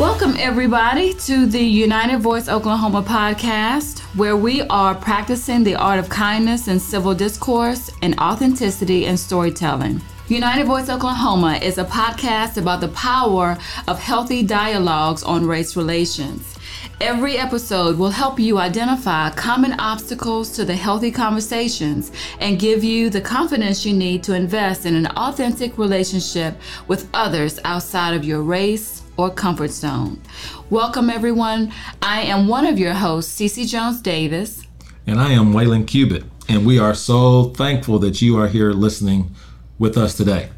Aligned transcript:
Welcome, 0.00 0.36
everybody, 0.38 1.12
to 1.12 1.44
the 1.44 1.60
United 1.60 2.20
Voice 2.20 2.48
Oklahoma 2.48 3.02
podcast, 3.02 3.98
where 4.16 4.34
we 4.34 4.62
are 4.62 4.94
practicing 4.94 5.62
the 5.62 5.74
art 5.74 5.98
of 5.98 6.08
kindness 6.08 6.68
and 6.68 6.80
civil 6.80 7.14
discourse 7.14 7.90
and 8.00 8.18
authenticity 8.18 9.04
and 9.04 9.20
storytelling. 9.20 10.00
United 10.26 10.64
Voice 10.64 10.88
Oklahoma 10.88 11.58
is 11.62 11.76
a 11.76 11.84
podcast 11.84 12.56
about 12.56 12.80
the 12.80 12.88
power 12.88 13.58
of 13.88 13.98
healthy 13.98 14.42
dialogues 14.42 15.22
on 15.22 15.44
race 15.44 15.76
relations. 15.76 16.56
Every 17.02 17.36
episode 17.36 17.98
will 17.98 18.08
help 18.10 18.40
you 18.40 18.56
identify 18.56 19.28
common 19.32 19.78
obstacles 19.78 20.50
to 20.52 20.64
the 20.64 20.76
healthy 20.76 21.10
conversations 21.10 22.10
and 22.38 22.58
give 22.58 22.82
you 22.82 23.10
the 23.10 23.20
confidence 23.20 23.84
you 23.84 23.92
need 23.92 24.22
to 24.22 24.34
invest 24.34 24.86
in 24.86 24.94
an 24.94 25.08
authentic 25.08 25.76
relationship 25.76 26.58
with 26.88 27.06
others 27.12 27.60
outside 27.64 28.14
of 28.14 28.24
your 28.24 28.40
race 28.40 29.02
or 29.20 29.30
comfort 29.30 29.70
zone. 29.70 30.18
Welcome, 30.70 31.10
everyone. 31.10 31.72
I 32.00 32.22
am 32.22 32.48
one 32.48 32.64
of 32.64 32.78
your 32.78 32.94
hosts, 32.94 33.38
Cece 33.38 33.68
Jones 33.68 34.00
Davis. 34.00 34.66
And 35.06 35.20
I 35.20 35.32
am 35.32 35.52
Waylon 35.52 35.86
Cubitt. 35.86 36.24
And 36.48 36.64
we 36.64 36.78
are 36.78 36.94
so 36.94 37.50
thankful 37.50 37.98
that 37.98 38.22
you 38.22 38.38
are 38.38 38.48
here 38.48 38.72
listening 38.72 39.34
with 39.78 39.98
us 39.98 40.14
today. 40.14 40.48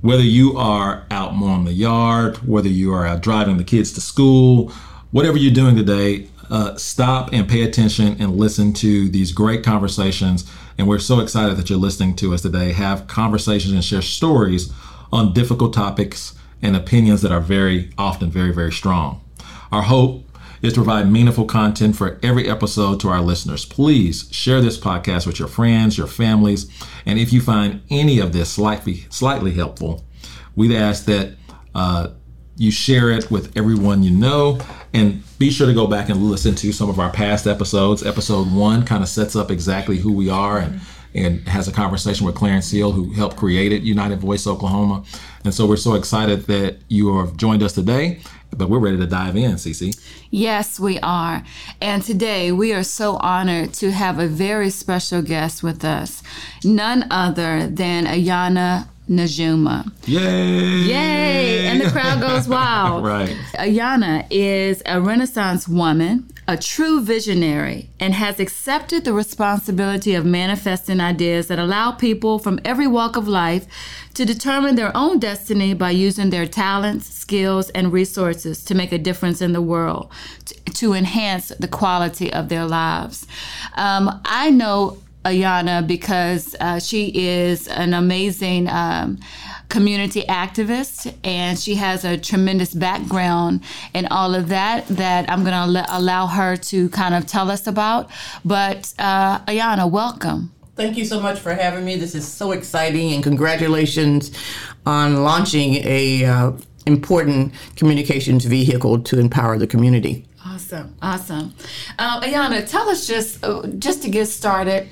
Whether 0.00 0.22
you 0.22 0.56
are 0.56 1.04
out 1.10 1.34
mowing 1.34 1.64
the 1.64 1.72
yard, 1.72 2.36
whether 2.46 2.68
you 2.68 2.94
are 2.94 3.04
out 3.04 3.20
driving 3.20 3.56
the 3.56 3.64
kids 3.64 3.92
to 3.94 4.00
school, 4.00 4.68
whatever 5.10 5.36
you're 5.36 5.52
doing 5.52 5.74
today, 5.74 6.28
uh, 6.50 6.76
stop 6.76 7.32
and 7.32 7.48
pay 7.48 7.62
attention 7.62 8.16
and 8.20 8.36
listen 8.36 8.72
to 8.74 9.08
these 9.08 9.32
great 9.32 9.64
conversations. 9.64 10.48
And 10.78 10.86
we're 10.86 11.00
so 11.00 11.18
excited 11.18 11.56
that 11.56 11.68
you're 11.68 11.78
listening 11.80 12.14
to 12.16 12.32
us 12.32 12.42
today. 12.42 12.72
Have 12.72 13.08
conversations 13.08 13.72
and 13.72 13.84
share 13.84 14.02
stories 14.02 14.72
on 15.12 15.32
difficult 15.32 15.74
topics 15.74 16.34
and 16.62 16.76
opinions 16.76 17.22
that 17.22 17.32
are 17.32 17.40
very 17.40 17.90
often 17.98 18.30
very, 18.30 18.52
very 18.52 18.72
strong. 18.72 19.20
Our 19.70 19.82
hope 19.82 20.24
is 20.62 20.72
to 20.72 20.78
provide 20.78 21.10
meaningful 21.10 21.44
content 21.44 21.94
for 21.94 22.18
every 22.22 22.48
episode 22.48 22.98
to 23.00 23.08
our 23.08 23.20
listeners. 23.20 23.66
Please 23.66 24.28
share 24.30 24.62
this 24.62 24.78
podcast 24.78 25.26
with 25.26 25.38
your 25.38 25.48
friends, 25.48 25.98
your 25.98 26.06
families, 26.06 26.70
and 27.04 27.18
if 27.18 27.32
you 27.32 27.40
find 27.40 27.82
any 27.90 28.18
of 28.18 28.32
this 28.32 28.50
slightly 28.50 29.04
slightly 29.10 29.52
helpful, 29.52 30.04
we'd 30.56 30.74
ask 30.74 31.04
that 31.04 31.36
uh, 31.74 32.08
you 32.56 32.70
share 32.70 33.10
it 33.10 33.30
with 33.30 33.56
everyone 33.56 34.02
you 34.02 34.10
know 34.10 34.58
and 34.92 35.22
be 35.38 35.50
sure 35.50 35.66
to 35.66 35.74
go 35.74 35.86
back 35.86 36.08
and 36.08 36.22
listen 36.22 36.54
to 36.54 36.72
some 36.72 36.88
of 36.88 37.00
our 37.00 37.10
past 37.10 37.46
episodes 37.48 38.06
episode 38.06 38.52
one 38.52 38.84
kind 38.84 39.02
of 39.02 39.08
sets 39.08 39.34
up 39.34 39.50
exactly 39.50 39.98
who 39.98 40.12
we 40.12 40.30
are 40.30 40.58
and 40.58 40.80
and 41.14 41.46
has 41.48 41.68
a 41.68 41.72
conversation 41.72 42.26
with 42.26 42.34
clarence 42.34 42.66
seal 42.66 42.92
who 42.92 43.12
helped 43.12 43.36
create 43.36 43.72
it 43.72 43.82
united 43.82 44.18
voice 44.18 44.46
oklahoma 44.46 45.04
and 45.44 45.54
so 45.54 45.66
we're 45.66 45.76
so 45.76 45.94
excited 45.94 46.42
that 46.46 46.78
you 46.88 47.18
have 47.18 47.36
joined 47.36 47.62
us 47.62 47.72
today 47.72 48.20
but 48.56 48.68
we're 48.68 48.78
ready 48.78 48.96
to 48.96 49.06
dive 49.06 49.36
in 49.36 49.52
cc 49.52 49.94
Yes, 50.34 50.80
we 50.80 50.98
are. 50.98 51.44
And 51.80 52.02
today 52.02 52.50
we 52.50 52.72
are 52.72 52.82
so 52.82 53.18
honored 53.18 53.72
to 53.74 53.92
have 53.92 54.18
a 54.18 54.26
very 54.26 54.68
special 54.68 55.22
guest 55.22 55.62
with 55.62 55.84
us, 55.84 56.24
none 56.64 57.06
other 57.08 57.68
than 57.68 58.04
Ayanna 58.04 58.88
Najuma. 59.08 59.90
yay 60.06 60.82
Yay! 60.84 61.66
And 61.66 61.80
the 61.80 61.90
crowd 61.90 62.20
goes 62.20 62.48
wild. 62.48 63.04
right 63.04 63.36
Ayanna 63.54 64.26
is 64.30 64.82
a 64.86 65.00
Renaissance 65.00 65.68
woman, 65.68 66.26
a 66.48 66.56
true 66.56 67.02
visionary, 67.02 67.90
and 68.00 68.14
has 68.14 68.40
accepted 68.40 69.04
the 69.04 69.12
responsibility 69.12 70.14
of 70.14 70.24
manifesting 70.24 71.00
ideas 71.00 71.48
that 71.48 71.58
allow 71.58 71.92
people 71.92 72.38
from 72.38 72.58
every 72.64 72.86
walk 72.86 73.16
of 73.16 73.28
life 73.28 73.66
to 74.14 74.24
determine 74.24 74.76
their 74.76 74.96
own 74.96 75.18
destiny 75.18 75.74
by 75.74 75.90
using 75.90 76.30
their 76.30 76.46
talents, 76.46 77.06
skills, 77.06 77.68
and 77.70 77.92
resources 77.92 78.64
to 78.64 78.74
make 78.74 78.92
a 78.92 78.98
difference 78.98 79.42
in 79.42 79.52
the 79.52 79.62
world, 79.62 80.10
to, 80.46 80.54
to 80.72 80.92
enhance 80.94 81.48
the 81.48 81.68
quality 81.68 82.32
of 82.32 82.48
their 82.48 82.64
lives. 82.64 83.26
Um, 83.74 84.20
I 84.24 84.50
know 84.50 84.98
Ayanna 85.24 85.86
because 85.86 86.54
uh, 86.60 86.78
she 86.78 87.10
is 87.14 87.68
an 87.68 87.94
amazing 87.94 88.68
um, 88.68 89.18
community 89.68 90.22
activist 90.22 91.14
and 91.24 91.58
she 91.58 91.74
has 91.74 92.04
a 92.04 92.16
tremendous 92.16 92.74
background 92.74 93.62
in 93.94 94.06
all 94.06 94.34
of 94.34 94.48
that 94.48 94.86
that 94.88 95.30
I'm 95.30 95.44
going 95.44 95.74
to 95.74 95.86
allow 95.88 96.26
her 96.26 96.56
to 96.56 96.88
kind 96.90 97.14
of 97.14 97.26
tell 97.26 97.50
us 97.50 97.66
about. 97.66 98.10
But 98.44 98.92
uh, 98.98 99.40
Ayanna, 99.40 99.90
welcome. 99.90 100.52
Thank 100.76 100.96
you 100.96 101.04
so 101.04 101.20
much 101.20 101.38
for 101.38 101.54
having 101.54 101.84
me. 101.84 101.96
This 101.96 102.16
is 102.16 102.26
so 102.26 102.50
exciting, 102.50 103.12
and 103.12 103.22
congratulations 103.22 104.32
on 104.84 105.22
launching 105.22 105.74
a 105.84 106.24
uh, 106.24 106.52
important 106.86 107.54
communications 107.76 108.44
vehicle 108.44 108.98
to 109.02 109.20
empower 109.20 109.56
the 109.56 109.68
community. 109.68 110.26
Awesome, 110.54 110.94
awesome. 111.02 111.52
Um, 111.98 112.22
Ayanna, 112.22 112.68
tell 112.70 112.88
us 112.88 113.08
just 113.08 113.44
uh, 113.44 113.66
just 113.80 114.02
to 114.02 114.08
get 114.08 114.26
started. 114.26 114.88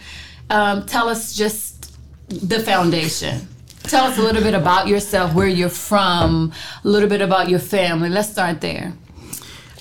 Um, 0.51 0.87
tell 0.87 1.09
us 1.09 1.37
just 1.37 1.97
the 2.29 2.59
foundation. 2.59 3.47
Tell 3.85 4.07
us 4.07 4.19
a 4.19 4.23
little 4.23 4.43
bit 4.43 4.55
about 4.55 4.89
yourself, 4.89 5.35
where 5.35 5.47
you're 5.47 5.69
from, 5.69 6.53
a 6.85 6.89
little 6.89 7.09
bit 7.09 7.21
about 7.21 7.49
your 7.49 7.61
family. 7.61 8.09
Let's 8.09 8.29
start 8.29 8.61
there. 8.61 8.93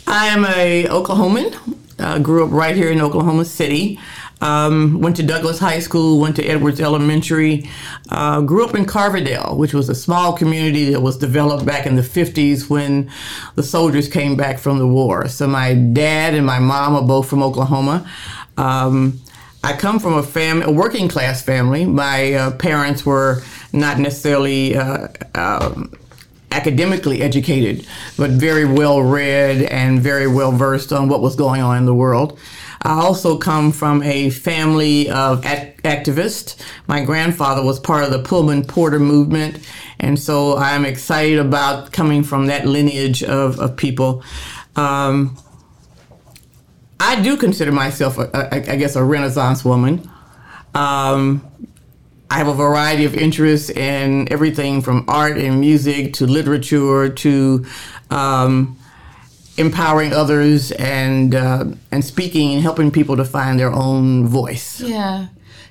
I 0.06 0.28
am 0.28 0.46
a 0.46 0.84
Oklahoman. 0.84 1.58
Uh, 1.98 2.20
grew 2.20 2.46
up 2.46 2.52
right 2.52 2.76
here 2.76 2.92
in 2.92 3.02
Oklahoma 3.02 3.46
City. 3.46 4.00
Um, 4.42 5.00
went 5.02 5.16
to 5.18 5.24
Douglass 5.24 5.60
High 5.60 5.80
School, 5.80 6.20
went 6.20 6.36
to 6.38 6.44
Edwards 6.44 6.82
Elementary, 6.82 7.70
uh, 8.10 8.42
grew 8.42 8.66
up 8.66 8.74
in 8.74 8.86
Carverdale, 8.86 9.56
which 9.56 9.74
was 9.74 9.88
a 9.88 9.96
small 9.96 10.34
community 10.34 10.92
that 10.92 11.02
was 11.02 11.18
developed 11.18 11.66
back 11.66 11.86
in 11.86 11.96
the 11.96 12.02
50s 12.02 12.70
when 12.70 13.12
the 13.56 13.64
soldiers 13.64 14.08
came 14.10 14.36
back 14.36 14.58
from 14.58 14.80
the 14.80 14.88
war. 14.88 15.28
So 15.28 15.48
my 15.48 15.76
dad 15.76 16.34
and 16.34 16.46
my 16.46 16.60
mom 16.60 16.96
are 16.96 17.04
both 17.04 17.30
from 17.30 17.44
Oklahoma. 17.44 18.10
Um, 18.58 19.22
I 19.64 19.74
come 19.74 20.00
from 20.00 20.14
a 20.14 20.24
family, 20.24 20.66
a 20.66 20.72
working 20.72 21.08
class 21.08 21.44
family. 21.44 21.86
My 21.86 22.34
uh, 22.34 22.52
parents 22.58 23.06
were 23.06 23.44
not 23.72 24.00
necessarily 24.00 24.76
uh, 24.76 25.08
um, 25.36 25.94
academically 26.52 27.22
educated, 27.22 27.88
but 28.18 28.32
very 28.32 28.66
well 28.66 29.02
read 29.02 29.64
and 29.64 30.02
very 30.02 30.28
well 30.28 30.52
versed 30.52 30.92
on 30.92 31.10
what 31.10 31.22
was 31.22 31.36
going 31.36 31.62
on 31.62 31.78
in 31.78 31.86
the 31.86 31.94
world. 31.94 32.40
I 32.84 33.00
also 33.00 33.38
come 33.38 33.72
from 33.72 34.02
a 34.02 34.32
family 34.32 35.10
of 35.10 35.46
act- 35.46 35.84
activists. 35.84 36.56
My 36.88 37.04
grandfather 37.04 37.64
was 37.64 37.80
part 37.80 38.04
of 38.04 38.12
the 38.12 38.20
Pullman 38.20 38.66
Porter 38.66 39.00
movement, 39.00 39.60
and 40.00 40.18
so 40.18 40.58
I'm 40.58 40.86
excited 40.86 41.38
about 41.38 41.92
coming 41.92 42.24
from 42.24 42.48
that 42.48 42.66
lineage 42.66 43.24
of, 43.24 43.60
of 43.60 43.78
people. 43.78 44.24
Um, 44.76 45.38
I 47.00 47.22
do 47.22 47.38
consider 47.38 47.72
myself, 47.72 48.18
a, 48.18 48.30
a, 48.34 48.72
I 48.72 48.76
guess, 48.78 48.96
a 48.96 49.04
Renaissance 49.04 49.64
woman. 49.64 50.10
Um, 50.74 51.48
I 52.32 52.38
have 52.38 52.48
a 52.48 52.54
variety 52.54 53.06
of 53.06 53.14
interests 53.14 53.70
in 53.70 54.32
everything 54.32 54.82
from 54.82 55.06
art 55.08 55.38
and 55.38 55.60
music 55.60 56.14
to 56.14 56.26
literature 56.26 57.10
to 57.10 57.66
um, 58.10 58.78
empowering 59.58 60.14
others 60.14 60.72
and 60.74 61.36
uh, 61.36 61.66
and 61.92 62.04
speaking 62.04 62.54
and 62.54 62.62
helping 62.62 62.92
people 62.92 63.18
to 63.18 63.26
find 63.26 63.60
their 63.60 63.72
own 63.72 64.28
voice. 64.28 64.82
Yeah. 64.82 65.28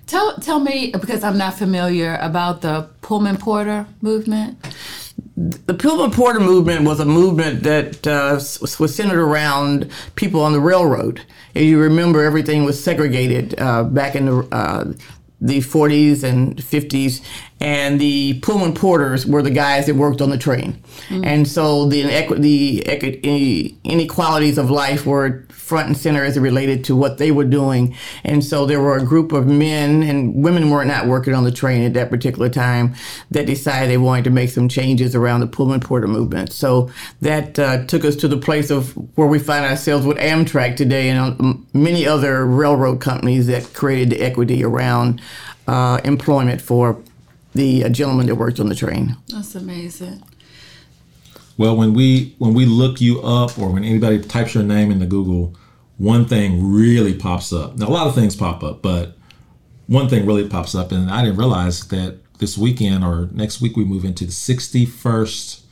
Tell 0.07 0.35
tell 0.39 0.59
me 0.59 0.91
because 0.91 1.23
I'm 1.23 1.39
not 1.39 1.55
familiar 1.55 2.19
about 2.21 2.63
the 2.63 2.89
Pullman 3.01 3.37
Porter 3.37 3.87
movement. 4.01 4.59
The 5.37 5.75
Pullman 5.75 6.11
Porter 6.11 6.41
movement 6.41 6.85
was 6.85 7.01
a 7.01 7.05
movement 7.05 7.63
that 7.63 8.07
uh, 8.07 8.35
was 8.35 8.95
centered 8.95 9.21
around 9.21 9.91
people 10.17 10.43
on 10.43 10.53
the 10.53 10.61
railroad. 10.61 11.23
As 11.55 11.65
you 11.65 11.81
remember, 11.81 12.25
everything 12.25 12.65
was 12.65 12.83
segregated 12.83 13.59
uh, 13.59 13.85
back 13.85 14.15
in 14.15 14.27
the 14.27 14.49
uh, 14.53 14.93
the 15.41 15.59
40s 15.59 16.23
and 16.23 16.57
50s, 16.57 17.25
and 17.61 18.01
the 18.01 18.41
Pullman 18.41 18.75
porters 18.75 19.27
were 19.27 19.43
the 19.43 19.51
guys 19.51 19.87
that 19.87 19.95
worked 19.95 20.23
on 20.23 20.31
the 20.31 20.39
train, 20.39 20.83
mm-hmm. 21.09 21.25
and 21.25 21.47
so 21.47 21.87
the 21.87 22.03
the 22.39 23.75
inequalities 23.85 24.59
of 24.59 24.71
life 24.71 25.07
were 25.07 25.45
front 25.51 25.87
and 25.87 25.97
center 25.97 26.25
as 26.25 26.37
it 26.37 26.41
related 26.41 26.85
to 26.85 26.97
what 26.97 27.19
they 27.19 27.31
were 27.31 27.45
doing, 27.45 27.95
and 28.25 28.43
so 28.43 28.67
there 28.67 28.81
were 28.81 28.97
a 28.97 29.05
group 29.05 29.33
of 29.33 29.47
men 29.47 30.03
and 30.03 30.43
women 30.43 30.71
were 30.71 30.85
not 30.85 31.07
working 31.07 31.35
on 31.35 31.45
the 31.45 31.53
train 31.53 31.83
at 31.83 31.95
that 31.95 32.11
particular 32.11 32.49
time 32.49 32.95
that 33.31 33.47
decided 33.47 33.91
they 33.91 33.99
wanted 33.99 34.25
to 34.25 34.31
make 34.31 34.51
some 34.51 34.69
changes 34.69 35.15
around 35.15 35.41
the 35.41 35.47
Pullman 35.47 35.81
porter 35.81 36.09
movement. 36.09 36.53
So 36.53 36.91
that 37.21 37.59
uh, 37.59 37.85
took 37.87 38.05
us 38.05 38.17
to 38.17 38.29
the 38.29 38.37
place 38.37 38.71
of 38.71 38.93
where 39.17 39.27
we 39.29 39.39
find 39.39 39.65
ourselves 39.65 40.07
with 40.07 40.17
Amtrak 40.19 40.77
today 40.77 41.11
and 41.11 41.41
um, 41.41 41.67
many 41.73 42.07
other 42.07 42.47
railroad 42.47 43.01
companies 43.01 43.47
that 43.47 43.73
created 43.75 44.11
the 44.11 44.23
equity 44.23 44.65
around 44.65 45.21
uh, 45.67 46.01
employment 46.05 46.61
for 46.61 47.01
the 47.55 47.85
uh, 47.85 47.89
gentleman 47.89 48.27
that 48.27 48.37
worked 48.37 48.61
on 48.61 48.69
the 48.69 48.75
train. 48.75 49.17
That's 49.29 49.55
amazing. 49.55 50.23
Well, 51.57 51.77
when 51.77 51.93
we 51.93 52.35
when 52.39 52.55
we 52.55 52.65
look 52.65 53.01
you 53.01 53.21
up 53.21 53.59
or 53.59 53.71
when 53.71 53.85
anybody 53.85 54.21
types 54.21 54.55
your 54.55 54.63
name 54.63 54.91
into 54.91 55.07
Google, 55.07 55.55
one 55.99 56.25
thing 56.25 56.73
really 56.73 57.15
pops 57.15 57.53
up. 57.53 57.77
Now 57.77 57.89
a 57.89 57.91
lot 57.91 58.07
of 58.07 58.15
things 58.15 58.35
pop 58.35 58.63
up, 58.63 58.81
but 58.81 59.17
one 59.87 60.09
thing 60.09 60.25
really 60.25 60.49
pops 60.49 60.75
up, 60.75 60.93
and 60.93 61.11
I 61.11 61.23
didn't 61.23 61.37
realize 61.37 61.87
that 61.89 62.19
this 62.39 62.57
weekend 62.57 63.05
or 63.05 63.29
next 63.33 63.61
week 63.61 63.77
we 63.77 63.85
move 63.85 64.05
into 64.05 64.25
the 64.25 64.33
61st 64.33 65.63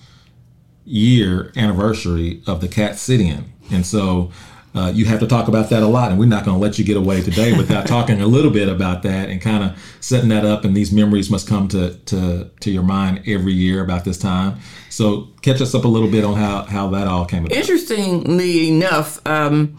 year 0.84 1.52
anniversary 1.56 2.42
of 2.46 2.60
the 2.60 2.68
Katz 2.68 3.00
Sit-In, 3.00 3.50
and 3.70 3.86
so 3.86 4.30
uh, 4.74 4.92
you 4.94 5.06
have 5.06 5.20
to 5.20 5.26
talk 5.26 5.48
about 5.48 5.70
that 5.70 5.82
a 5.82 5.86
lot. 5.86 6.10
And 6.10 6.18
we're 6.20 6.26
not 6.26 6.44
going 6.44 6.56
to 6.56 6.60
let 6.60 6.78
you 6.78 6.84
get 6.84 6.96
away 6.96 7.22
today 7.22 7.56
without 7.56 7.86
talking 7.94 8.20
a 8.20 8.26
little 8.26 8.50
bit 8.50 8.68
about 8.68 9.02
that 9.02 9.28
and 9.28 9.40
kind 9.40 9.64
of 9.64 9.96
setting 10.00 10.28
that 10.28 10.44
up. 10.44 10.64
And 10.64 10.76
these 10.76 10.92
memories 10.92 11.30
must 11.30 11.48
come 11.48 11.68
to 11.68 11.94
to 11.94 12.50
to 12.60 12.70
your 12.70 12.82
mind 12.82 13.22
every 13.26 13.52
year 13.52 13.82
about 13.82 14.04
this 14.04 14.18
time. 14.18 14.58
So 14.90 15.28
catch 15.42 15.60
us 15.60 15.74
up 15.74 15.84
a 15.84 15.88
little 15.88 16.10
bit 16.10 16.24
on 16.24 16.34
how 16.34 16.62
how 16.64 16.88
that 16.90 17.06
all 17.06 17.24
came 17.24 17.46
about. 17.46 17.56
Interestingly 17.56 18.68
enough. 18.68 19.26
Um, 19.26 19.76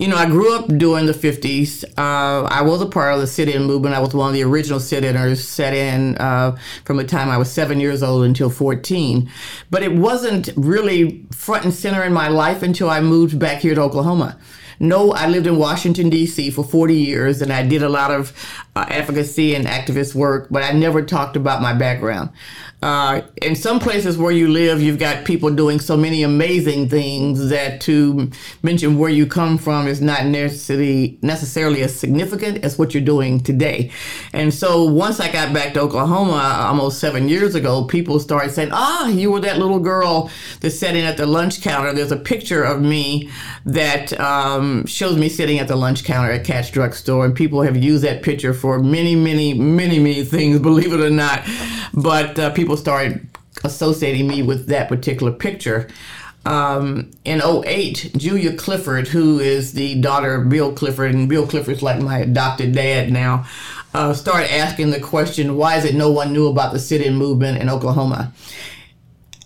you 0.00 0.08
know, 0.08 0.16
I 0.16 0.24
grew 0.24 0.56
up 0.56 0.66
during 0.66 1.04
the 1.04 1.12
50s. 1.12 1.84
Uh, 1.98 2.46
I 2.46 2.62
was 2.62 2.80
a 2.80 2.86
part 2.86 3.12
of 3.12 3.20
the 3.20 3.26
sit 3.26 3.50
in 3.50 3.64
movement. 3.64 3.94
I 3.94 3.98
was 4.00 4.14
one 4.14 4.28
of 4.28 4.32
the 4.32 4.42
original 4.42 4.80
sit 4.80 5.04
inners, 5.04 5.42
set 5.42 5.74
in 5.74 6.16
uh, 6.16 6.56
from 6.86 6.96
the 6.96 7.04
time 7.04 7.28
I 7.28 7.36
was 7.36 7.52
seven 7.52 7.80
years 7.80 8.02
old 8.02 8.24
until 8.24 8.48
14. 8.48 9.30
But 9.70 9.82
it 9.82 9.92
wasn't 9.92 10.48
really 10.56 11.26
front 11.32 11.64
and 11.64 11.74
center 11.74 12.02
in 12.02 12.14
my 12.14 12.28
life 12.28 12.62
until 12.62 12.88
I 12.88 13.02
moved 13.02 13.38
back 13.38 13.58
here 13.58 13.74
to 13.74 13.82
Oklahoma. 13.82 14.38
No, 14.82 15.12
I 15.12 15.26
lived 15.26 15.46
in 15.46 15.58
Washington, 15.58 16.08
D.C. 16.08 16.50
for 16.50 16.64
40 16.64 16.94
years 16.94 17.42
and 17.42 17.52
I 17.52 17.66
did 17.66 17.82
a 17.82 17.88
lot 17.90 18.10
of 18.10 18.32
uh, 18.74 18.86
advocacy 18.88 19.54
and 19.54 19.66
activist 19.66 20.14
work, 20.14 20.48
but 20.50 20.62
I 20.62 20.72
never 20.72 21.02
talked 21.02 21.36
about 21.36 21.60
my 21.60 21.74
background. 21.74 22.30
Uh, 22.82 23.20
in 23.42 23.54
some 23.54 23.78
places 23.78 24.16
where 24.16 24.32
you 24.32 24.48
live, 24.48 24.80
you've 24.80 24.98
got 24.98 25.24
people 25.26 25.50
doing 25.50 25.78
so 25.78 25.96
many 25.96 26.22
amazing 26.22 26.88
things 26.88 27.50
that 27.50 27.78
to 27.82 28.30
mention 28.62 28.96
where 28.96 29.10
you 29.10 29.26
come 29.26 29.58
from 29.58 29.86
is 29.86 30.00
not 30.00 30.24
necessarily 30.24 31.18
necessarily 31.20 31.82
as 31.82 31.94
significant 31.94 32.64
as 32.64 32.78
what 32.78 32.94
you're 32.94 33.02
doing 33.02 33.38
today. 33.38 33.90
And 34.32 34.52
so 34.52 34.84
once 34.84 35.20
I 35.20 35.30
got 35.30 35.52
back 35.52 35.74
to 35.74 35.80
Oklahoma 35.80 36.64
almost 36.66 37.00
seven 37.00 37.28
years 37.28 37.54
ago, 37.54 37.84
people 37.84 38.18
started 38.18 38.50
saying, 38.50 38.70
"Ah, 38.72 39.08
you 39.08 39.30
were 39.30 39.40
that 39.40 39.58
little 39.58 39.80
girl 39.80 40.30
that 40.60 40.70
sat 40.70 40.96
in 40.96 41.04
at 41.04 41.18
the 41.18 41.26
lunch 41.26 41.60
counter." 41.60 41.92
There's 41.92 42.12
a 42.12 42.16
picture 42.16 42.62
of 42.62 42.80
me 42.80 43.28
that 43.66 44.18
um, 44.18 44.86
shows 44.86 45.18
me 45.18 45.28
sitting 45.28 45.58
at 45.58 45.68
the 45.68 45.76
lunch 45.76 46.04
counter 46.04 46.32
at 46.32 46.44
Katz 46.44 46.70
Drug 46.70 46.94
Store, 46.94 47.26
and 47.26 47.34
people 47.34 47.60
have 47.60 47.76
used 47.76 48.04
that 48.04 48.22
picture 48.22 48.54
for 48.54 48.78
many, 48.78 49.14
many, 49.14 49.52
many, 49.52 49.98
many 49.98 50.24
things, 50.24 50.58
believe 50.60 50.94
it 50.94 51.00
or 51.00 51.10
not. 51.10 51.46
But 51.92 52.38
uh, 52.38 52.50
people 52.50 52.69
started 52.76 53.28
associating 53.64 54.26
me 54.26 54.42
with 54.42 54.66
that 54.66 54.88
particular 54.88 55.32
picture. 55.32 55.88
Um, 56.46 57.10
in 57.24 57.42
08, 57.42 58.12
Julia 58.16 58.54
Clifford, 58.54 59.08
who 59.08 59.38
is 59.40 59.74
the 59.74 60.00
daughter 60.00 60.36
of 60.36 60.48
Bill 60.48 60.72
Clifford, 60.72 61.14
and 61.14 61.28
Bill 61.28 61.46
Clifford's 61.46 61.82
like 61.82 62.00
my 62.00 62.20
adopted 62.20 62.72
dad 62.72 63.12
now, 63.12 63.46
uh, 63.92 64.14
started 64.14 64.52
asking 64.52 64.90
the 64.90 65.00
question, 65.00 65.56
why 65.56 65.76
is 65.76 65.84
it 65.84 65.94
no 65.94 66.10
one 66.10 66.32
knew 66.32 66.46
about 66.46 66.72
the 66.72 66.78
sit-in 66.78 67.14
movement 67.14 67.58
in 67.58 67.68
Oklahoma? 67.68 68.32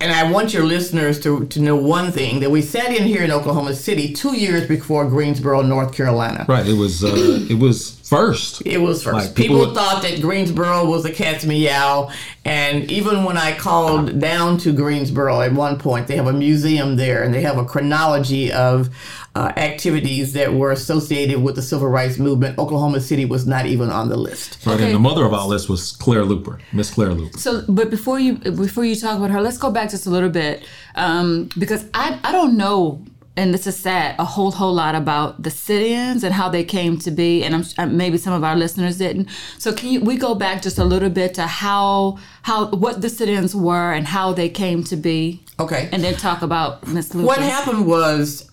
And 0.00 0.12
I 0.12 0.30
want 0.30 0.52
your 0.52 0.64
listeners 0.64 1.18
to, 1.20 1.46
to 1.46 1.60
know 1.60 1.76
one 1.76 2.12
thing 2.12 2.40
that 2.40 2.50
we 2.50 2.60
sat 2.60 2.94
in 2.94 3.04
here 3.04 3.22
in 3.22 3.30
Oklahoma 3.30 3.74
City 3.74 4.12
two 4.12 4.36
years 4.36 4.66
before 4.66 5.08
Greensboro, 5.08 5.62
North 5.62 5.94
Carolina. 5.94 6.44
Right. 6.46 6.66
It 6.66 6.74
was 6.74 7.02
uh, 7.02 7.14
it 7.48 7.58
was 7.58 7.98
first. 8.04 8.62
It 8.66 8.78
was 8.78 9.02
first. 9.02 9.14
Like, 9.14 9.34
people 9.34 9.56
people 9.56 9.66
would- 9.66 9.74
thought 9.74 10.02
that 10.02 10.20
Greensboro 10.20 10.84
was 10.84 11.04
a 11.04 11.10
cat's 11.12 11.44
meow, 11.44 12.10
and 12.44 12.90
even 12.90 13.24
when 13.24 13.36
I 13.36 13.52
called 13.56 14.18
down 14.20 14.58
to 14.58 14.72
Greensboro 14.72 15.40
at 15.40 15.52
one 15.52 15.78
point, 15.78 16.06
they 16.06 16.16
have 16.16 16.26
a 16.26 16.32
museum 16.32 16.96
there, 16.96 17.22
and 17.22 17.32
they 17.34 17.42
have 17.42 17.58
a 17.58 17.64
chronology 17.64 18.52
of 18.52 18.90
uh, 19.36 19.52
activities 19.56 20.32
that 20.34 20.54
were 20.54 20.70
associated 20.70 21.42
with 21.42 21.56
the 21.56 21.62
civil 21.62 21.88
rights 21.88 22.18
movement. 22.18 22.56
Oklahoma 22.58 23.00
City 23.00 23.24
was 23.24 23.46
not 23.48 23.66
even 23.66 23.90
on 23.90 24.08
the 24.08 24.16
list. 24.16 24.64
Right, 24.64 24.74
Okay. 24.74 24.84
and 24.86 24.94
the 24.94 24.98
mother 25.00 25.24
of 25.24 25.32
all 25.32 25.48
this 25.48 25.68
was 25.68 25.92
Claire 25.92 26.22
Luper, 26.22 26.60
Miss 26.72 26.92
Claire 26.92 27.10
Luper. 27.10 27.36
So, 27.38 27.64
but 27.68 27.90
before 27.90 28.20
you 28.20 28.34
before 28.34 28.84
you 28.84 28.94
talk 28.94 29.18
about 29.18 29.30
her, 29.30 29.40
let's 29.40 29.58
go 29.58 29.70
back 29.72 29.90
just 29.90 30.06
a 30.06 30.10
little 30.10 30.28
bit 30.30 30.64
um, 30.94 31.48
because 31.58 31.84
I 31.94 32.20
I 32.22 32.30
don't 32.30 32.56
know, 32.56 33.02
and 33.36 33.52
this 33.52 33.66
is 33.66 33.76
sad, 33.76 34.14
a 34.18 34.24
whole 34.24 34.52
whole 34.52 34.72
lot 34.72 34.94
about 34.94 35.42
the 35.42 35.50
sit-ins 35.50 36.22
and 36.22 36.34
how 36.34 36.48
they 36.48 36.62
came 36.64 36.98
to 36.98 37.10
be, 37.10 37.42
and 37.42 37.54
I'm 37.54 37.64
uh, 37.78 37.86
maybe 37.86 38.16
some 38.16 38.32
of 38.32 38.44
our 38.44 38.56
listeners 38.56 38.98
didn't. 38.98 39.28
So, 39.58 39.72
can 39.72 39.90
you 39.90 40.00
we 40.00 40.16
go 40.16 40.34
back 40.34 40.62
just 40.62 40.78
a 40.78 40.84
little 40.84 41.10
bit 41.10 41.34
to 41.34 41.46
how 41.46 42.18
how 42.42 42.66
what 42.70 43.00
the 43.00 43.08
sit-ins 43.08 43.54
were 43.54 43.92
and 43.92 44.06
how 44.06 44.32
they 44.32 44.48
came 44.48 44.84
to 44.84 44.96
be, 44.96 45.42
Okay. 45.58 45.88
and 45.92 46.02
then 46.02 46.14
talk 46.14 46.42
about 46.42 46.86
Miss 46.86 47.12
Luper. 47.12 47.24
What 47.24 47.38
happened 47.38 47.86
was 47.86 48.50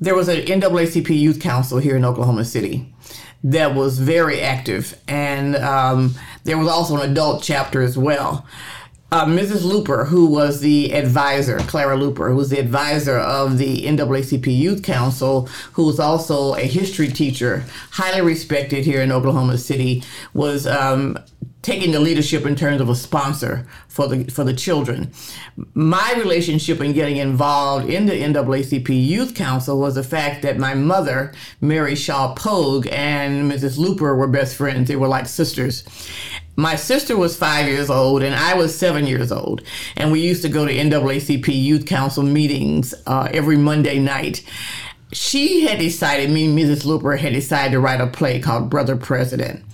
there 0.00 0.14
was 0.14 0.28
an 0.28 0.38
NAACP 0.46 1.18
Youth 1.18 1.40
Council 1.40 1.78
here 1.78 1.96
in 1.96 2.04
Oklahoma 2.04 2.44
City 2.44 2.92
that 3.42 3.74
was 3.74 3.98
very 3.98 4.40
active, 4.42 4.98
and 5.08 5.56
um, 5.56 6.14
there 6.44 6.58
was 6.58 6.68
also 6.68 6.96
an 7.00 7.10
adult 7.10 7.42
chapter 7.42 7.80
as 7.82 7.96
well. 7.96 8.46
Uh, 9.12 9.26
Mrs. 9.26 9.62
Luper, 9.62 10.06
who 10.06 10.26
was 10.26 10.60
the 10.60 10.92
advisor, 10.94 11.58
Clara 11.58 11.96
Luper, 11.96 12.28
who 12.28 12.36
was 12.36 12.50
the 12.50 12.60
advisor 12.60 13.18
of 13.18 13.58
the 13.58 13.84
NAACP 13.84 14.56
Youth 14.56 14.84
Council, 14.84 15.46
who 15.72 15.86
was 15.86 15.98
also 15.98 16.54
a 16.54 16.60
history 16.60 17.08
teacher, 17.08 17.64
highly 17.90 18.20
respected 18.20 18.84
here 18.84 19.02
in 19.02 19.10
Oklahoma 19.10 19.58
City, 19.58 20.04
was 20.32 20.64
um, 20.64 21.18
taking 21.62 21.90
the 21.90 21.98
leadership 21.98 22.46
in 22.46 22.54
terms 22.54 22.80
of 22.80 22.88
a 22.88 22.94
sponsor 22.94 23.66
for 23.88 24.06
the 24.06 24.24
for 24.30 24.44
the 24.44 24.54
children. 24.54 25.10
My 25.74 26.14
relationship 26.16 26.80
in 26.80 26.92
getting 26.92 27.16
involved 27.16 27.90
in 27.90 28.06
the 28.06 28.12
NAACP 28.12 28.88
Youth 29.06 29.34
Council 29.34 29.80
was 29.80 29.96
the 29.96 30.04
fact 30.04 30.42
that 30.42 30.56
my 30.56 30.74
mother, 30.74 31.32
Mary 31.60 31.96
Shaw 31.96 32.34
Pogue, 32.34 32.86
and 32.92 33.50
Mrs. 33.50 33.76
Luper 33.76 34.16
were 34.16 34.28
best 34.28 34.54
friends. 34.54 34.86
They 34.86 34.94
were 34.94 35.08
like 35.08 35.26
sisters. 35.26 35.82
My 36.60 36.76
sister 36.76 37.16
was 37.16 37.38
five 37.38 37.66
years 37.66 37.88
old 37.88 38.22
and 38.22 38.34
I 38.34 38.52
was 38.52 38.78
seven 38.78 39.06
years 39.06 39.32
old. 39.32 39.62
And 39.96 40.12
we 40.12 40.20
used 40.20 40.42
to 40.42 40.48
go 40.50 40.66
to 40.66 40.74
NAACP 40.74 41.48
Youth 41.48 41.86
Council 41.86 42.22
meetings 42.22 42.92
uh, 43.06 43.30
every 43.32 43.56
Monday 43.56 43.98
night. 43.98 44.44
She 45.10 45.62
had 45.62 45.78
decided, 45.78 46.30
me 46.30 46.44
and 46.44 46.58
Mrs. 46.58 46.84
Luper 46.84 47.18
had 47.18 47.32
decided 47.32 47.72
to 47.72 47.80
write 47.80 48.02
a 48.02 48.06
play 48.08 48.40
called 48.40 48.68
Brother 48.68 48.94
President. 48.94 49.64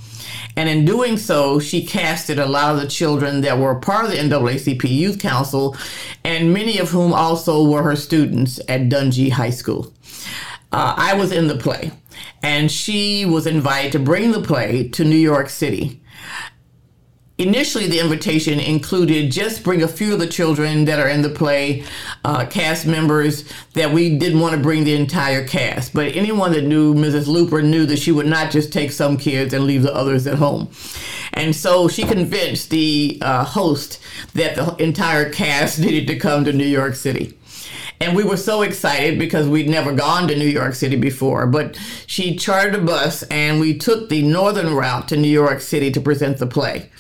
And 0.57 0.69
in 0.69 0.85
doing 0.85 1.17
so, 1.17 1.59
she 1.59 1.85
casted 1.85 2.39
a 2.39 2.47
lot 2.47 2.77
of 2.77 2.81
the 2.81 2.87
children 2.87 3.41
that 3.41 3.59
were 3.59 3.75
part 3.75 4.05
of 4.05 4.13
the 4.13 4.19
NAACP 4.19 4.89
Youth 4.89 5.19
Council, 5.19 5.77
and 6.23 6.55
many 6.55 6.79
of 6.79 6.91
whom 6.91 7.13
also 7.13 7.69
were 7.69 7.83
her 7.83 7.97
students 7.97 8.61
at 8.69 8.83
Dunjee 8.83 9.33
High 9.33 9.51
School. 9.51 9.93
Uh, 10.73 10.95
I 10.97 11.15
was 11.15 11.33
in 11.33 11.49
the 11.49 11.57
play, 11.57 11.91
and 12.43 12.71
she 12.71 13.27
was 13.27 13.47
invited 13.47 13.93
to 13.93 13.99
bring 13.99 14.31
the 14.31 14.41
play 14.41 14.89
to 14.91 15.05
New 15.05 15.17
York 15.17 15.51
City. 15.51 16.01
Initially, 17.39 17.87
the 17.87 18.01
invitation 18.01 18.59
included 18.59 19.31
just 19.31 19.63
bring 19.63 19.83
a 19.83 19.89
few 19.89 20.15
of 20.15 20.19
the 20.19 20.27
children 20.27 20.87
that 20.87 20.99
are 20.99 21.09
in 21.09 21.21
the 21.21 21.29
play, 21.29 21.85
uh, 22.25 22.47
cast 22.47 22.87
members 22.87 23.45
that 23.75 23.93
we 23.93 24.17
didn't 24.17 24.41
want 24.41 24.55
to 24.55 24.61
bring 24.61 24.85
the 24.85 24.95
entire 24.95 25.47
cast. 25.47 25.93
But 25.93 26.17
anyone 26.17 26.53
that 26.53 26.65
knew 26.65 26.95
Mrs. 26.95 27.27
Luper 27.27 27.63
knew 27.63 27.85
that 27.87 27.99
she 27.99 28.11
would 28.11 28.27
not 28.27 28.51
just 28.51 28.73
take 28.73 28.91
some 28.91 29.19
kids 29.19 29.53
and 29.53 29.67
leave 29.67 29.83
the 29.83 29.95
others 29.95 30.27
at 30.27 30.39
home. 30.39 30.71
And 31.35 31.55
so 31.55 31.89
she 31.89 32.05
convinced 32.05 32.71
the 32.71 33.19
uh, 33.21 33.45
host 33.45 34.01
that 34.33 34.57
the 34.57 34.75
entire 34.83 35.31
cast 35.31 35.79
needed 35.81 36.07
to 36.07 36.19
come 36.19 36.47
to 36.47 36.55
New 36.55 36.65
York 36.65 36.95
City. 36.95 37.37
And 38.01 38.17
we 38.17 38.25
were 38.25 38.37
so 38.39 38.63
excited 38.63 39.19
because 39.19 39.47
we'd 39.47 39.69
never 39.69 39.93
gone 39.93 40.29
to 40.29 40.37
New 40.37 40.49
York 40.49 40.75
City 40.75 40.97
before. 40.97 41.47
But 41.47 41.79
she 42.07 42.37
chartered 42.37 42.75
a 42.75 42.79
bus 42.79 43.23
and 43.25 43.61
we 43.61 43.77
took 43.77 44.09
the 44.09 44.23
northern 44.23 44.75
route 44.75 45.09
to 45.09 45.17
New 45.19 45.29
York 45.29 45.61
City 45.61 45.91
to 45.93 46.01
present 46.01 46.39
the 46.39 46.47
play. 46.47 46.91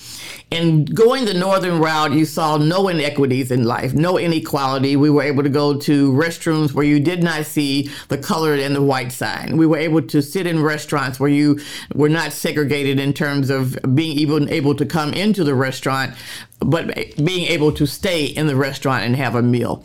And 0.53 0.95
going 0.95 1.25
the 1.25 1.35
northern 1.35 1.81
route, 1.81 2.13
you 2.13 2.25
saw 2.25 2.57
no 2.57 2.87
inequities 2.87 3.51
in 3.51 3.65
life, 3.65 3.95
no 3.95 4.17
inequality. 4.17 4.95
We 4.95 5.11
were 5.11 5.25
able 5.25 5.43
to 5.43 5.49
go 5.49 5.77
to 5.77 6.13
restrooms 6.13 6.73
where 6.73 6.85
you 6.85 7.01
did 7.01 7.21
not 7.21 7.47
see 7.47 7.91
the 8.07 8.17
colored 8.17 8.61
and 8.61 8.75
the 8.75 8.83
white 8.83 9.11
sign. 9.11 9.57
We 9.57 9.67
were 9.67 9.77
able 9.77 10.03
to 10.03 10.23
sit 10.23 10.47
in 10.47 10.63
restaurants 10.63 11.19
where 11.19 11.29
you 11.29 11.59
were 11.95 12.09
not 12.09 12.33
segregated 12.33 13.01
in 13.01 13.13
terms 13.13 13.51
of 13.51 13.77
being 13.97 14.17
even 14.17 14.49
able 14.49 14.77
to 14.77 14.87
come 14.87 15.13
into 15.15 15.43
the 15.43 15.57
restaurant, 15.57 16.15
but 16.61 16.87
being 17.23 17.47
able 17.47 17.71
to 17.73 17.87
stay 17.87 18.25
in 18.25 18.47
the 18.47 18.57
restaurant 18.57 19.05
and 19.05 19.15
have 19.17 19.35
a 19.35 19.43
meal. 19.43 19.85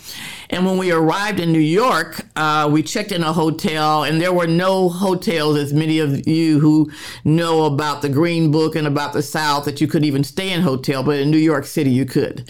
And 0.50 0.66
when 0.66 0.78
we 0.78 0.92
arrived 0.92 1.40
in 1.40 1.52
New 1.52 1.60
York, 1.60 2.26
uh, 2.36 2.70
we 2.72 2.84
checked 2.84 3.12
in 3.12 3.24
a 3.24 3.34
hotel, 3.34 4.04
and 4.04 4.20
there 4.20 4.34
were 4.34 4.48
no 4.48 4.90
hotels, 4.90 5.58
as 5.58 5.74
many 5.74 6.00
of 6.00 6.28
you 6.28 6.60
who 6.60 6.92
know 7.24 7.66
about 7.66 8.02
the 8.02 8.10
Green 8.10 8.52
Book 8.52 8.76
and 8.76 8.86
about 8.86 9.14
the 9.14 9.22
South, 9.22 9.66
that 9.66 9.80
you 9.80 9.88
could 9.88 10.04
even 10.04 10.24
stay 10.24 10.52
in 10.52 10.62
hotel. 10.62 11.04
But 11.04 11.20
in 11.20 11.32
New 11.32 11.38
York 11.38 11.66
City, 11.66 11.90
you 11.90 12.06
could. 12.06 12.50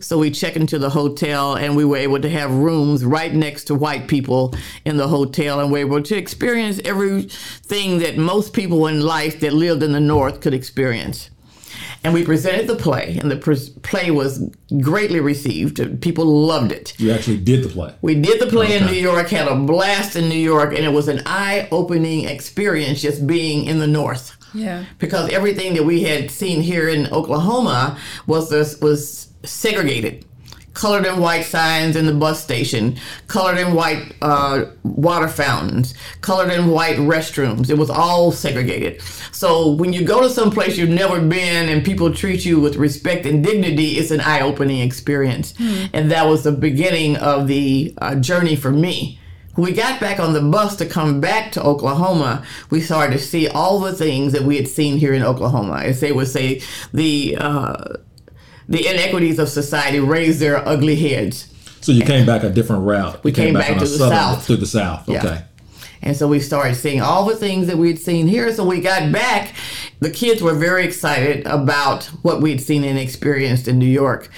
So 0.00 0.18
we 0.18 0.30
checked 0.30 0.56
into 0.56 0.78
the 0.78 0.90
hotel, 0.90 1.54
and 1.54 1.76
we 1.76 1.84
were 1.84 1.96
able 1.96 2.20
to 2.20 2.30
have 2.30 2.52
rooms 2.52 3.04
right 3.04 3.32
next 3.32 3.64
to 3.64 3.74
white 3.74 4.06
people 4.06 4.54
in 4.84 4.96
the 4.96 5.08
hotel, 5.08 5.60
and 5.60 5.72
we 5.72 5.84
were 5.84 5.96
able 5.96 6.02
to 6.04 6.16
experience 6.16 6.80
everything 6.84 7.98
that 7.98 8.16
most 8.16 8.52
people 8.52 8.86
in 8.86 9.00
life 9.00 9.40
that 9.40 9.52
lived 9.52 9.82
in 9.82 9.92
the 9.92 10.00
North 10.00 10.40
could 10.40 10.54
experience 10.54 11.30
and 12.02 12.14
we 12.14 12.24
presented 12.24 12.66
the 12.66 12.76
play, 12.76 13.18
and 13.20 13.30
the 13.30 13.36
pres 13.36 13.68
play 13.68 14.10
was 14.10 14.48
greatly 14.80 15.20
received. 15.20 16.00
People 16.00 16.24
loved 16.24 16.72
it. 16.72 16.94
You 16.98 17.12
actually 17.12 17.38
did 17.38 17.64
the 17.64 17.68
play. 17.68 17.94
We 18.02 18.14
did 18.14 18.40
the 18.40 18.46
play 18.46 18.76
in 18.76 18.86
New 18.86 18.92
York, 18.92 19.28
had 19.28 19.48
a 19.48 19.54
blast 19.54 20.16
in 20.16 20.28
New 20.28 20.34
York, 20.34 20.74
and 20.74 20.84
it 20.84 20.92
was 20.92 21.08
an 21.08 21.22
eye-opening 21.26 22.26
experience 22.26 23.00
just 23.02 23.26
being 23.26 23.64
in 23.64 23.78
the 23.78 23.86
North. 23.86 24.36
Yeah. 24.52 24.84
Because 24.98 25.30
everything 25.30 25.74
that 25.74 25.84
we 25.84 26.02
had 26.02 26.30
seen 26.30 26.60
here 26.60 26.88
in 26.88 27.06
Oklahoma 27.12 27.98
was 28.26 28.50
this, 28.50 28.80
was 28.80 29.28
segregated. 29.44 30.24
Colored 30.74 31.06
and 31.06 31.20
white 31.20 31.44
signs 31.44 31.96
in 31.96 32.06
the 32.06 32.14
bus 32.14 32.42
station, 32.42 32.96
colored 33.26 33.58
and 33.58 33.74
white 33.74 34.14
uh, 34.22 34.64
water 34.82 35.28
fountains, 35.28 35.94
colored 36.20 36.50
and 36.50 36.70
white 36.70 36.96
restrooms. 36.96 37.70
It 37.70 37.78
was 37.78 37.90
all 37.90 38.32
segregated. 38.32 39.02
So 39.32 39.72
when 39.72 39.92
you 39.92 40.04
go 40.04 40.20
to 40.20 40.30
some 40.30 40.50
place 40.50 40.76
you've 40.76 40.90
never 40.90 41.20
been 41.20 41.68
and 41.68 41.84
people 41.84 42.12
treat 42.12 42.44
you 42.44 42.60
with 42.60 42.76
respect 42.76 43.26
and 43.26 43.44
dignity, 43.44 43.92
it's 43.92 44.10
an 44.10 44.20
eye 44.20 44.40
opening 44.40 44.80
experience. 44.80 45.52
Mm. 45.54 45.90
And 45.92 46.10
that 46.10 46.26
was 46.26 46.44
the 46.44 46.52
beginning 46.52 47.16
of 47.16 47.48
the 47.48 47.94
uh, 47.98 48.14
journey 48.16 48.56
for 48.56 48.70
me. 48.70 49.18
When 49.54 49.66
we 49.66 49.72
got 49.72 50.00
back 50.00 50.20
on 50.20 50.32
the 50.32 50.40
bus 50.40 50.76
to 50.76 50.86
come 50.86 51.20
back 51.20 51.50
to 51.52 51.62
Oklahoma, 51.62 52.44
we 52.70 52.80
started 52.80 53.14
to 53.14 53.18
see 53.18 53.48
all 53.48 53.80
the 53.80 53.92
things 53.92 54.32
that 54.32 54.42
we 54.42 54.56
had 54.56 54.68
seen 54.68 54.96
here 54.96 55.12
in 55.12 55.22
Oklahoma. 55.22 55.80
As 55.80 56.00
they 56.00 56.12
would 56.12 56.28
say, 56.28 56.62
the 56.94 57.36
uh, 57.36 57.96
the 58.70 58.86
inequities 58.86 59.38
of 59.38 59.48
society 59.48 60.00
raise 60.00 60.38
their 60.38 60.66
ugly 60.66 60.96
heads. 60.96 61.52
So 61.82 61.92
you 61.92 62.04
came 62.04 62.24
back 62.24 62.44
a 62.44 62.50
different 62.50 62.84
route. 62.84 63.22
We 63.24 63.32
you 63.32 63.34
came, 63.34 63.54
back, 63.54 63.68
back 63.68 63.78
to 63.78 63.84
the 63.84 63.86
southern, 63.86 64.16
south. 64.16 64.46
To 64.46 64.56
the 64.56 64.66
south. 64.66 65.08
Okay. 65.08 65.22
Yeah. 65.22 65.42
And 66.02 66.16
so 66.16 66.28
we 66.28 66.40
started 66.40 66.76
seeing 66.76 67.02
all 67.02 67.26
the 67.26 67.36
things 67.36 67.66
that 67.66 67.76
we'd 67.76 67.98
seen 67.98 68.26
here. 68.26 68.54
So 68.54 68.64
we 68.64 68.80
got 68.80 69.12
back. 69.12 69.54
The 69.98 70.08
kids 70.08 70.40
were 70.40 70.54
very 70.54 70.84
excited 70.84 71.46
about 71.46 72.04
what 72.22 72.40
we'd 72.40 72.60
seen 72.60 72.84
and 72.84 72.98
experienced 72.98 73.68
in 73.68 73.78
New 73.78 73.86
York 73.86 74.30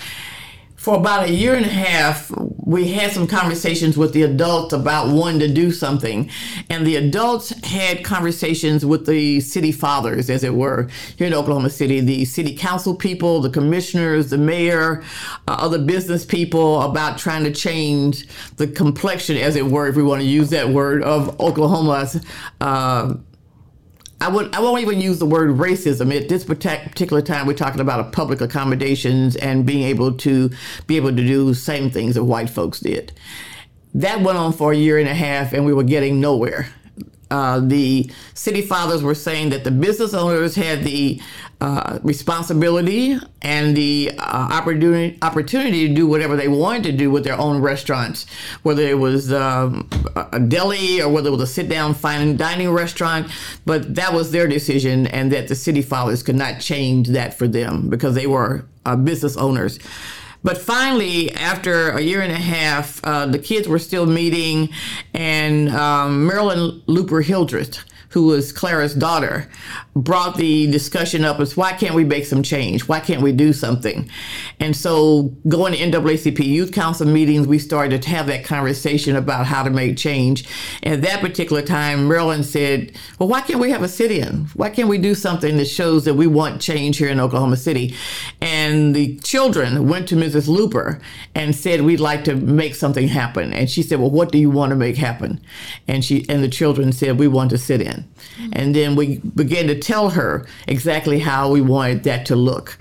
for 0.82 0.96
about 0.96 1.28
a 1.28 1.30
year 1.30 1.54
and 1.54 1.64
a 1.64 1.68
half, 1.68 2.28
we 2.58 2.88
had 2.88 3.12
some 3.12 3.28
conversations 3.28 3.96
with 3.96 4.12
the 4.14 4.24
adults 4.24 4.72
about 4.72 5.14
wanting 5.14 5.38
to 5.38 5.46
do 5.46 5.70
something. 5.70 6.28
And 6.68 6.84
the 6.84 6.96
adults 6.96 7.50
had 7.64 8.02
conversations 8.02 8.84
with 8.84 9.06
the 9.06 9.38
city 9.38 9.70
fathers, 9.70 10.28
as 10.28 10.42
it 10.42 10.54
were, 10.54 10.88
here 11.16 11.28
in 11.28 11.34
Oklahoma 11.34 11.70
City, 11.70 12.00
the 12.00 12.24
city 12.24 12.56
council 12.56 12.96
people, 12.96 13.40
the 13.40 13.48
commissioners, 13.48 14.30
the 14.30 14.38
mayor, 14.38 15.04
uh, 15.46 15.52
other 15.60 15.78
business 15.78 16.24
people 16.24 16.82
about 16.82 17.16
trying 17.16 17.44
to 17.44 17.52
change 17.52 18.26
the 18.56 18.66
complexion, 18.66 19.36
as 19.36 19.54
it 19.54 19.66
were, 19.66 19.86
if 19.86 19.94
we 19.94 20.02
want 20.02 20.20
to 20.20 20.26
use 20.26 20.50
that 20.50 20.68
word, 20.68 21.04
of 21.04 21.40
Oklahoma's. 21.40 22.20
Uh, 22.60 23.14
I 24.22 24.28
I 24.28 24.60
won't 24.60 24.80
even 24.82 25.00
use 25.00 25.18
the 25.18 25.26
word 25.26 25.50
racism. 25.50 26.16
At 26.16 26.28
this 26.28 26.44
particular 26.44 27.22
time, 27.22 27.46
we're 27.46 27.54
talking 27.54 27.80
about 27.80 28.12
public 28.12 28.40
accommodations 28.40 29.34
and 29.34 29.66
being 29.66 29.82
able 29.82 30.12
to 30.18 30.48
be 30.86 30.96
able 30.96 31.10
to 31.10 31.16
do 31.16 31.52
same 31.54 31.90
things 31.90 32.14
that 32.14 32.22
white 32.22 32.48
folks 32.48 32.78
did. 32.78 33.12
That 33.94 34.20
went 34.20 34.38
on 34.38 34.52
for 34.52 34.72
a 34.72 34.76
year 34.76 34.98
and 34.98 35.08
a 35.08 35.14
half, 35.14 35.52
and 35.52 35.66
we 35.66 35.74
were 35.74 35.82
getting 35.82 36.20
nowhere. 36.20 36.68
Uh, 37.32 37.60
the 37.60 38.10
city 38.34 38.62
fathers 38.62 39.02
were 39.02 39.14
saying 39.14 39.50
that 39.50 39.64
the 39.64 39.70
business 39.72 40.14
owners 40.14 40.54
had 40.54 40.84
the 40.84 41.20
uh, 41.62 42.00
responsibility 42.02 43.16
and 43.40 43.76
the 43.76 44.10
uh, 44.18 44.48
opportunity 44.50 45.16
opportunity 45.22 45.86
to 45.86 45.94
do 45.94 46.08
whatever 46.08 46.34
they 46.34 46.48
wanted 46.48 46.82
to 46.82 46.90
do 46.90 47.08
with 47.08 47.22
their 47.22 47.38
own 47.38 47.62
restaurants, 47.62 48.26
whether 48.64 48.82
it 48.82 48.98
was 48.98 49.32
um, 49.32 49.88
a 50.32 50.40
deli 50.40 51.00
or 51.00 51.08
whether 51.08 51.28
it 51.28 51.30
was 51.30 51.40
a 51.42 51.46
sit 51.46 51.68
down 51.68 51.94
fine 51.94 52.36
dining 52.36 52.68
restaurant. 52.68 53.30
But 53.64 53.94
that 53.94 54.12
was 54.12 54.32
their 54.32 54.48
decision, 54.48 55.06
and 55.06 55.30
that 55.30 55.46
the 55.46 55.54
city 55.54 55.82
fathers 55.82 56.24
could 56.24 56.34
not 56.34 56.58
change 56.58 57.06
that 57.10 57.32
for 57.32 57.46
them 57.46 57.88
because 57.88 58.16
they 58.16 58.26
were 58.26 58.66
uh, 58.84 58.96
business 58.96 59.36
owners. 59.36 59.78
But 60.42 60.58
finally, 60.58 61.32
after 61.32 61.90
a 61.90 62.00
year 62.00 62.22
and 62.22 62.32
a 62.32 62.44
half, 62.56 63.00
uh, 63.04 63.26
the 63.26 63.38
kids 63.38 63.68
were 63.68 63.78
still 63.78 64.06
meeting, 64.06 64.70
and 65.14 65.68
um, 65.68 66.26
Marilyn 66.26 66.82
Luper 66.88 67.22
Hildreth, 67.22 67.78
who 68.08 68.26
was 68.26 68.52
Clara's 68.52 68.94
daughter, 68.94 69.48
brought 69.94 70.36
the 70.36 70.70
discussion 70.70 71.24
up 71.24 71.38
as 71.38 71.56
why 71.56 71.72
can't 71.72 71.94
we 71.94 72.04
make 72.04 72.24
some 72.24 72.42
change? 72.42 72.88
Why 72.88 73.00
can't 73.00 73.20
we 73.20 73.32
do 73.32 73.52
something? 73.52 74.08
And 74.58 74.74
so 74.74 75.34
going 75.48 75.74
to 75.74 75.78
NAACP 75.78 76.44
Youth 76.44 76.72
Council 76.72 77.06
meetings, 77.06 77.46
we 77.46 77.58
started 77.58 78.00
to 78.02 78.08
have 78.08 78.26
that 78.28 78.44
conversation 78.44 79.16
about 79.16 79.46
how 79.46 79.62
to 79.62 79.70
make 79.70 79.98
change. 79.98 80.48
And 80.82 80.94
at 80.94 81.02
that 81.02 81.20
particular 81.20 81.60
time, 81.60 82.08
Marilyn 82.08 82.42
said, 82.42 82.96
well, 83.18 83.28
why 83.28 83.42
can't 83.42 83.60
we 83.60 83.70
have 83.70 83.82
a 83.82 83.88
sit-in? 83.88 84.46
Why 84.54 84.70
can't 84.70 84.88
we 84.88 84.96
do 84.96 85.14
something 85.14 85.58
that 85.58 85.66
shows 85.66 86.06
that 86.06 86.14
we 86.14 86.26
want 86.26 86.62
change 86.62 86.96
here 86.96 87.10
in 87.10 87.20
Oklahoma 87.20 87.58
City? 87.58 87.94
And 88.40 88.94
the 88.94 89.18
children 89.18 89.88
went 89.88 90.08
to 90.08 90.16
Mrs. 90.16 90.48
Luper 90.48 91.02
and 91.34 91.54
said, 91.54 91.82
we'd 91.82 92.00
like 92.00 92.24
to 92.24 92.34
make 92.34 92.74
something 92.74 93.08
happen. 93.08 93.52
And 93.52 93.68
she 93.68 93.82
said, 93.82 94.00
well, 94.00 94.10
what 94.10 94.32
do 94.32 94.38
you 94.38 94.50
want 94.50 94.70
to 94.70 94.76
make 94.76 94.96
happen? 94.96 95.40
And 95.86 96.02
she 96.02 96.24
and 96.30 96.42
the 96.42 96.48
children 96.48 96.92
said, 96.92 97.18
we 97.18 97.28
want 97.28 97.50
to 97.50 97.58
sit 97.58 97.82
in. 97.82 98.08
Mm-hmm. 98.38 98.50
And 98.52 98.74
then 98.74 98.96
we 98.96 99.18
began 99.18 99.66
to 99.66 99.81
tell 99.82 100.10
her 100.10 100.46
exactly 100.66 101.18
how 101.18 101.50
we 101.50 101.60
wanted 101.60 102.04
that 102.04 102.26
to 102.26 102.36
look. 102.36 102.78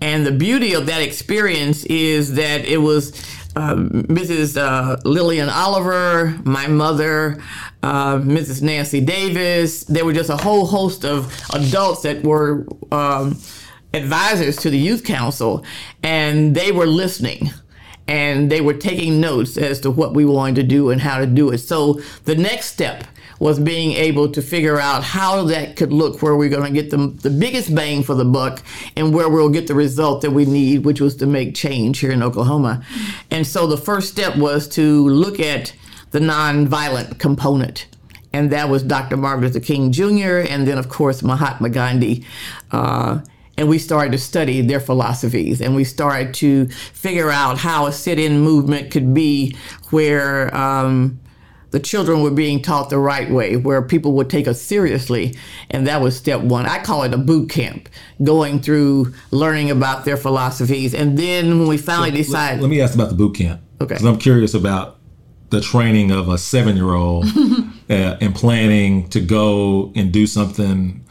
And 0.00 0.26
the 0.26 0.32
beauty 0.32 0.74
of 0.74 0.86
that 0.86 1.02
experience 1.02 1.84
is 1.84 2.34
that 2.34 2.64
it 2.64 2.78
was 2.78 3.12
uh, 3.54 3.74
Mrs. 3.74 4.56
Uh, 4.56 4.96
Lillian 5.04 5.48
Oliver, 5.48 6.38
my 6.44 6.66
mother, 6.66 7.42
uh, 7.82 8.16
Mrs. 8.16 8.62
Nancy 8.62 9.00
Davis. 9.00 9.84
There 9.84 10.04
were 10.04 10.12
just 10.12 10.30
a 10.30 10.36
whole 10.36 10.66
host 10.66 11.04
of 11.04 11.32
adults 11.52 12.02
that 12.02 12.24
were 12.24 12.66
um, 12.90 13.38
advisors 13.94 14.56
to 14.58 14.70
the 14.70 14.78
youth 14.78 15.04
council, 15.04 15.64
and 16.02 16.54
they 16.54 16.72
were 16.72 16.86
listening 16.86 17.50
and 18.08 18.50
they 18.50 18.60
were 18.60 18.74
taking 18.74 19.20
notes 19.20 19.56
as 19.56 19.80
to 19.80 19.90
what 19.90 20.14
we 20.14 20.24
wanted 20.24 20.56
to 20.56 20.62
do 20.64 20.90
and 20.90 21.00
how 21.00 21.18
to 21.18 21.26
do 21.26 21.50
it. 21.50 21.58
So 21.58 22.00
the 22.24 22.34
next 22.34 22.66
step 22.66 23.04
was 23.42 23.58
being 23.58 23.90
able 23.90 24.30
to 24.30 24.40
figure 24.40 24.78
out 24.78 25.02
how 25.02 25.42
that 25.42 25.74
could 25.74 25.92
look, 25.92 26.22
where 26.22 26.36
we're 26.36 26.48
going 26.48 26.72
to 26.72 26.80
get 26.80 26.92
the, 26.92 27.08
the 27.08 27.28
biggest 27.28 27.74
bang 27.74 28.00
for 28.00 28.14
the 28.14 28.24
buck, 28.24 28.62
and 28.94 29.12
where 29.12 29.28
we'll 29.28 29.48
get 29.48 29.66
the 29.66 29.74
result 29.74 30.22
that 30.22 30.30
we 30.30 30.44
need, 30.44 30.84
which 30.84 31.00
was 31.00 31.16
to 31.16 31.26
make 31.26 31.52
change 31.52 31.98
here 31.98 32.12
in 32.12 32.22
Oklahoma. 32.22 32.84
And 33.32 33.44
so 33.44 33.66
the 33.66 33.76
first 33.76 34.12
step 34.12 34.36
was 34.36 34.68
to 34.68 35.08
look 35.08 35.40
at 35.40 35.74
the 36.12 36.20
nonviolent 36.20 37.18
component. 37.18 37.88
And 38.32 38.52
that 38.52 38.68
was 38.68 38.84
Dr. 38.84 39.16
Martin 39.16 39.42
Luther 39.42 39.58
King 39.58 39.90
Jr., 39.90 40.46
and 40.48 40.64
then, 40.68 40.78
of 40.78 40.88
course, 40.88 41.20
Mahatma 41.20 41.68
Gandhi. 41.68 42.24
Uh, 42.70 43.22
and 43.56 43.68
we 43.68 43.80
started 43.80 44.12
to 44.12 44.18
study 44.18 44.60
their 44.60 44.80
philosophies 44.80 45.60
and 45.60 45.74
we 45.74 45.84
started 45.84 46.32
to 46.34 46.68
figure 46.68 47.30
out 47.30 47.58
how 47.58 47.86
a 47.86 47.92
sit-in 47.92 48.40
movement 48.40 48.90
could 48.90 49.12
be 49.12 49.56
where 49.90 50.54
um, 50.56 51.20
the 51.72 51.80
children 51.80 52.22
were 52.22 52.30
being 52.30 52.62
taught 52.62 52.90
the 52.90 52.98
right 52.98 53.30
way, 53.30 53.56
where 53.56 53.82
people 53.82 54.12
would 54.12 54.30
take 54.30 54.46
us 54.46 54.60
seriously. 54.60 55.34
And 55.70 55.86
that 55.86 56.00
was 56.00 56.16
step 56.16 56.42
one. 56.42 56.66
I 56.66 56.82
call 56.82 57.02
it 57.02 57.12
a 57.12 57.18
boot 57.18 57.50
camp, 57.50 57.88
going 58.22 58.60
through 58.60 59.14
learning 59.30 59.70
about 59.70 60.04
their 60.04 60.18
philosophies. 60.18 60.94
And 60.94 61.18
then 61.18 61.58
when 61.58 61.68
we 61.68 61.78
finally 61.78 62.10
so 62.10 62.16
decided. 62.16 62.60
Let, 62.60 62.62
let, 62.62 62.70
me 62.70 62.80
ask 62.80 62.94
about 62.94 63.08
the 63.08 63.16
boot 63.16 63.34
camp. 63.34 63.62
Okay. 63.80 63.94
Because 63.94 64.04
I'm 64.04 64.18
curious 64.18 64.54
about 64.54 64.98
the 65.48 65.60
training 65.62 66.10
of 66.10 66.28
a 66.28 66.38
seven 66.38 66.76
year 66.76 66.92
old 66.92 67.24
uh, 67.90 68.16
and 68.20 68.34
planning 68.34 69.08
to 69.08 69.20
go 69.20 69.92
and 69.94 70.12
do 70.12 70.26
something 70.26 71.04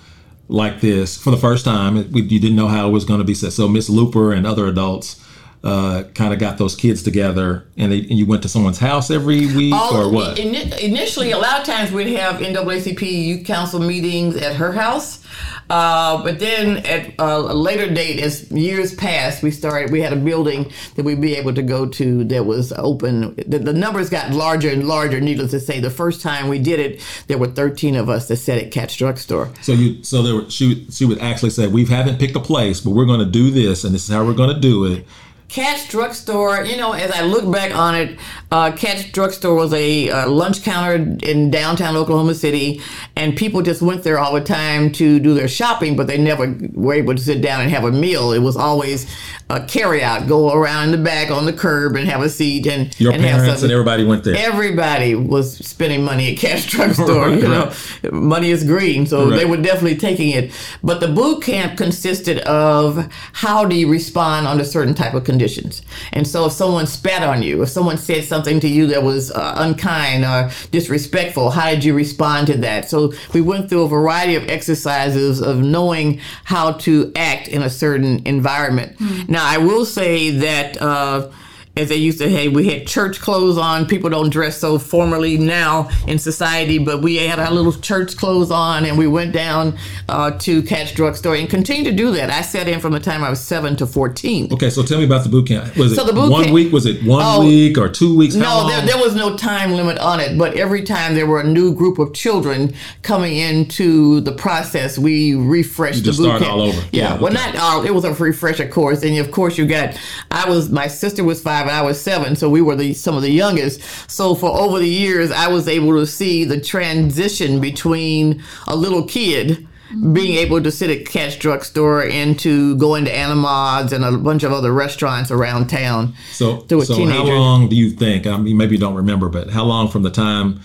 like 0.48 0.82
this 0.82 1.18
for 1.18 1.32
the 1.32 1.38
first 1.38 1.66
time. 1.66 1.98
you 1.98 2.40
didn't 2.40 2.56
know 2.56 2.68
how 2.68 2.88
it 2.88 2.92
was 2.92 3.04
going 3.04 3.20
to 3.20 3.26
be 3.26 3.34
set. 3.34 3.52
So 3.52 3.68
Miss 3.68 3.90
Luper 3.90 4.36
and 4.36 4.46
other 4.46 4.68
adults 4.68 5.20
uh, 5.64 6.04
kind 6.16 6.34
of 6.34 6.40
got 6.40 6.58
those 6.58 6.76
kids 6.76 7.04
together 7.04 7.68
and, 7.78 7.92
they, 7.92 8.00
and, 8.00 8.18
you 8.18 8.26
went 8.26 8.42
to 8.42 8.50
someone's 8.50 8.80
house 8.80 9.12
every 9.12 9.46
week 9.54 9.74
All, 9.74 9.96
or 9.96 10.12
what? 10.12 10.40
In, 10.40 10.56
initially, 10.56 11.32
a 11.32 11.38
lot 11.38 11.60
of 11.60 11.66
times 11.68 11.92
we'd 11.92 12.16
have 12.16 12.38
NAACP 12.38 13.02
youth 13.02 13.46
council 13.46 13.80
meetings 13.80 14.36
at 14.36 14.56
her 14.56 14.72
house. 14.72 15.24
Uh, 15.70 16.22
but 16.24 16.40
then 16.40 16.78
at 16.86 17.14
a 17.20 17.40
later 17.40 17.94
date, 17.94 18.20
as 18.20 18.52
years 18.52 18.96
passed, 18.96 19.44
we 19.44 19.52
started, 19.52 19.92
we 19.92 20.02
had 20.02 20.12
a 20.12 20.18
building 20.18 20.70
that 20.96 21.06
we'd 21.06 21.22
be 21.22 21.36
able 21.36 21.54
to 21.54 21.62
go 21.62 21.86
to 21.86 22.24
that 22.26 22.44
was 22.44 22.74
open. 22.74 23.36
The, 23.36 23.60
the 23.60 23.72
numbers 23.72 24.10
got 24.10 24.32
larger 24.32 24.70
and 24.70 24.88
larger, 24.88 25.22
needless 25.22 25.52
to 25.52 25.60
say. 25.60 25.80
The 25.80 25.92
first 25.92 26.22
time 26.22 26.50
we 26.50 26.58
did 26.58 26.80
it, 26.80 27.06
there 27.28 27.38
were 27.38 27.48
13 27.48 27.96
of 27.96 28.10
us 28.10 28.28
that 28.28 28.38
sat 28.38 28.58
at 28.58 28.72
Katz 28.72 28.96
Drugstore. 28.98 29.54
So 29.62 29.74
you, 29.74 30.04
so 30.04 30.24
there 30.24 30.36
were, 30.36 30.50
she, 30.50 30.88
she 30.90 31.06
would 31.06 31.20
actually 31.20 31.52
say, 31.52 31.68
we 31.68 31.86
haven't 31.86 32.20
picked 32.20 32.36
a 32.36 32.42
place, 32.42 32.82
but 32.82 32.90
we're 32.92 33.06
going 33.06 33.20
to 33.20 33.32
do 33.32 33.52
this 33.52 33.84
and 33.84 33.94
this 33.94 34.10
is 34.10 34.14
how 34.14 34.26
we're 34.26 34.34
going 34.34 34.54
to 34.54 34.60
do 34.60 34.86
it 34.86 35.06
Katz 35.52 35.86
Drugstore, 35.90 36.64
you 36.64 36.78
know, 36.78 36.94
as 36.94 37.12
I 37.12 37.24
look 37.24 37.52
back 37.52 37.76
on 37.76 37.94
it, 37.94 38.18
uh, 38.52 38.72
Katz 38.72 39.12
Drugstore 39.12 39.54
was 39.54 39.74
a 39.74 40.10
uh, 40.10 40.30
lunch 40.30 40.64
counter 40.64 40.94
in 41.24 41.52
downtown 41.52 41.98
Oklahoma 41.98 42.36
City, 42.36 42.80
and 43.18 43.36
people 43.36 43.62
just 43.62 43.82
went 43.82 44.04
there 44.04 44.18
all 44.18 44.34
the 44.34 44.40
time 44.40 44.94
to 44.94 45.20
do 45.20 45.34
their 45.34 45.50
shopping, 45.50 45.98
but 45.98 46.08
they 46.08 46.18
never 46.18 46.56
were 46.72 46.94
able 46.94 47.14
to 47.16 47.22
sit 47.22 47.42
down 47.42 47.60
and 47.60 47.70
have 47.70 47.84
a 47.84 47.92
meal. 47.92 48.32
It 48.32 48.40
was 48.40 48.56
always 48.56 49.14
a 49.50 49.66
carry 49.66 50.02
out, 50.02 50.26
go 50.26 50.54
around 50.54 50.86
in 50.86 50.92
the 50.92 50.98
back 50.98 51.32
on 51.32 51.46
the 51.46 51.52
curb 51.52 51.98
and 51.98 52.08
have 52.08 52.22
a 52.22 52.30
seat. 52.30 52.66
And 52.66 52.98
your 52.98 53.12
and 53.12 53.22
parents 53.22 53.62
and 53.62 53.74
everybody 53.74 54.06
went 54.06 54.24
there. 54.24 54.38
Everybody 54.38 55.16
was 55.16 55.58
spending 55.58 56.06
money 56.06 56.32
at 56.32 56.38
Katz 56.38 56.66
Drugstore. 56.68 57.28
right, 57.28 57.38
you 57.38 57.50
know, 57.50 57.74
right. 58.04 58.14
money 58.14 58.52
is 58.52 58.64
green, 58.64 59.06
so 59.06 59.30
right. 59.30 59.36
they 59.36 59.46
were 59.46 59.58
definitely 59.58 59.98
taking 59.98 60.30
it. 60.30 60.54
But 60.82 61.02
the 61.02 61.10
boot 61.10 61.44
camp 61.44 61.78
consisted 61.78 62.40
of 62.40 63.12
how 63.34 63.66
do 63.66 63.76
you 63.76 63.92
respond 63.92 64.48
under 64.48 64.64
certain 64.64 64.94
type 64.94 65.14
of 65.14 65.26
conditions 65.26 65.41
conditions. 65.42 65.82
And 66.14 66.28
so 66.28 66.46
if 66.46 66.52
someone 66.52 66.86
spat 66.86 67.24
on 67.24 67.42
you, 67.42 67.64
if 67.64 67.70
someone 67.70 67.98
said 67.98 68.24
something 68.24 68.60
to 68.60 68.68
you 68.68 68.86
that 68.88 69.02
was 69.02 69.32
uh, 69.32 69.56
unkind 69.58 70.24
or 70.24 70.52
disrespectful, 70.70 71.50
how 71.50 71.72
did 71.72 71.84
you 71.84 71.96
respond 71.96 72.48
to 72.48 72.58
that? 72.58 72.90
So 72.90 73.14
we 73.34 73.42
went 73.42 73.70
through 73.70 73.84
a 73.84 73.88
variety 73.88 74.36
of 74.36 74.48
exercises 74.50 75.42
of 75.42 75.58
knowing 75.60 76.20
how 76.44 76.74
to 76.74 77.12
act 77.16 77.48
in 77.48 77.64
a 77.64 77.70
certain 77.70 78.22
environment. 78.26 78.98
Mm-hmm. 79.00 79.32
Now, 79.32 79.46
I 79.46 79.58
will 79.58 79.86
say 79.86 80.30
that. 80.30 80.82
Uh, 80.82 81.32
as 81.78 81.88
they 81.88 81.96
used 81.96 82.18
to 82.20 82.28
hey 82.30 82.50
we 82.50 82.68
had 82.68 82.86
church 82.86 83.20
clothes 83.22 83.58
on 83.58 83.86
people 83.86 84.10
don't 84.10 84.30
dress 84.30 84.58
so 84.58 84.78
formally 84.78 85.38
now 85.38 85.90
in 86.06 86.20
society 86.20 86.78
but 86.78 87.02
we 87.02 87.16
had 87.16 87.40
our 87.40 87.50
little 87.52 87.72
church 87.72 88.18
clothes 88.18 88.52
on 88.52 88.84
and 88.86 88.98
we 88.98 89.08
went 89.08 89.32
down 89.32 89.78
uh, 90.10 90.32
to 90.32 90.62
Katz 90.64 90.92
drugstore 90.92 91.36
and 91.36 91.50
continue 91.50 91.90
to 91.90 91.96
do 91.96 92.12
that 92.12 92.30
i 92.30 92.42
sat 92.42 92.68
in 92.68 92.82
from 92.82 92.92
the 92.92 93.00
time 93.00 93.24
i 93.24 93.30
was 93.30 93.40
7 93.40 93.78
to 93.78 93.88
14 93.88 94.52
Okay, 94.52 94.70
so 94.70 94.84
tell 94.84 94.98
me 95.00 95.06
about 95.06 95.24
the 95.24 95.30
boot 95.30 95.48
camp. 95.48 95.76
Was 95.78 95.94
it 95.94 95.96
So 95.96 96.04
the 96.04 96.12
boot 96.12 96.30
one 96.30 96.44
camp- 96.44 96.54
week? 96.54 96.74
Was 96.74 96.86
it 96.86 97.04
one 97.06 97.24
Oh, 97.26 97.46
week 97.46 97.78
or 97.78 97.88
two 97.88 98.18
weeks? 98.18 98.36
How 98.36 98.64
no, 98.64 98.68
there, 98.70 98.86
there 98.86 98.98
was 98.98 99.16
no 99.16 99.38
time 99.38 99.72
limit 99.72 99.98
on 100.00 100.20
it, 100.20 100.38
but 100.38 100.56
every 100.56 100.84
time 100.84 101.16
there 101.16 101.26
were 101.26 101.40
a 101.40 101.48
new 101.48 101.74
group 101.74 102.00
of 102.00 102.14
children 102.14 102.74
coming 103.02 103.38
into 103.38 104.20
the 104.22 104.32
process, 104.34 104.98
we 105.00 105.36
refreshed 105.36 106.00
You 106.00 106.04
just 106.04 106.18
the 106.18 106.24
boot 106.26 106.30
started 106.38 106.46
camp. 106.46 106.54
all 106.58 106.62
over. 106.64 106.82
Yeah, 106.92 107.14
Yeah, 107.16 107.20
well, 107.22 107.32
not 107.32 107.56
all. 107.56 107.86
It 107.86 107.94
was 107.94 108.04
a 108.04 108.14
refresher 108.14 108.68
course, 108.68 109.04
and 109.04 109.18
of 109.20 109.32
course, 109.32 109.58
you 109.58 109.66
got. 109.66 109.98
I 110.30 110.50
was 110.50 110.70
my 110.70 110.88
sister 110.88 111.24
was 111.24 111.42
five, 111.42 111.61
and 111.68 111.76
I 111.76 111.82
was 111.82 112.02
seven, 112.02 112.36
so 112.36 112.50
we 112.50 112.62
were 112.62 112.76
the 112.76 112.94
some 112.94 113.16
of 113.16 113.22
the 113.22 113.32
youngest. 113.32 113.82
So 114.10 114.36
for 114.36 114.50
over 114.50 114.80
the 114.80 114.88
years, 114.88 115.32
I 115.32 115.48
was 115.48 115.68
able 115.68 115.94
to 116.00 116.06
see 116.06 116.44
the 116.44 116.60
transition 116.60 117.60
between 117.60 118.44
a 118.68 118.76
little 118.76 119.06
kid. 119.06 119.68
Being 120.14 120.38
able 120.38 120.64
to 120.64 120.72
sit 120.72 120.90
at 120.90 121.06
Katz 121.06 121.36
Drugstore 121.36 122.04
and 122.04 122.14
going 122.14 122.38
to 122.38 122.78
go 122.78 122.96
into 122.96 123.14
Anna 123.14 123.36
Maude's 123.36 123.92
and 123.92 124.06
a 124.06 124.18
bunch 124.18 124.44
of 124.44 124.54
other 124.54 124.72
restaurants 124.72 125.32
around 125.32 125.68
town. 125.68 126.14
So, 126.32 126.62
to 126.62 126.80
a 126.80 126.86
so 126.86 127.06
how 127.08 127.26
long 127.26 127.68
do 127.68 127.76
you 127.76 127.90
think? 127.90 128.26
I 128.26 128.38
mean, 128.38 128.56
maybe 128.56 128.76
you 128.76 128.80
don't 128.80 128.96
remember, 128.96 129.28
but 129.28 129.50
how 129.50 129.66
long 129.66 129.90
from 129.90 130.04
the 130.04 130.10
time 130.10 130.62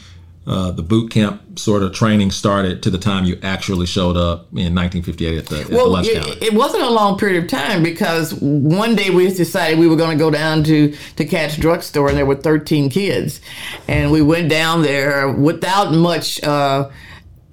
uh, 0.47 0.71
the 0.71 0.83
boot 0.83 1.11
camp 1.11 1.59
sort 1.59 1.83
of 1.83 1.93
training 1.93 2.31
started 2.31 2.83
to 2.83 2.91
the 2.91 2.99
time 2.99 3.25
you 3.25 3.39
actually 3.43 3.87
showed 3.87 4.17
up 4.17 4.43
in 4.53 4.75
1958 4.75 5.39
at 5.39 5.47
the, 5.47 5.61
at 5.61 5.67
the 5.67 5.75
Well, 5.77 5.91
lunch 5.91 6.09
counter? 6.13 6.33
it, 6.33 6.43
it 6.43 6.55
wasn't 6.55 6.85
a 6.85 6.91
long 6.91 7.19
period 7.19 7.43
of 7.43 7.51
time 7.51 7.83
because 7.83 8.33
one 8.35 8.95
day 8.95 9.11
we 9.11 9.29
decided 9.33 9.79
we 9.79 9.89
were 9.89 9.97
going 9.97 10.17
to 10.17 10.23
go 10.23 10.31
down 10.31 10.63
to 10.65 10.95
to 11.17 11.25
Katz 11.25 11.57
Drugstore, 11.57 12.09
and 12.09 12.17
there 12.17 12.27
were 12.27 12.37
13 12.37 12.91
kids, 12.91 13.41
and 13.89 14.13
we 14.13 14.23
went 14.23 14.49
down 14.49 14.83
there 14.83 15.29
without 15.31 15.93
much. 15.93 16.43
Uh, 16.43 16.91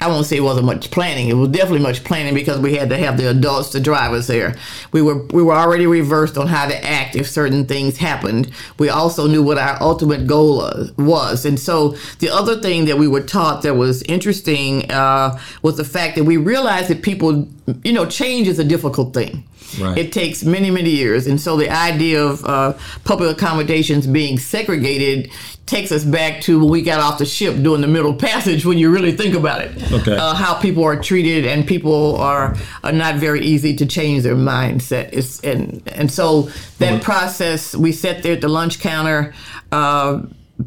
I 0.04 0.08
won't 0.08 0.26
say 0.26 0.36
it 0.36 0.42
wasn't 0.42 0.66
much 0.66 0.92
planning. 0.92 1.30
It 1.30 1.36
was 1.36 1.48
definitely 1.48 1.80
much 1.80 2.04
planning 2.04 2.34
because 2.34 2.60
we 2.60 2.76
had 2.76 2.90
to 2.90 2.98
have 2.98 3.16
the 3.16 3.30
adults 3.30 3.70
to 3.70 3.80
drive 3.80 4.12
us 4.12 4.28
there. 4.28 4.56
We 4.92 5.02
were 5.02 5.24
we 5.28 5.42
were 5.42 5.54
already 5.54 5.88
reversed 5.88 6.38
on 6.38 6.48
how 6.48 6.68
to 6.68 6.86
act 6.86 7.16
if 7.16 7.30
certain 7.30 7.66
things 7.66 7.96
happened. 7.98 8.52
We 8.78 8.90
also 8.90 9.28
knew 9.28 9.42
what 9.42 9.58
our 9.58 9.82
ultimate 9.82 10.28
goal 10.28 10.70
was, 10.98 11.46
and 11.46 11.58
so 11.58 11.96
the 12.20 12.30
other 12.30 12.60
thing 12.60 12.84
that 12.86 12.98
we 12.98 13.08
were 13.08 13.22
taught 13.22 13.62
that 13.62 13.76
was 13.76 14.04
interesting 14.04 14.92
uh, 14.92 15.40
was 15.62 15.78
the 15.78 15.86
fact 15.86 16.18
that 16.18 16.26
we 16.26 16.36
realized 16.36 16.90
that 16.90 17.02
people, 17.02 17.48
you 17.86 17.94
know, 17.94 18.06
change 18.06 18.50
is 18.50 18.60
a 18.60 18.66
difficult 18.66 19.14
thing. 19.14 19.46
Right. 19.80 19.98
It 19.98 20.12
takes 20.12 20.44
many, 20.44 20.72
many 20.72 20.90
years. 20.90 21.28
And 21.28 21.40
so 21.40 21.58
the 21.58 21.70
idea 21.70 22.24
of 22.24 22.44
uh, 22.46 22.74
public 23.04 23.36
accommodations 23.36 24.08
being 24.08 24.38
segregated 24.38 25.32
takes 25.66 25.92
us 25.92 26.04
back 26.04 26.42
to 26.42 26.60
when 26.60 26.70
we 26.70 26.82
got 26.82 27.00
off 27.00 27.18
the 27.20 27.26
ship 27.26 27.56
during 27.64 27.82
the 27.82 27.88
Middle 27.88 28.14
Passage 28.14 28.66
when 28.66 28.78
you 28.78 28.92
really 28.92 29.14
think 29.14 29.34
about 29.34 29.62
it. 29.62 29.92
Okay. 29.92 30.16
Uh, 30.16 30.34
how 30.34 30.54
people 30.56 30.84
are 30.84 31.02
treated 31.02 31.46
and 31.46 31.66
people 31.66 32.18
are, 32.18 32.56
are 32.84 32.92
not 32.92 33.16
very 33.16 33.42
easy 33.42 33.76
to 33.76 33.86
change 33.86 34.24
their 34.24 34.36
mindset. 34.36 35.10
It's, 35.14 35.40
and, 35.42 35.82
and 35.88 36.12
so 36.12 36.50
that 36.80 37.02
process, 37.02 37.76
we 37.76 37.92
sat 37.92 38.24
there 38.24 38.34
at 38.34 38.42
the 38.42 38.50
lunch 38.50 38.80
counter. 38.80 39.34
Uh, 39.72 40.24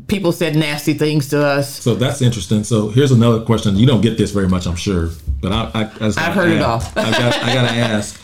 people 0.09 0.33
said 0.33 0.57
nasty 0.57 0.95
things 0.95 1.29
to 1.29 1.45
us. 1.45 1.79
So 1.81 1.95
that's 1.95 2.21
interesting. 2.21 2.65
So 2.65 2.89
here's 2.89 3.13
another 3.13 3.45
question. 3.45 3.77
You 3.77 3.87
don't 3.87 4.01
get 4.01 4.19
this 4.19 4.31
very 4.31 4.49
much, 4.49 4.67
I'm 4.67 4.77
sure, 4.77 5.11
but 5.41 5.53
I, 5.53 5.71
I, 5.75 5.81
I 5.81 6.11
gotta 6.11 6.33
heard 6.33 6.51
it 6.51 6.63
all. 6.63 6.83
I 6.97 7.11
got, 7.13 7.35
I 7.43 7.55
got 7.55 7.69
to 7.69 7.75
ask: 7.75 8.21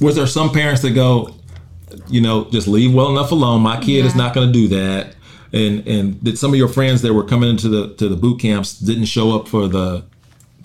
Was 0.00 0.16
there 0.16 0.26
some 0.26 0.50
parents 0.50 0.82
that 0.82 0.90
go, 0.90 1.34
you 2.08 2.20
know, 2.20 2.44
just 2.50 2.68
leave 2.68 2.92
well 2.92 3.10
enough 3.10 3.32
alone? 3.32 3.62
My 3.62 3.80
kid 3.80 4.04
is 4.04 4.14
not 4.14 4.34
going 4.34 4.48
to 4.48 4.52
do 4.52 4.68
that. 4.68 5.14
And 5.52 5.86
and 5.86 6.22
did 6.22 6.38
some 6.38 6.52
of 6.52 6.56
your 6.58 6.68
friends 6.68 7.02
that 7.02 7.14
were 7.14 7.24
coming 7.24 7.48
into 7.48 7.68
the 7.68 7.94
to 7.94 8.08
the 8.08 8.16
boot 8.16 8.40
camps 8.40 8.78
didn't 8.78 9.06
show 9.06 9.34
up 9.38 9.48
for 9.48 9.68
the 9.68 10.04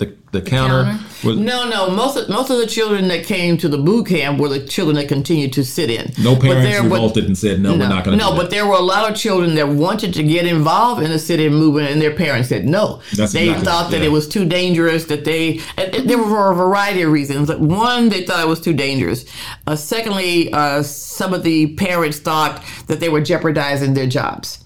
the, 0.01 0.15
the, 0.33 0.41
counter? 0.41 0.83
counter? 0.83 1.03
Was- 1.27 1.37
No, 1.37 1.69
no. 1.69 1.89
Most 1.89 2.17
of 2.17 2.27
most 2.27 2.49
of 2.49 2.57
the 2.57 2.67
children 2.67 3.07
that 3.07 3.25
came 3.25 3.57
to 3.57 3.69
the 3.69 3.77
boot 3.77 4.07
camp 4.07 4.39
were 4.39 4.49
the 4.49 4.65
children 4.67 4.95
that 4.97 5.07
continued 5.07 5.53
to 5.53 5.63
sit 5.63 5.89
in. 5.89 6.11
no 6.21 6.35
But 6.35 6.41
parents 6.43 6.69
there- 6.69 6.81
but- 6.83 6.91
revolted 6.91 7.25
and 7.25 7.37
said, 7.37 7.61
no, 7.61 7.71
we're 7.71 7.87
not 7.87 8.03
going 8.03 8.17
to. 8.17 8.23
no, 8.23 8.31
do 8.31 8.37
but 8.41 8.49
there 8.51 8.65
were 8.65 8.73
a 8.75 8.87
lot 8.93 9.09
of 9.09 9.15
children 9.17 9.55
that 9.55 9.67
wanted 9.69 10.13
to 10.15 10.23
get 10.23 10.45
involved 10.45 11.01
in 11.01 11.09
the 11.11 11.19
sit-in 11.19 11.53
movement, 11.53 11.89
and 11.91 12.01
their 12.01 12.13
parents 12.13 12.49
said 12.49 12.65
no. 12.67 13.01
That's 13.15 13.31
they 13.33 13.45
exactly- 13.49 13.65
thought 13.65 13.91
that 13.91 13.99
yeah. 14.01 14.07
it 14.07 14.11
was 14.11 14.27
too 14.27 14.45
dangerous. 14.45 15.05
That 15.05 15.23
they 15.25 15.61
and 15.77 15.95
and 15.95 16.09
there 16.09 16.17
were 16.17 16.51
a 16.51 16.55
variety 16.55 17.01
of 17.03 17.11
reasons. 17.11 17.47
Like, 17.49 17.59
One, 17.59 18.09
they 18.09 18.23
thought 18.25 18.41
it 18.43 18.47
was 18.49 18.59
too 18.61 18.73
dangerous. 18.73 19.25
Uh, 19.67 19.75
secondly, 19.75 20.51
uh, 20.53 20.81
some 20.83 21.33
of 21.33 21.43
the 21.43 21.75
parents 21.75 22.19
thought 22.19 22.63
that 22.87 22.99
they 22.99 23.09
were 23.09 23.21
jeopardizing 23.21 23.93
their 23.93 24.07
jobs. 24.07 24.57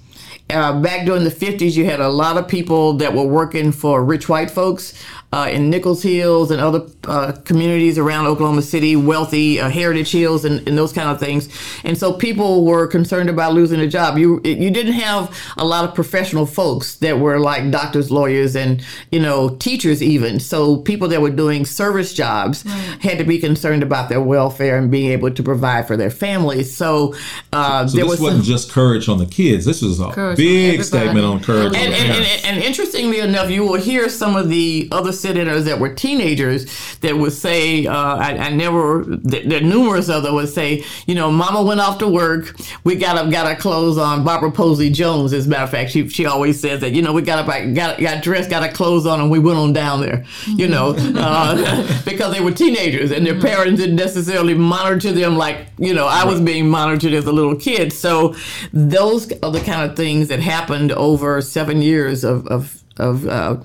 Uh, 0.48 0.80
back 0.80 1.08
during 1.08 1.24
the 1.24 1.32
50s, 1.32 1.76
you 1.76 1.86
had 1.86 2.00
a 2.00 2.08
lot 2.08 2.38
of 2.38 2.48
people 2.48 2.94
that 2.98 3.12
were 3.16 3.24
working 3.26 3.72
for 3.72 4.06
rich 4.06 4.30
white 4.30 4.52
folks 4.52 4.94
uh, 5.36 5.50
in 5.50 5.70
Nichols 5.70 6.02
Hills 6.02 6.50
and 6.50 6.62
other 6.62 6.88
uh, 7.04 7.34
communities 7.44 7.98
around 7.98 8.26
Oklahoma 8.26 8.62
City, 8.62 8.96
wealthy 8.96 9.60
uh, 9.60 9.70
Heritage 9.70 10.12
Hills 10.12 10.46
and, 10.46 10.66
and 10.66 10.78
those 10.78 10.94
kind 10.94 11.10
of 11.10 11.20
things. 11.20 11.50
And 11.84 11.98
so 11.98 12.14
people 12.14 12.64
were 12.64 12.88
concerned 12.88 13.30
about 13.30 13.54
losing 13.54 13.82
a 13.82 13.88
job. 13.88 14.18
You 14.18 14.40
you 14.46 14.72
didn't 14.72 14.94
have 14.94 15.38
a 15.58 15.66
lot 15.66 15.84
of 15.84 15.94
professional 15.94 16.46
folks 16.46 16.96
that 16.98 17.20
were 17.20 17.38
like 17.38 17.70
doctors, 17.70 18.10
lawyers, 18.12 18.56
and 18.56 18.82
you 19.12 19.20
know 19.20 19.50
teachers 19.50 20.02
even. 20.02 20.40
So 20.40 20.78
people 20.78 21.10
that 21.10 21.22
were 21.22 21.36
doing 21.44 21.66
service 21.66 22.14
jobs 22.14 22.62
had 23.02 23.18
to 23.18 23.26
be 23.26 23.38
concerned 23.38 23.84
about 23.84 24.08
their 24.08 24.22
welfare 24.22 24.78
and 24.78 24.90
being 24.90 25.12
able 25.12 25.32
to 25.32 25.44
provide 25.44 25.86
for 25.86 25.98
their 25.98 26.10
families. 26.12 26.74
So, 26.74 27.14
uh, 27.52 27.88
So 27.88 27.98
there 27.98 28.06
this 28.06 28.12
was 28.12 28.22
wasn't 28.22 28.44
some, 28.46 28.54
just 28.54 28.72
courage 28.72 29.10
on 29.10 29.18
the 29.18 29.26
kids. 29.26 29.66
This 29.66 29.82
was 29.82 30.00
a 30.00 30.10
Courage 30.12 30.38
big 30.38 30.80
everybody. 30.80 30.84
statement 30.84 31.26
on 31.26 31.44
courage. 31.44 31.68
on 31.68 31.76
and, 31.76 31.94
and, 31.94 32.12
and, 32.14 32.46
and 32.46 32.64
interestingly 32.64 33.20
enough, 33.20 33.50
you 33.50 33.64
will 33.64 33.82
hear 33.82 34.08
some 34.08 34.36
of 34.38 34.48
the 34.50 34.88
other 34.92 35.12
sit-inners 35.26 35.64
that 35.64 35.80
were 35.80 35.94
teenagers 35.94 36.66
that 36.98 37.18
would 37.18 37.34
say, 37.34 37.88
uh, 37.88 38.16
I, 38.16 38.38
I 38.38 38.50
never, 38.50 39.04
there 39.08 39.44
there 39.44 39.60
are 39.60 39.64
numerous 39.64 40.08
of 40.08 40.24
them 40.24 40.36
would 40.36 40.50
say, 40.50 40.84
you 41.08 41.16
know, 41.16 41.32
Mama 41.32 41.64
went 41.64 41.80
off 41.80 41.98
to 42.00 42.08
work, 42.08 42.56
we 42.84 42.96
got 42.96 43.18
up, 43.18 43.32
got 43.32 43.48
our 43.48 43.56
clothes 43.56 43.98
on. 43.98 44.24
Barbara 44.24 44.52
Posey 44.52 44.92
Jones, 44.92 45.34
as 45.34 45.48
a 45.48 45.50
matter 45.50 45.64
of 45.64 45.72
fact, 45.72 45.92
she 45.92 46.08
she 46.10 46.28
always 46.28 46.60
says 46.60 46.82
that, 46.82 46.92
you 46.92 47.02
know, 47.02 47.12
we 47.12 47.24
got 47.24 47.40
up, 47.40 47.48
got 47.74 48.00
got 48.00 48.24
dressed, 48.24 48.50
got 48.52 48.62
our 48.62 48.72
clothes 48.72 49.06
on, 49.08 49.20
and 49.20 49.32
we 49.32 49.40
went 49.40 49.58
on 49.58 49.74
down 49.74 50.02
there, 50.02 50.24
you 50.46 50.68
know, 50.68 50.94
uh, 50.98 52.02
because 52.06 52.32
they 52.32 52.42
were 52.42 52.52
teenagers 52.52 53.12
and 53.12 53.26
their 53.26 53.40
parents 53.40 53.82
didn't 53.82 53.96
necessarily 53.96 54.54
monitor 54.54 55.12
them 55.12 55.36
like, 55.38 55.68
you 55.80 55.94
know, 55.94 56.06
I 56.06 56.24
was 56.26 56.40
being 56.40 56.70
monitored 56.70 57.14
as 57.14 57.26
a 57.26 57.32
little 57.32 57.56
kid. 57.56 57.92
So 57.92 58.36
those 58.72 59.32
are 59.42 59.52
the 59.52 59.62
kind 59.62 59.90
of 59.90 59.96
things 59.98 60.28
that 60.28 60.40
happened 60.40 60.92
over 60.92 61.42
seven 61.42 61.82
years 61.82 62.24
of 62.24 62.46
of 62.48 62.84
of 62.98 63.28
uh, 63.28 63.58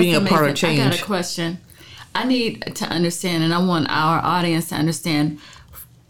being 0.00 0.14
a 0.14 0.20
part 0.20 0.44
of 0.44 0.50
amazing. 0.62 0.80
I 0.80 0.90
got 0.90 1.00
a 1.00 1.04
question. 1.04 1.58
I 2.14 2.24
need 2.24 2.62
to 2.76 2.86
understand, 2.86 3.42
and 3.42 3.52
I 3.52 3.58
want 3.58 3.88
our 3.90 4.18
audience 4.20 4.68
to 4.68 4.76
understand. 4.76 5.38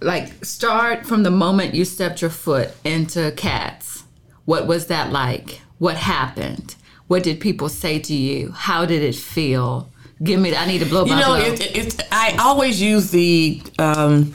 Like, 0.01 0.45
start 0.45 1.07
from 1.07 1.23
the 1.23 1.31
moment 1.31 1.75
you 1.75 1.85
stepped 1.85 2.21
your 2.21 2.31
foot 2.31 2.73
into 2.85 3.33
Katz. 3.37 4.05
What 4.45 4.67
was 4.67 4.89
that 4.89 5.13
like? 5.13 5.61
What 5.79 5.97
happened? 5.97 6.75
What 7.07 7.23
did 7.23 7.41
people 7.41 7.69
say 7.69 7.99
to 8.01 8.15
you? 8.15 8.53
How 8.53 8.85
did 8.85 9.03
it 9.03 9.15
feel? 9.15 9.91
Give 10.23 10.39
me. 10.41 10.55
I 10.55 10.67
need 10.67 10.81
to 10.81 10.87
blow 10.87 11.05
You 11.07 11.13
my 11.13 11.21
know, 11.21 11.27
blow. 11.37 11.53
it, 11.53 11.77
it, 11.77 12.01
I 12.13 12.37
always 12.39 12.81
use 12.83 13.11
the 13.11 13.63
um, 13.79 14.35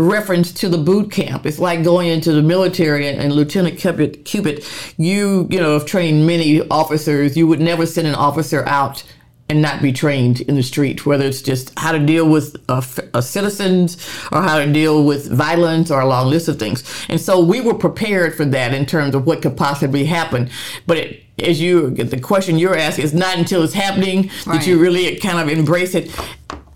reference 0.00 0.52
to 0.52 0.68
the 0.68 0.78
boot 0.78 1.10
camp. 1.10 1.46
It's 1.46 1.58
like 1.58 1.84
going 1.84 2.08
into 2.08 2.32
the 2.32 2.42
military 2.42 3.08
and, 3.08 3.20
and 3.20 3.32
Lieutenant 3.32 3.78
Cupid, 3.78 4.24
Cupid, 4.24 4.64
you 4.96 5.46
you 5.50 5.60
know 5.60 5.74
have 5.74 5.86
trained 5.86 6.26
many 6.26 6.60
officers. 6.68 7.36
You 7.36 7.46
would 7.46 7.60
never 7.60 7.86
send 7.86 8.06
an 8.08 8.14
officer 8.14 8.66
out 8.66 9.04
and 9.50 9.60
not 9.60 9.82
be 9.82 9.92
trained 9.92 10.40
in 10.42 10.54
the 10.54 10.62
street, 10.62 11.04
whether 11.04 11.26
it's 11.26 11.42
just 11.42 11.76
how 11.76 11.90
to 11.90 11.98
deal 11.98 12.26
with 12.28 12.56
uh, 12.68 12.76
f- 12.76 13.00
uh, 13.12 13.20
citizens 13.20 13.96
or 14.30 14.42
how 14.42 14.58
to 14.58 14.72
deal 14.72 15.04
with 15.04 15.28
violence 15.28 15.90
or 15.90 16.00
a 16.00 16.06
long 16.06 16.28
list 16.28 16.46
of 16.46 16.56
things. 16.56 16.84
And 17.08 17.20
so 17.20 17.40
we 17.40 17.60
were 17.60 17.74
prepared 17.74 18.36
for 18.36 18.44
that 18.44 18.72
in 18.72 18.86
terms 18.86 19.12
of 19.16 19.26
what 19.26 19.42
could 19.42 19.56
possibly 19.56 20.04
happen. 20.04 20.50
But 20.86 20.98
it, 20.98 21.24
as 21.40 21.60
you, 21.60 21.90
get 21.90 22.10
the 22.10 22.20
question 22.20 22.60
you're 22.60 22.76
asking 22.76 23.06
is 23.06 23.12
not 23.12 23.38
until 23.38 23.64
it's 23.64 23.74
happening 23.74 24.30
that 24.46 24.68
you 24.68 24.78
really 24.78 25.16
kind 25.18 25.40
of 25.40 25.48
embrace 25.48 25.96
it. 25.96 26.16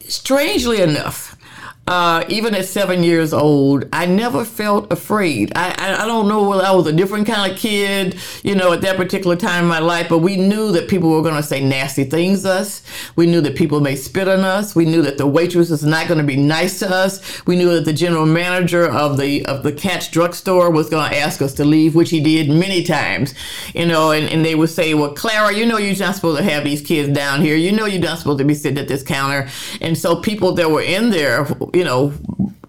Strangely 0.01 0.83
enough, 0.83 1.37
uh, 1.87 2.25
even 2.29 2.55
at 2.55 2.65
seven 2.65 3.03
years 3.03 3.35
old, 3.35 3.85
I 3.93 4.07
never 4.07 4.45
felt 4.45 4.91
afraid. 4.91 5.53
I, 5.55 5.75
I, 5.77 6.05
I 6.05 6.07
don't 6.07 6.29
know 6.29 6.49
whether 6.49 6.65
I 6.65 6.73
was 6.73 6.87
a 6.87 6.93
different 6.93 7.27
kind 7.27 7.53
of 7.53 7.59
kid, 7.59 8.17
you 8.43 8.55
know, 8.55 8.73
at 8.73 8.81
that 8.81 8.97
particular 8.97 9.37
time 9.37 9.65
in 9.65 9.69
my 9.69 9.81
life, 9.81 10.09
but 10.09 10.19
we 10.19 10.37
knew 10.37 10.73
that 10.73 10.89
people 10.89 11.11
were 11.11 11.23
going 11.23 11.35
to 11.35 11.43
say 11.43 11.63
nasty 11.63 12.05
things 12.05 12.43
to 12.43 12.53
us. 12.53 12.83
We 13.17 13.27
knew 13.27 13.43
that 13.43 13.55
people 13.55 13.81
may 13.81 13.97
spit 13.97 14.29
on 14.29 14.41
us. 14.41 14.75
We 14.75 14.87
knew 14.87 15.03
that 15.03 15.19
the 15.19 15.27
waitress 15.27 15.69
was 15.69 15.85
not 15.85 16.09
going 16.09 16.19
to 16.19 16.25
be 16.25 16.37
nice 16.37 16.79
to 16.79 16.89
us. 16.91 17.45
We 17.47 17.57
knew 17.57 17.75
that 17.75 17.85
the 17.85 17.93
general 17.93 18.25
manager 18.25 18.91
of 18.91 19.19
the 19.19 19.45
of 19.45 19.63
the 19.63 19.73
Katz 19.73 20.09
drugstore 20.09 20.71
was 20.71 20.89
going 20.89 21.11
to 21.11 21.17
ask 21.19 21.43
us 21.43 21.53
to 21.55 21.65
leave, 21.65 21.95
which 21.95 22.11
he 22.11 22.21
did 22.21 22.49
many 22.49 22.83
times, 22.83 23.35
you 23.75 23.85
know, 23.85 24.13
and, 24.13 24.27
and 24.31 24.45
they 24.45 24.55
would 24.55 24.71
say, 24.71 24.95
well, 24.95 25.13
Clara, 25.13 25.55
you 25.55 25.67
know 25.67 25.77
you're 25.77 25.97
not 25.97 26.15
supposed 26.15 26.39
to 26.39 26.45
have 26.45 26.65
these 26.65 26.81
kids 26.81 27.13
down 27.13 27.43
here. 27.43 27.57
You 27.57 27.73
know 27.73 27.85
you're 27.85 28.01
not 28.01 28.19
supposed 28.19 28.39
to 28.39 28.45
be 28.45 28.55
sitting 28.55 28.79
at 28.79 28.89
this 28.89 29.03
counter. 29.03 29.49
And 29.83 29.99
so 29.99 30.17
people 30.17 30.53
that 30.53 30.71
were 30.71 30.83
in 30.83 31.11
there 31.11 31.45
you 31.75 31.85
know, 31.85 32.11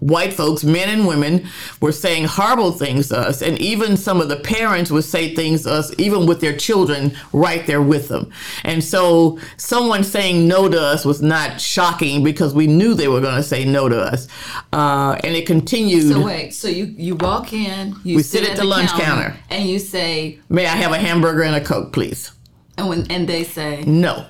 white 0.00 0.32
folks, 0.32 0.62
men 0.62 0.88
and 0.88 1.06
women, 1.06 1.46
were 1.80 1.90
saying 1.90 2.24
horrible 2.26 2.70
things 2.70 3.08
to 3.08 3.18
us. 3.18 3.42
And 3.42 3.58
even 3.58 3.96
some 3.96 4.20
of 4.20 4.28
the 4.28 4.36
parents 4.36 4.90
would 4.90 5.04
say 5.04 5.34
things 5.34 5.62
to 5.62 5.72
us, 5.72 5.92
even 5.98 6.26
with 6.26 6.40
their 6.40 6.56
children 6.56 7.16
right 7.32 7.66
there 7.66 7.82
with 7.82 8.08
them. 8.08 8.30
And 8.62 8.84
so 8.84 9.38
someone 9.56 10.04
saying 10.04 10.46
no 10.46 10.68
to 10.68 10.80
us 10.80 11.04
was 11.04 11.22
not 11.22 11.60
shocking 11.60 12.22
because 12.22 12.54
we 12.54 12.66
knew 12.66 12.94
they 12.94 13.08
were 13.08 13.20
going 13.20 13.36
to 13.36 13.42
say 13.42 13.64
no 13.64 13.88
to 13.88 13.98
us. 14.00 14.28
Uh, 14.72 15.18
and 15.24 15.34
it 15.34 15.46
continued. 15.46 16.12
So 16.12 16.24
wait, 16.24 16.54
so 16.54 16.68
you 16.68 16.84
you 16.96 17.16
walk 17.16 17.52
in, 17.52 17.96
you 18.04 18.16
We 18.16 18.22
sit 18.22 18.48
at 18.48 18.56
the 18.56 18.64
lunch 18.64 18.90
counter. 18.90 19.34
and 19.50 19.68
you 19.68 19.78
say, 19.78 20.38
May 20.48 20.66
I 20.66 20.76
have 20.76 20.92
a 20.92 20.98
hamburger 20.98 21.42
and 21.42 21.56
a 21.56 21.64
Coke, 21.64 21.92
please? 21.92 22.32
and 22.78 22.88
when 22.90 23.10
and 23.10 23.26
they 23.26 23.42
say, 23.42 23.82
No. 23.86 24.26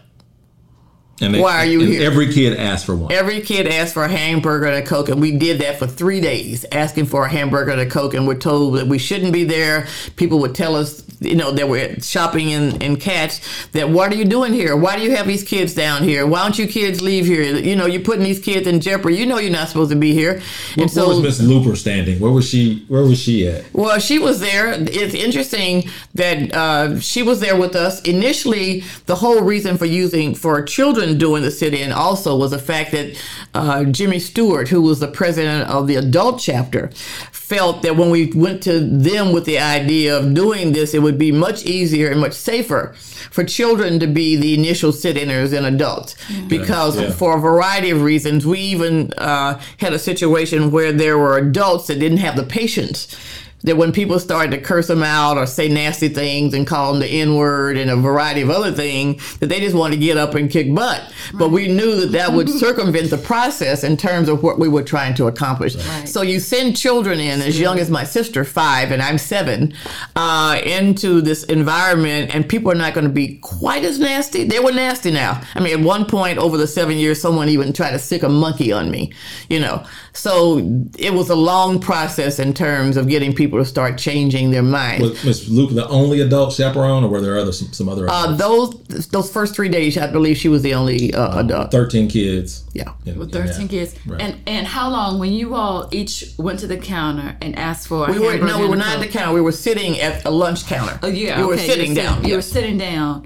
And 1.21 1.35
they- 1.35 1.41
Why 1.41 1.57
are 1.59 1.65
you 1.67 1.81
here? 1.81 2.03
Every 2.03 2.31
kid 2.33 2.59
asked 2.59 2.85
for 2.85 2.95
one. 2.95 3.11
Every 3.11 3.41
kid 3.41 3.67
asked 3.67 3.95
for 3.95 4.05
a 4.05 4.09
hamburger 4.09 4.67
and 4.67 4.77
a 4.77 4.83
Coke, 4.87 5.09
and 5.09 5.21
we 5.21 5.33
did 5.33 5.61
that 5.61 5.79
for 5.79 5.87
three 5.87 6.21
days, 6.21 6.67
asking 6.73 7.07
for 7.07 7.25
a 7.25 7.29
hamburger 7.31 7.71
and 7.71 7.81
a 7.81 7.87
Coke, 7.87 8.13
and 8.13 8.27
we're 8.29 8.35
told 8.35 8.75
that 8.77 8.87
we 8.87 8.99
shouldn't 8.99 9.33
be 9.33 9.45
there. 9.45 9.87
People 10.17 10.41
would 10.41 10.55
tell 10.55 10.77
us, 10.77 11.03
you 11.21 11.35
know, 11.35 11.53
that 11.53 11.71
we're 11.71 11.99
shopping 12.01 12.51
in, 12.51 12.83
in 12.83 12.97
Katz, 12.97 13.41
that 13.73 13.89
what 13.89 14.13
are 14.13 14.15
you 14.17 14.27
doing 14.27 14.53
here? 14.53 14.77
Why 14.77 14.97
do 14.97 15.03
you 15.03 15.17
have 15.17 15.27
these 15.27 15.43
kids 15.43 15.73
down 15.73 16.03
here? 16.05 16.27
Why 16.27 16.43
don't 16.43 16.59
you 16.59 16.67
kids 16.67 17.01
leave 17.01 17.25
here? 17.25 17.43
You 17.43 17.77
know, 17.77 17.87
you're 17.87 18.03
putting 18.03 18.23
these 18.25 18.41
kids 18.41 18.67
in 18.67 18.81
jeopardy. 18.83 19.17
You 19.17 19.25
know 19.25 19.39
you're 19.39 19.51
not 19.51 19.69
supposed 19.69 19.91
to 19.93 19.97
be 19.97 20.13
here. 20.13 20.43
And 20.77 20.91
Where 20.91 21.07
was 21.09 21.23
Miss 21.23 21.41
Luper 21.41 21.79
standing? 21.79 22.21
Where 22.21 22.31
was 22.33 22.47
she? 22.47 22.85
Where 22.89 23.03
was 23.05 23.19
she 23.19 23.49
at? 23.49 23.65
Well, 23.73 23.99
she 24.01 24.19
was 24.19 24.41
there. 24.41 24.75
It's 24.79 25.15
interesting 25.15 25.89
that 26.15 26.53
uh, 26.55 27.01
she 27.01 27.23
was 27.23 27.41
there 27.41 27.57
with 27.57 27.75
us. 27.75 28.03
Initially, 28.03 28.85
the 29.07 29.15
whole 29.15 29.41
reason 29.41 29.79
for 29.79 29.87
using 29.87 30.35
for 30.35 30.61
children 30.63 31.06
doing 31.15 31.43
the 31.43 31.51
sit-in 31.51 31.93
also 31.93 32.37
was 32.37 32.51
the 32.51 32.59
fact 32.59 32.91
that 32.93 33.17
uh, 33.55 33.85
Jimmy 33.85 34.19
Stewart, 34.19 34.69
who 34.69 34.83
was 34.83 35.01
the 35.01 35.09
president 35.09 35.69
of 35.71 35.87
the 35.87 35.97
adult 35.97 36.41
chapter, 36.41 36.91
felt 37.33 37.83
that 37.83 37.97
when 37.97 38.11
we 38.11 38.33
went 38.33 38.63
to 38.65 38.81
them 38.81 39.33
with 39.33 39.45
the 39.45 39.59
idea 39.59 40.17
of 40.19 40.35
doing 40.35 40.73
this, 40.73 40.95
it 40.95 41.01
would 41.03 41.19
be 41.19 41.31
much 41.31 41.65
easier 41.65 42.11
and 42.11 42.21
much 42.21 42.33
safer 42.33 42.93
for 43.31 43.45
children 43.45 44.01
to 44.01 44.07
be 44.07 44.35
the 44.37 44.55
initial 44.55 44.93
sit-inners 44.93 45.51
than 45.51 45.65
adults, 45.65 46.15
because 46.49 47.01
Yeah. 47.01 47.11
for 47.11 47.37
a 47.37 47.41
variety 47.41 47.91
of 47.91 48.03
reasons, 48.03 48.45
we 48.47 48.59
even 48.59 49.13
uh, 49.19 49.61
had 49.79 49.93
a 49.93 49.99
situation 49.99 50.71
where 50.71 50.93
there 50.93 51.17
were 51.19 51.39
adults 51.39 51.87
that 51.87 51.99
didn't 52.01 52.19
have 52.19 52.37
the 52.37 52.43
patience 52.45 53.15
that 53.63 53.77
when 53.77 53.93
people 53.93 54.19
started 54.21 54.51
to 54.53 54.61
curse 54.61 54.87
them 54.87 55.03
out 55.03 55.37
or 55.39 55.47
say 55.47 55.69
nasty 55.69 56.09
things 56.09 56.55
and 56.55 56.67
call 56.67 56.93
them 56.93 57.01
the 57.01 57.09
N 57.09 57.35
word 57.35 57.77
and 57.77 57.91
a 57.91 57.97
variety 57.97 58.43
of 58.43 58.51
other 58.51 58.71
things, 58.71 59.39
that 59.39 59.47
they 59.47 59.61
just 59.61 59.75
wanted 59.75 59.97
to 59.97 60.01
get 60.01 60.17
up 60.17 60.35
and 60.35 60.51
kick 60.51 60.73
butt. 60.75 61.13
But 61.35 61.51
we 61.51 61.67
knew 61.67 62.01
that 62.01 62.13
that 62.13 62.33
would 62.33 62.49
circumvent 62.61 63.11
the 63.11 63.19
process 63.19 63.83
in 63.83 63.97
terms 63.97 64.29
of 64.29 64.43
what 64.43 64.59
we 64.59 64.69
were 64.69 64.83
trying 64.83 65.15
to 65.15 65.27
accomplish. 65.27 65.75
Right. 65.75 66.09
So 66.09 66.23
you 66.23 66.39
send 66.39 66.77
children 66.77 67.19
in 67.19 67.41
as 67.41 67.59
young 67.59 67.79
as 67.79 67.91
my 67.91 68.05
sister, 68.05 68.45
five, 68.45 68.93
and 68.93 69.03
I'm 69.03 69.19
seven, 69.19 69.73
uh, 70.15 70.61
into 70.65 71.21
this 71.21 71.43
environment, 71.45 72.35
and 72.35 72.49
people 72.49 72.71
are 72.71 72.77
not 72.77 72.95
going 72.95 73.07
to 73.07 73.13
be 73.13 73.39
quite 73.39 73.85
as 73.85 73.99
nasty. 73.99 74.45
They 74.45 74.61
were 74.61 74.73
nasty 74.73 75.11
now. 75.11 75.43
I 75.55 75.61
mean, 75.61 75.81
at 75.81 75.85
one 75.85 76.05
point 76.05 76.39
over 76.39 76.57
the 76.57 76.67
seven 76.67 76.99
years, 76.99 77.21
someone 77.21 77.49
even 77.49 77.73
tried 77.73 77.93
to 77.93 77.99
sick 77.99 78.23
a 78.23 78.29
monkey 78.29 78.71
on 78.71 78.91
me, 78.91 79.13
you 79.49 79.59
know. 79.59 79.85
So 80.13 80.59
it 80.99 81.13
was 81.13 81.31
a 81.31 81.35
long 81.35 81.81
process 81.81 82.39
in 82.39 82.55
terms 82.55 82.97
of 82.97 83.09
getting 83.09 83.35
people 83.35 83.46
to 83.51 83.65
start 83.65 83.99
changing 83.99 84.51
their 84.51 84.63
minds. 84.63 85.03
Was 85.03 85.25
Miss 85.25 85.49
Luper 85.49 85.75
the 85.75 85.89
only 85.89 86.21
adult 86.21 86.53
chaperone, 86.53 87.05
or 87.05 87.09
were 87.09 87.21
there 87.21 87.39
other 87.39 87.53
some, 87.53 87.73
some 87.73 87.89
other 87.89 88.09
Uh, 88.11 88.35
those 88.37 88.75
those 89.09 89.31
first 89.31 89.55
three 89.55 89.69
days, 89.69 89.97
I 89.97 90.07
believe 90.11 90.37
she 90.37 90.49
was 90.49 90.63
the 90.63 90.75
only 90.75 91.15
uh, 91.15 91.41
adult. 91.41 91.71
thirteen 91.71 92.09
kids? 92.09 92.65
Yeah. 92.73 92.93
in- 93.07 93.19
with 93.19 93.33
thirteen 93.33 93.69
kids, 93.69 93.95
Right. 94.07 94.21
and 94.21 94.35
and 94.47 94.67
how 94.67 94.91
long 94.91 95.19
when 95.19 95.33
you 95.33 95.55
all 95.55 95.89
each 95.93 96.25
went 96.39 96.59
to 96.61 96.67
the 96.67 96.77
counter 96.77 97.37
and 97.41 97.57
asked 97.57 97.89
for 97.89 98.09
a 98.09 98.13
We 98.13 98.19
were 98.19 98.37
no, 98.39 98.59
we 98.61 98.69
were 98.69 98.77
not 98.77 98.97
at 98.97 99.01
the 99.01 99.09
counter. 99.09 99.33
We 99.33 99.41
were 99.41 99.53
sitting 99.53 100.01
at 100.01 100.25
a 100.25 100.31
lunch 100.31 100.67
counter. 100.67 100.99
Oh 101.03 101.09
yeah, 101.09 101.41
we 101.41 101.47
were 101.47 101.55
okay, 101.55 101.67
sitting 101.67 101.95
down. 101.95 102.25
You 102.25 102.35
were 102.37 102.43
sitting 102.43 102.77
down. 102.79 103.25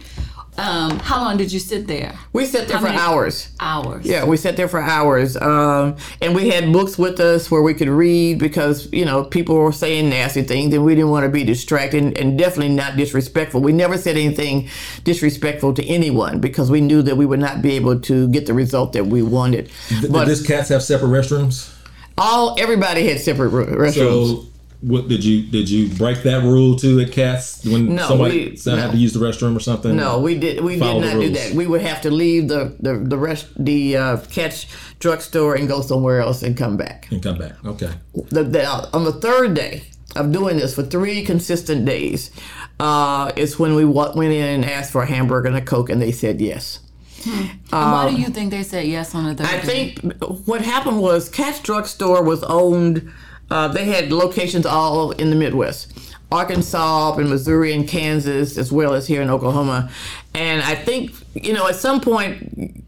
Um, 0.58 0.98
how 0.98 1.22
long 1.22 1.36
did 1.38 1.52
you 1.52 1.58
sit 1.60 1.86
there? 1.86 2.14
We 2.32 2.44
sat 2.44 2.66
there 2.68 2.76
How 2.76 2.82
for 2.82 2.88
many- 2.88 2.98
hours. 2.98 3.48
Hours. 3.60 4.04
Yeah, 4.04 4.24
we 4.24 4.36
sat 4.36 4.56
there 4.56 4.68
for 4.68 4.80
hours, 4.82 5.36
um, 5.36 5.96
and 6.20 6.34
we 6.34 6.50
had 6.50 6.70
books 6.72 6.98
with 6.98 7.18
us 7.20 7.50
where 7.50 7.62
we 7.62 7.72
could 7.72 7.88
read 7.88 8.38
because 8.38 8.92
you 8.92 9.04
know 9.04 9.24
people 9.24 9.54
were 9.54 9.72
saying 9.72 10.10
nasty 10.10 10.42
things, 10.42 10.74
and 10.74 10.84
we 10.84 10.94
didn't 10.94 11.10
want 11.10 11.24
to 11.24 11.30
be 11.30 11.44
distracted 11.44 12.02
and, 12.02 12.18
and 12.18 12.36
definitely 12.38 12.74
not 12.74 12.96
disrespectful. 12.96 13.60
We 13.62 13.72
never 13.72 13.96
said 13.96 14.16
anything 14.16 14.68
disrespectful 15.04 15.72
to 15.74 15.84
anyone 15.86 16.40
because 16.40 16.70
we 16.70 16.80
knew 16.80 17.00
that 17.02 17.16
we 17.16 17.24
would 17.26 17.40
not 17.40 17.62
be 17.62 17.72
able 17.76 17.98
to 18.00 18.28
get 18.28 18.46
the 18.46 18.52
result 18.54 18.92
that 18.94 19.06
we 19.06 19.22
wanted. 19.22 19.70
Did, 20.00 20.12
but 20.12 20.20
did 20.26 20.28
this 20.28 20.46
Katz 20.46 20.68
have 20.68 20.82
separate 20.82 21.08
restrooms? 21.08 21.74
all 22.18 22.54
everybody 22.60 23.06
had 23.08 23.18
separate 23.18 23.48
ro- 23.48 23.64
restrooms. 23.64 23.94
So, 24.42 24.46
what 24.80 25.08
did 25.08 25.22
you 25.24 25.42
did 25.42 25.68
you 25.68 25.88
break 25.96 26.22
that 26.22 26.42
rule 26.42 26.76
too 26.76 27.00
at 27.00 27.12
Katz 27.12 27.64
when 27.64 27.94
No, 27.96 28.08
somebody 28.08 28.50
we- 28.50 28.56
said 28.56 28.78
had 28.78 28.92
to 28.92 28.96
use 28.96 29.12
the 29.12 29.20
restroom 29.20 29.56
or 29.56 29.60
something? 29.60 29.94
No, 29.96 30.18
we 30.20 30.38
did. 30.38 30.62
We 30.64 30.78
Follow 30.78 31.00
did 31.02 31.14
not 31.14 31.20
do 31.20 31.30
that. 31.30 31.52
We 31.54 31.66
would 31.66 31.82
have 31.82 32.00
to 32.02 32.10
leave 32.10 32.48
the 32.48 32.74
the, 32.80 32.94
the 32.98 33.18
rest 33.18 33.46
the 33.62 33.96
uh, 33.96 34.16
Katz 34.30 34.66
drugstore 34.98 35.54
and 35.54 35.68
go 35.68 35.80
somewhere 35.82 36.20
else 36.20 36.42
and 36.42 36.56
come 36.56 36.76
back. 36.76 37.08
and 37.10 37.22
come 37.22 37.38
back. 37.38 37.52
Okay. 37.64 37.90
The, 38.30 38.42
the, 38.44 38.66
on 38.94 39.04
the 39.04 39.12
third 39.12 39.54
day 39.54 39.84
of 40.16 40.30
doing 40.32 40.56
this 40.58 40.74
for 40.74 40.82
three 40.82 41.24
consistent 41.24 41.84
days, 41.86 42.30
uh, 42.78 43.32
is 43.36 43.58
when 43.58 43.74
we 43.74 43.84
went 43.84 44.16
in 44.16 44.32
and 44.32 44.64
asked 44.64 44.90
for 44.92 45.02
a 45.02 45.06
hamburger 45.06 45.48
and 45.48 45.56
a 45.56 45.60
coke, 45.62 45.88
and 45.88 46.00
they 46.02 46.12
said 46.12 46.40
yes. 46.40 46.80
And 47.26 47.50
why 47.70 48.10
do 48.10 48.16
you 48.20 48.28
think 48.28 48.50
they 48.50 48.62
said 48.62 48.86
yes 48.86 49.14
on 49.14 49.24
the 49.26 49.34
third 49.34 49.46
Um, 49.46 49.54
I 49.54 49.60
day? 49.66 49.94
think 49.94 50.14
what 50.46 50.62
happened 50.62 51.00
was 51.00 51.28
Katz 51.28 51.60
Drugstore 51.60 52.22
was 52.24 52.42
owned. 52.44 53.10
Uh, 53.50 53.68
they 53.68 53.84
had 53.84 54.12
locations 54.12 54.64
all 54.64 55.10
in 55.12 55.30
the 55.30 55.36
Midwest, 55.36 55.92
Arkansas 56.30 57.16
and 57.16 57.28
Missouri 57.28 57.72
and 57.72 57.88
Kansas, 57.88 58.56
as 58.56 58.70
well 58.70 58.94
as 58.94 59.06
here 59.06 59.22
in 59.22 59.30
Oklahoma. 59.30 59.90
And 60.34 60.62
I 60.62 60.74
think 60.74 61.12
you 61.34 61.52
know 61.52 61.66
at 61.68 61.76
some 61.76 62.00
point, 62.00 62.84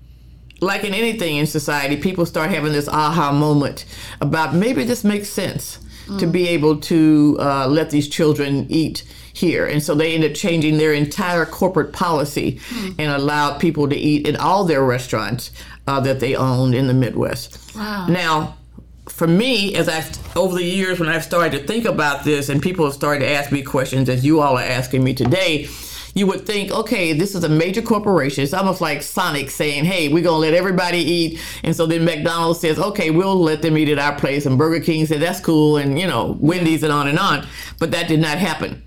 like 0.61 0.85
in 0.85 0.94
anything 0.94 1.37
in 1.37 1.46
society, 1.46 1.96
people 1.96 2.27
start 2.27 2.51
having 2.51 2.72
this 2.72 2.88
aha 2.88 3.33
moment 3.33 3.85
about 4.20 4.55
maybe 4.55 4.85
this 4.85 5.05
makes 5.05 5.29
sense 5.29 5.79
to 6.18 6.27
be 6.27 6.48
able 6.48 6.77
to 6.79 7.37
uh, 7.40 7.66
let 7.66 7.90
these 7.90 8.09
children 8.09 8.66
eat 8.68 9.05
here. 9.33 9.66
And 9.66 9.83
so 9.83 9.94
they 9.94 10.14
end 10.14 10.25
up 10.25 10.35
changing 10.35 10.77
their 10.77 10.92
entire 10.92 11.46
corporate 11.46 11.92
policy 11.92 12.61
and 12.98 13.12
allowed 13.12 13.61
people 13.61 13.88
to 13.88 13.96
eat 13.96 14.27
in 14.27 14.37
all 14.37 14.64
their 14.64 14.83
restaurants 14.83 15.51
uh, 15.87 16.01
that 16.01 16.20
they 16.20 16.35
owned 16.35 16.75
in 16.75 16.87
the 16.87 16.94
Midwest. 16.94 17.75
Wow. 17.75 18.07
Now, 18.09 18.57
for 19.08 19.26
me, 19.26 19.74
as 19.74 19.88
I 19.88 20.04
over 20.36 20.56
the 20.56 20.64
years 20.64 21.00
when 21.00 21.08
I've 21.08 21.24
started 21.24 21.58
to 21.58 21.66
think 21.66 21.84
about 21.84 22.24
this, 22.24 22.48
and 22.48 22.62
people 22.62 22.84
have 22.84 22.94
started 22.94 23.20
to 23.20 23.30
ask 23.30 23.52
me 23.52 23.62
questions, 23.62 24.08
as 24.08 24.24
you 24.24 24.40
all 24.40 24.56
are 24.56 24.62
asking 24.62 25.02
me 25.02 25.14
today, 25.14 25.68
you 26.14 26.26
would 26.26 26.46
think, 26.46 26.70
okay, 26.70 27.12
this 27.12 27.34
is 27.34 27.42
a 27.42 27.48
major 27.48 27.80
corporation. 27.80 28.44
It's 28.44 28.52
almost 28.52 28.80
like 28.80 29.02
Sonic 29.02 29.50
saying, 29.50 29.86
hey, 29.86 30.08
we're 30.08 30.22
gonna 30.22 30.36
let 30.36 30.54
everybody 30.54 30.98
eat, 30.98 31.40
and 31.64 31.74
so 31.74 31.86
then 31.86 32.04
McDonald's 32.04 32.60
says, 32.60 32.78
okay, 32.78 33.10
we'll 33.10 33.40
let 33.40 33.62
them 33.62 33.76
eat 33.76 33.88
at 33.88 33.98
our 33.98 34.14
place, 34.14 34.46
and 34.46 34.58
Burger 34.58 34.84
King 34.84 35.06
said 35.06 35.20
that's 35.20 35.40
cool, 35.40 35.78
and 35.78 35.98
you 35.98 36.06
know, 36.06 36.36
Wendy's 36.40 36.82
and 36.82 36.92
on 36.92 37.08
and 37.08 37.18
on. 37.18 37.46
But 37.78 37.90
that 37.92 38.08
did 38.08 38.20
not 38.20 38.38
happen 38.38 38.82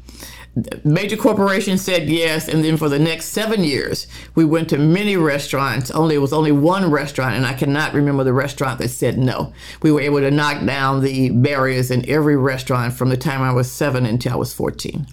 major 0.84 1.18
corporations 1.18 1.82
said 1.82 2.08
yes 2.08 2.48
and 2.48 2.64
then 2.64 2.78
for 2.78 2.88
the 2.88 3.00
next 3.00 3.26
seven 3.26 3.64
years 3.64 4.08
we 4.36 4.46
went 4.46 4.70
to 4.70 4.78
many 4.78 5.18
restaurants. 5.18 5.92
Only 5.92 6.16
it 6.16 6.20
was 6.20 6.32
only 6.34 6.52
one 6.52 6.90
restaurant 6.90 7.36
and 7.36 7.46
i 7.46 7.54
cannot 7.54 7.94
remember 7.94 8.24
the 8.24 8.34
restaurant 8.34 8.80
that 8.80 8.90
said 8.90 9.18
no. 9.18 9.54
We 9.82 9.92
were 9.92 10.02
able 10.02 10.20
to 10.20 10.32
knock 10.32 10.66
down 10.66 11.02
the 11.02 11.30
barriers 11.32 11.92
in 11.92 12.08
every 12.10 12.38
restaurant 12.38 12.94
from 12.94 13.10
the 13.10 13.18
time 13.18 13.42
i 13.42 13.52
was 13.52 13.72
seven 13.72 14.06
until 14.06 14.34
i 14.34 14.36
was 14.36 14.54
14 14.54 15.06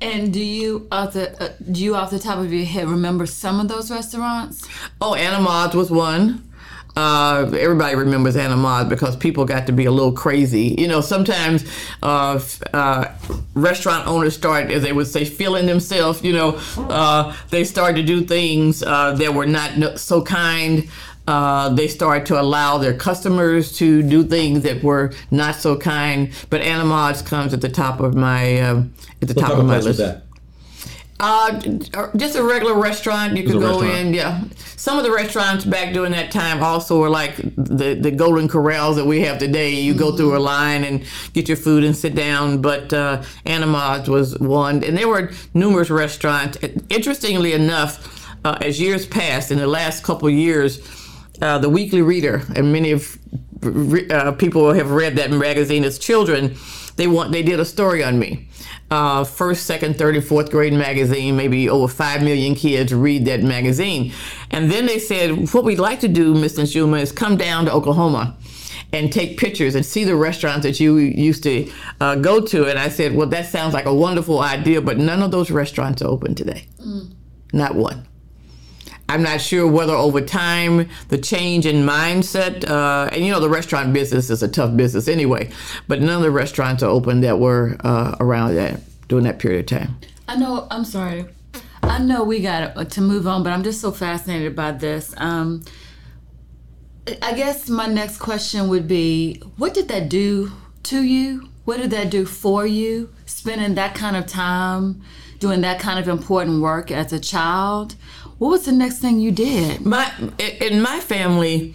And 0.00 0.32
do 0.32 0.40
you, 0.42 0.88
off 0.90 1.12
the, 1.12 1.42
uh, 1.42 1.52
do 1.70 1.84
you 1.84 1.94
off 1.94 2.10
the 2.10 2.18
top 2.18 2.38
of 2.38 2.50
your 2.52 2.64
head 2.64 2.88
remember 2.88 3.26
some 3.26 3.60
of 3.60 3.68
those 3.68 3.90
restaurants? 3.90 4.66
oh 5.00 5.14
anna 5.14 5.40
Maud's 5.42 5.74
was 5.76 5.90
one 5.90 6.49
uh, 7.00 7.50
everybody 7.58 7.94
remembers 7.96 8.36
Anna 8.36 8.56
Maud 8.56 8.90
because 8.90 9.16
people 9.16 9.46
got 9.46 9.66
to 9.68 9.72
be 9.72 9.86
a 9.86 9.90
little 9.90 10.12
crazy. 10.12 10.74
You 10.76 10.86
know, 10.86 11.00
sometimes 11.00 11.64
uh, 12.02 12.38
uh, 12.74 13.06
restaurant 13.54 14.06
owners 14.06 14.36
start, 14.36 14.70
as 14.70 14.82
they 14.82 14.92
would 14.92 15.06
say, 15.06 15.24
feeling 15.24 15.64
themselves. 15.64 16.22
You 16.22 16.34
know, 16.34 16.60
uh, 16.76 17.34
they 17.48 17.64
start 17.64 17.96
to 17.96 18.02
do 18.02 18.22
things 18.22 18.82
uh, 18.82 19.12
that 19.12 19.32
were 19.32 19.46
not 19.46 19.78
no- 19.78 19.96
so 19.96 20.20
kind. 20.22 20.88
Uh, 21.26 21.70
they 21.70 21.88
start 21.88 22.26
to 22.26 22.38
allow 22.38 22.76
their 22.76 22.94
customers 22.94 23.76
to 23.78 24.02
do 24.02 24.22
things 24.22 24.62
that 24.64 24.82
were 24.82 25.12
not 25.30 25.54
so 25.54 25.78
kind. 25.78 26.30
But 26.50 26.60
Anna 26.60 26.84
Maud's 26.84 27.22
comes 27.22 27.54
at 27.54 27.62
the 27.62 27.70
top 27.70 28.00
of 28.00 28.14
my 28.14 28.60
um, 28.60 28.92
at 29.22 29.28
the 29.28 29.34
What 29.34 29.46
top 29.46 29.58
of 29.58 29.64
my 29.64 29.78
list. 29.78 30.00
Uh, 31.20 31.60
just 32.16 32.34
a 32.34 32.42
regular 32.42 32.74
restaurant. 32.74 33.36
You 33.36 33.44
could 33.44 33.60
go 33.60 33.80
restaurant. 33.80 34.06
in. 34.06 34.14
Yeah, 34.14 34.42
some 34.76 34.96
of 34.96 35.04
the 35.04 35.10
restaurants 35.10 35.66
back 35.66 35.92
during 35.92 36.12
that 36.12 36.30
time 36.30 36.62
also 36.62 36.98
were 36.98 37.10
like 37.10 37.36
the 37.56 37.94
the 38.00 38.10
Golden 38.10 38.48
Corrals 38.48 38.96
that 38.96 39.04
we 39.04 39.20
have 39.20 39.38
today. 39.38 39.70
You 39.70 39.92
go 39.92 40.16
through 40.16 40.34
a 40.36 40.40
line 40.40 40.82
and 40.82 41.04
get 41.34 41.46
your 41.46 41.58
food 41.58 41.84
and 41.84 41.94
sit 41.94 42.14
down. 42.14 42.62
But 42.62 42.92
uh, 42.94 43.22
Anna 43.44 43.66
Maud's 43.66 44.08
was 44.08 44.38
one, 44.38 44.82
and 44.82 44.96
there 44.96 45.08
were 45.08 45.30
numerous 45.52 45.90
restaurants. 45.90 46.56
Interestingly 46.88 47.52
enough, 47.52 48.26
uh, 48.44 48.56
as 48.62 48.80
years 48.80 49.04
passed, 49.06 49.50
in 49.50 49.58
the 49.58 49.66
last 49.66 50.02
couple 50.02 50.26
of 50.26 50.34
years, 50.34 50.80
uh, 51.42 51.58
the 51.58 51.68
Weekly 51.68 52.00
Reader 52.00 52.42
and 52.56 52.72
many 52.72 52.92
of 52.92 53.18
uh, 54.10 54.32
people 54.32 54.72
have 54.72 54.90
read 54.90 55.16
that 55.16 55.30
magazine 55.30 55.84
as 55.84 55.98
children, 55.98 56.56
they 57.00 57.06
want 57.06 57.32
they 57.32 57.42
did 57.42 57.58
a 57.58 57.64
story 57.64 58.04
on 58.04 58.18
me. 58.18 58.46
Uh, 58.90 59.24
first, 59.24 59.66
second, 59.66 59.96
third, 59.96 60.16
and 60.16 60.24
fourth 60.24 60.50
grade 60.50 60.72
magazine. 60.72 61.36
Maybe 61.36 61.68
over 61.68 61.88
five 61.88 62.22
million 62.22 62.54
kids 62.54 62.92
read 62.92 63.24
that 63.24 63.42
magazine, 63.42 64.12
and 64.50 64.70
then 64.70 64.86
they 64.86 64.98
said, 64.98 65.52
"What 65.52 65.64
we'd 65.64 65.78
like 65.78 66.00
to 66.00 66.08
do, 66.08 66.34
Mr. 66.34 66.60
Najuma, 66.62 67.00
is 67.00 67.10
come 67.12 67.36
down 67.36 67.64
to 67.64 67.72
Oklahoma." 67.72 68.36
and 68.92 69.12
take 69.12 69.38
pictures 69.38 69.76
and 69.76 69.86
see 69.86 70.02
the 70.02 70.16
restaurants 70.16 70.66
that 70.66 70.80
you 70.80 70.96
used 70.96 71.44
to 71.44 71.70
uh, 72.00 72.16
go 72.16 72.40
to. 72.40 72.66
And 72.66 72.76
I 72.76 72.88
said, 72.88 73.14
Well, 73.14 73.28
that 73.28 73.46
sounds 73.46 73.72
like 73.72 73.86
a 73.86 73.94
wonderful 73.94 74.40
idea, 74.40 74.80
but 74.80 74.98
none 74.98 75.22
of 75.22 75.30
those 75.30 75.48
restaurants 75.48 76.02
are 76.02 76.08
open 76.08 76.34
today. 76.34 76.66
Mm. 76.80 77.12
Not 77.52 77.76
one. 77.76 78.08
I'm 79.10 79.24
not 79.24 79.40
sure 79.40 79.66
whether 79.66 79.92
over 79.92 80.20
time 80.20 80.88
the 81.08 81.18
change 81.18 81.66
in 81.66 81.84
mindset, 81.84 82.64
uh, 82.70 83.08
and 83.10 83.24
you 83.24 83.32
know, 83.32 83.40
the 83.40 83.48
restaurant 83.48 83.92
business 83.92 84.30
is 84.30 84.40
a 84.40 84.46
tough 84.48 84.76
business 84.76 85.08
anyway, 85.08 85.50
but 85.88 86.00
none 86.00 86.18
of 86.18 86.22
the 86.22 86.30
restaurants 86.30 86.80
are 86.84 86.90
open 86.90 87.20
that 87.22 87.40
were 87.40 87.76
uh, 87.80 88.14
around 88.20 88.54
that 88.54 88.80
during 89.08 89.24
that 89.24 89.40
period 89.40 89.60
of 89.72 89.78
time. 89.78 89.96
I 90.28 90.36
know, 90.36 90.68
I'm 90.70 90.84
sorry. 90.84 91.26
I 91.82 91.98
know 91.98 92.22
we 92.22 92.40
got 92.40 92.88
to 92.88 93.00
move 93.00 93.26
on, 93.26 93.42
but 93.42 93.52
I'm 93.52 93.64
just 93.64 93.80
so 93.80 93.90
fascinated 93.90 94.54
by 94.54 94.70
this. 94.70 95.12
Um, 95.16 95.64
I 97.20 97.32
guess 97.32 97.68
my 97.68 97.86
next 97.86 98.18
question 98.18 98.68
would 98.68 98.86
be 98.86 99.42
what 99.56 99.74
did 99.74 99.88
that 99.88 100.08
do 100.08 100.52
to 100.84 101.02
you? 101.02 101.48
What 101.64 101.78
did 101.78 101.90
that 101.90 102.10
do 102.10 102.24
for 102.26 102.64
you? 102.64 103.12
Spending 103.26 103.74
that 103.74 103.96
kind 103.96 104.16
of 104.16 104.26
time 104.26 105.02
doing 105.40 105.62
that 105.62 105.80
kind 105.80 105.98
of 105.98 106.06
important 106.06 106.62
work 106.62 106.92
as 106.92 107.12
a 107.12 107.18
child? 107.18 107.96
What 108.40 108.52
was 108.52 108.64
the 108.64 108.72
next 108.72 109.00
thing 109.00 109.20
you 109.20 109.32
did? 109.32 109.84
My 109.84 110.10
in 110.38 110.80
my 110.80 110.98
family, 111.00 111.74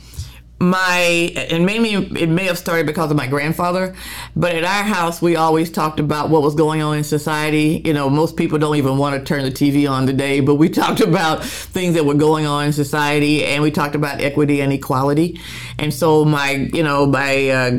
my 0.59 1.31
and 1.35 1.63
maybe 1.63 1.93
it 2.19 2.27
may 2.27 2.45
have 2.45 2.57
started 2.57 2.87
because 2.87 3.11
of 3.11 3.17
my 3.17 3.27
grandfather, 3.27 3.95
but 4.35 4.55
at 4.55 4.63
our 4.63 4.81
house 4.81 5.21
we 5.21 5.35
always 5.35 5.69
talked 5.69 5.99
about 5.99 6.31
what 6.31 6.41
was 6.41 6.55
going 6.55 6.81
on 6.81 6.97
in 6.97 7.03
society. 7.03 7.83
You 7.85 7.93
know, 7.93 8.09
most 8.09 8.35
people 8.35 8.57
don't 8.57 8.77
even 8.77 8.97
want 8.97 9.15
to 9.15 9.23
turn 9.23 9.43
the 9.43 9.51
TV 9.51 9.87
on 9.87 10.07
today, 10.07 10.39
but 10.39 10.55
we 10.55 10.67
talked 10.81 11.01
about 11.01 11.45
things 11.45 11.93
that 11.93 12.03
were 12.03 12.15
going 12.15 12.47
on 12.47 12.65
in 12.65 12.73
society, 12.73 13.45
and 13.45 13.61
we 13.61 13.69
talked 13.69 13.93
about 13.93 14.19
equity 14.19 14.59
and 14.61 14.73
equality. 14.73 15.39
And 15.77 15.93
so 15.93 16.25
my, 16.25 16.67
you 16.73 16.81
know, 16.81 17.05
my 17.05 17.47
uh, 17.49 17.71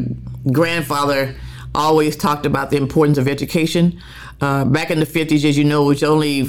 grandfather 0.53 1.35
always 1.75 2.15
talked 2.15 2.47
about 2.47 2.71
the 2.71 2.77
importance 2.77 3.19
of 3.19 3.27
education. 3.27 4.01
Uh, 4.41 4.65
back 4.65 4.93
in 4.93 5.01
the 5.01 5.07
50s, 5.07 5.45
as 5.45 5.59
you 5.59 5.65
know, 5.65 5.83
it 5.83 5.87
was 5.87 6.03
only 6.05 6.47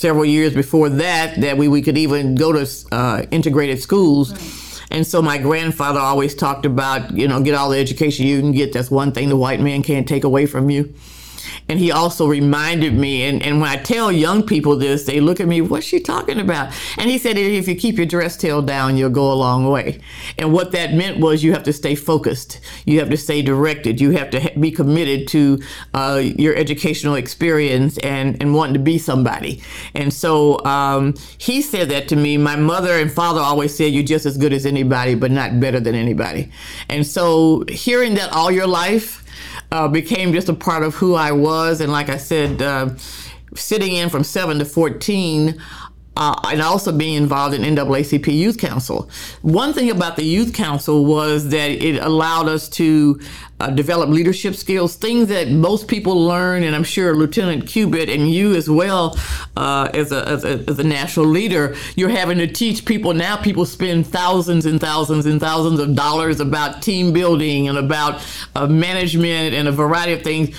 several 0.00 0.24
years 0.24 0.54
before 0.54 0.88
that 0.88 1.38
that 1.42 1.58
we, 1.58 1.68
we 1.68 1.82
could 1.82 1.98
even 1.98 2.34
go 2.34 2.52
to 2.52 2.66
uh, 2.90 3.22
integrated 3.30 3.82
schools. 3.82 4.32
Right. 4.32 4.82
And 4.92 5.06
so 5.06 5.20
my 5.20 5.36
grandfather 5.36 6.00
always 6.00 6.34
talked 6.34 6.64
about, 6.64 7.12
you 7.12 7.28
know, 7.28 7.40
get 7.42 7.54
all 7.54 7.68
the 7.68 7.78
education 7.78 8.26
you 8.26 8.40
can 8.40 8.52
get. 8.52 8.72
That's 8.72 8.90
one 8.90 9.12
thing 9.12 9.28
the 9.28 9.36
white 9.36 9.60
man 9.60 9.82
can't 9.82 10.08
take 10.08 10.24
away 10.24 10.46
from 10.46 10.70
you. 10.70 10.94
And 11.68 11.78
he 11.78 11.92
also 11.92 12.26
reminded 12.26 12.94
me, 12.94 13.24
and, 13.24 13.42
and 13.42 13.60
when 13.60 13.70
I 13.70 13.76
tell 13.76 14.10
young 14.10 14.42
people 14.42 14.76
this, 14.76 15.04
they 15.04 15.20
look 15.20 15.40
at 15.40 15.48
me, 15.48 15.60
what's 15.60 15.86
she 15.86 16.00
talking 16.00 16.40
about? 16.40 16.72
And 16.98 17.08
he 17.10 17.18
said, 17.18 17.38
if 17.38 17.68
you 17.68 17.76
keep 17.76 17.96
your 17.96 18.06
dress 18.06 18.36
tail 18.36 18.62
down, 18.62 18.96
you'll 18.96 19.10
go 19.10 19.32
a 19.32 19.34
long 19.34 19.68
way. 19.68 20.00
And 20.38 20.52
what 20.52 20.72
that 20.72 20.94
meant 20.94 21.18
was 21.18 21.44
you 21.44 21.52
have 21.52 21.62
to 21.64 21.72
stay 21.72 21.94
focused, 21.94 22.60
you 22.84 22.98
have 22.98 23.10
to 23.10 23.16
stay 23.16 23.42
directed, 23.42 24.00
you 24.00 24.10
have 24.12 24.30
to 24.30 24.52
be 24.58 24.70
committed 24.70 25.28
to 25.28 25.60
uh, 25.94 26.20
your 26.24 26.56
educational 26.56 27.14
experience 27.14 27.98
and, 27.98 28.40
and 28.40 28.54
wanting 28.54 28.74
to 28.74 28.80
be 28.80 28.98
somebody. 28.98 29.62
And 29.94 30.12
so 30.12 30.64
um, 30.64 31.14
he 31.38 31.62
said 31.62 31.88
that 31.90 32.08
to 32.08 32.16
me. 32.16 32.36
My 32.36 32.56
mother 32.56 32.98
and 32.98 33.10
father 33.10 33.40
always 33.40 33.74
said, 33.74 33.92
you're 33.92 34.02
just 34.02 34.26
as 34.26 34.36
good 34.36 34.52
as 34.52 34.66
anybody, 34.66 35.14
but 35.14 35.30
not 35.30 35.60
better 35.60 35.80
than 35.80 35.94
anybody. 35.94 36.50
And 36.88 37.06
so 37.06 37.64
hearing 37.68 38.14
that 38.14 38.32
all 38.32 38.50
your 38.50 38.66
life, 38.66 39.24
uh, 39.72 39.88
became 39.88 40.32
just 40.32 40.48
a 40.48 40.54
part 40.54 40.82
of 40.82 40.94
who 40.94 41.14
I 41.14 41.32
was. 41.32 41.80
And 41.80 41.92
like 41.92 42.08
I 42.08 42.16
said, 42.16 42.62
uh, 42.62 42.90
sitting 43.54 43.94
in 43.94 44.10
from 44.10 44.24
7 44.24 44.58
to 44.58 44.64
14, 44.64 45.60
uh, 46.16 46.34
and 46.48 46.60
also 46.60 46.92
being 46.92 47.14
involved 47.14 47.54
in 47.54 47.62
NAACP 47.62 48.32
Youth 48.32 48.58
Council. 48.58 49.08
One 49.42 49.72
thing 49.72 49.90
about 49.90 50.16
the 50.16 50.24
Youth 50.24 50.52
Council 50.52 51.04
was 51.04 51.48
that 51.50 51.70
it 51.70 52.00
allowed 52.02 52.48
us 52.48 52.68
to 52.70 53.20
uh, 53.60 53.70
develop 53.70 54.08
leadership 54.08 54.54
skills, 54.54 54.96
things 54.96 55.28
that 55.28 55.48
most 55.48 55.86
people 55.86 56.24
learn, 56.24 56.62
and 56.62 56.74
I'm 56.74 56.84
sure 56.84 57.14
Lieutenant 57.14 57.66
Cubitt 57.66 58.08
and 58.08 58.30
you 58.30 58.54
as 58.54 58.68
well, 58.68 59.16
uh, 59.56 59.90
as, 59.92 60.12
a, 60.12 60.26
as, 60.26 60.44
a, 60.44 60.64
as 60.68 60.78
a 60.78 60.84
national 60.84 61.26
leader, 61.26 61.76
you're 61.94 62.08
having 62.08 62.38
to 62.38 62.46
teach 62.46 62.84
people. 62.84 63.12
Now 63.12 63.36
people 63.36 63.66
spend 63.66 64.06
thousands 64.06 64.66
and 64.66 64.80
thousands 64.80 65.26
and 65.26 65.40
thousands 65.40 65.78
of 65.78 65.94
dollars 65.94 66.40
about 66.40 66.82
team 66.82 67.12
building 67.12 67.68
and 67.68 67.76
about 67.78 68.26
uh, 68.56 68.66
management 68.66 69.54
and 69.54 69.68
a 69.68 69.72
variety 69.72 70.12
of 70.12 70.22
things. 70.22 70.56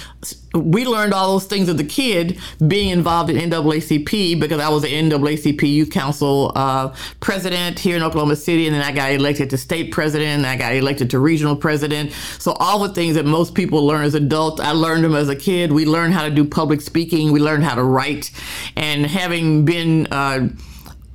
We 0.54 0.86
learned 0.86 1.14
all 1.14 1.34
those 1.34 1.46
things 1.46 1.70
as 1.70 1.80
a 1.80 1.84
kid 1.84 2.40
being 2.68 2.90
involved 2.90 3.30
in 3.30 3.38
NAACP 3.50 4.40
because 4.40 4.60
I 4.60 4.70
was 4.70 4.84
the 4.84 4.90
NAACP 4.90 5.62
Youth 5.72 5.92
Council 5.92 6.52
uh, 6.56 6.94
president 7.20 7.80
here 7.80 7.96
in 7.96 8.04
Oklahoma 8.04 8.36
City, 8.36 8.68
and 8.68 8.76
then 8.76 8.84
I 8.84 8.92
got 8.92 9.12
elected 9.12 9.50
to 9.52 9.58
state 9.58 9.92
president, 9.92 10.30
and 10.30 10.46
I 10.46 10.58
got 10.58 10.76
elected 10.76 11.10
to 11.12 11.20
regional 11.20 11.56
president. 11.56 12.12
So 12.38 12.54
all 12.54 12.80
the 12.80 12.94
things 12.94 13.16
that 13.16 13.26
most 13.26 13.56
people 13.56 13.86
learn 13.86 14.04
as 14.04 14.14
adults. 14.14 14.62
I 14.62 14.72
learned 14.72 15.04
them 15.04 15.16
as 15.16 15.30
a 15.30 15.36
kid. 15.36 15.72
We 15.72 15.86
learned 15.86 16.14
how 16.14 16.24
to 16.24 16.32
do 16.32 16.46
public 16.46 16.82
speaking. 16.82 17.32
We 17.32 17.40
learned 17.40 17.64
how 17.64 17.76
to 17.76 17.84
write. 17.84 18.32
And 18.76 19.06
having 19.06 19.66
been 19.66 20.08
uh, 20.12 20.50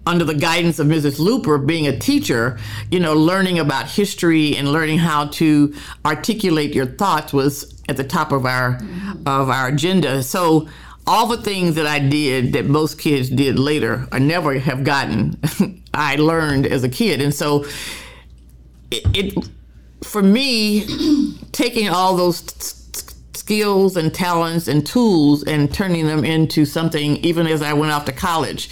under 0.07 0.25
the 0.25 0.35
guidance 0.35 0.79
of 0.79 0.87
Mrs. 0.87 1.19
Luper, 1.19 1.65
being 1.65 1.87
a 1.87 1.99
teacher, 1.99 2.59
you 2.91 3.01
know, 3.01 3.13
learning 3.15 3.59
about 3.59 3.87
history 3.87 4.57
and 4.57 4.73
learning 4.73 4.99
how 4.99 5.27
to 5.27 5.75
articulate 6.05 6.75
your 6.75 6.87
thoughts 6.87 7.33
was 7.33 7.83
at 7.89 7.97
the 7.97 8.05
top 8.05 8.33
of 8.33 8.47
our 8.47 8.75
mm-hmm. 8.79 9.27
of 9.27 9.51
our 9.51 9.69
agenda. 9.69 10.23
So 10.23 10.69
all 11.07 11.27
the 11.27 11.43
things 11.43 11.75
that 11.75 11.87
I 11.87 11.99
did 11.99 12.53
that 12.55 12.67
most 12.67 12.99
kids 12.99 13.29
did 13.29 13.59
later 13.59 14.07
I 14.13 14.19
never 14.19 14.59
have 14.59 14.85
gotten, 14.85 15.39
I 15.95 16.17
learned 16.17 16.67
as 16.67 16.85
a 16.85 16.89
kid. 16.89 17.21
And 17.21 17.35
so 17.35 17.65
it, 18.91 19.05
it 19.17 19.49
for 20.03 20.23
me, 20.23 20.87
taking 21.53 21.89
all 21.89 22.17
those 22.17 22.45
skills 23.35 23.97
and 23.97 24.13
talents 24.13 24.67
and 24.67 24.87
tools 24.87 25.45
and 25.45 25.73
turning 25.73 26.07
them 26.07 26.25
into 26.25 26.65
something, 26.65 27.17
even 27.19 27.47
as 27.47 27.63
I 27.63 27.73
went 27.73 27.93
off 27.93 28.05
to 28.07 28.13
college, 28.13 28.69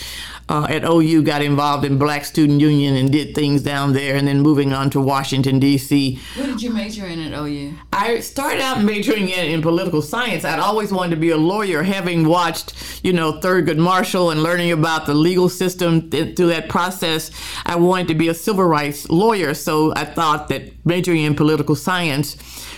uh, 0.48 0.66
at 0.68 0.85
OU 0.85 1.22
got 1.22 1.42
involved 1.42 1.85
in 1.85 1.98
Black 1.98 2.24
Student 2.24 2.61
Union 2.61 2.96
and 2.96 3.11
did 3.11 3.35
things 3.35 3.62
down 3.62 3.92
there, 3.92 4.16
and 4.16 4.28
then 4.28 4.40
moving 4.40 4.72
on 4.72 4.90
to 4.90 5.00
Washington 5.00 5.59
D.C. 5.59 6.18
What 6.37 6.46
did 6.46 6.62
you 6.62 6.70
major 6.70 7.07
in 7.07 7.20
at 7.20 7.38
OU? 7.38 7.74
I 7.92 8.20
started 8.20 8.61
out 8.61 8.83
majoring 8.83 9.28
in, 9.30 9.46
in 9.46 9.62
political 9.62 10.02
science. 10.02 10.44
I'd 10.44 10.59
always 10.59 10.92
wanted 10.92 11.14
to 11.14 11.20
be 11.20 11.30
a 11.30 11.37
lawyer, 11.37 11.83
having 11.83 12.28
watched, 12.28 13.00
you 13.02 13.12
know, 13.12 13.40
Thurgood 13.40 13.78
Marshall 13.78 14.30
and 14.30 14.42
learning 14.42 14.72
about 14.72 15.07
the 15.07 15.14
legal 15.14 15.48
system 15.48 16.11
th- 16.11 16.37
through 16.37 16.48
that 16.48 16.68
process. 16.68 17.30
I 17.64 17.76
wanted 17.76 18.09
to 18.09 18.14
be 18.14 18.28
a 18.28 18.35
civil 18.35 18.64
rights 18.64 19.09
lawyer, 19.09 19.54
so 19.54 19.94
I 19.94 20.04
thought 20.04 20.48
that 20.48 20.72
majoring 20.85 21.22
in 21.22 21.35
political 21.35 21.74
science 21.74 22.37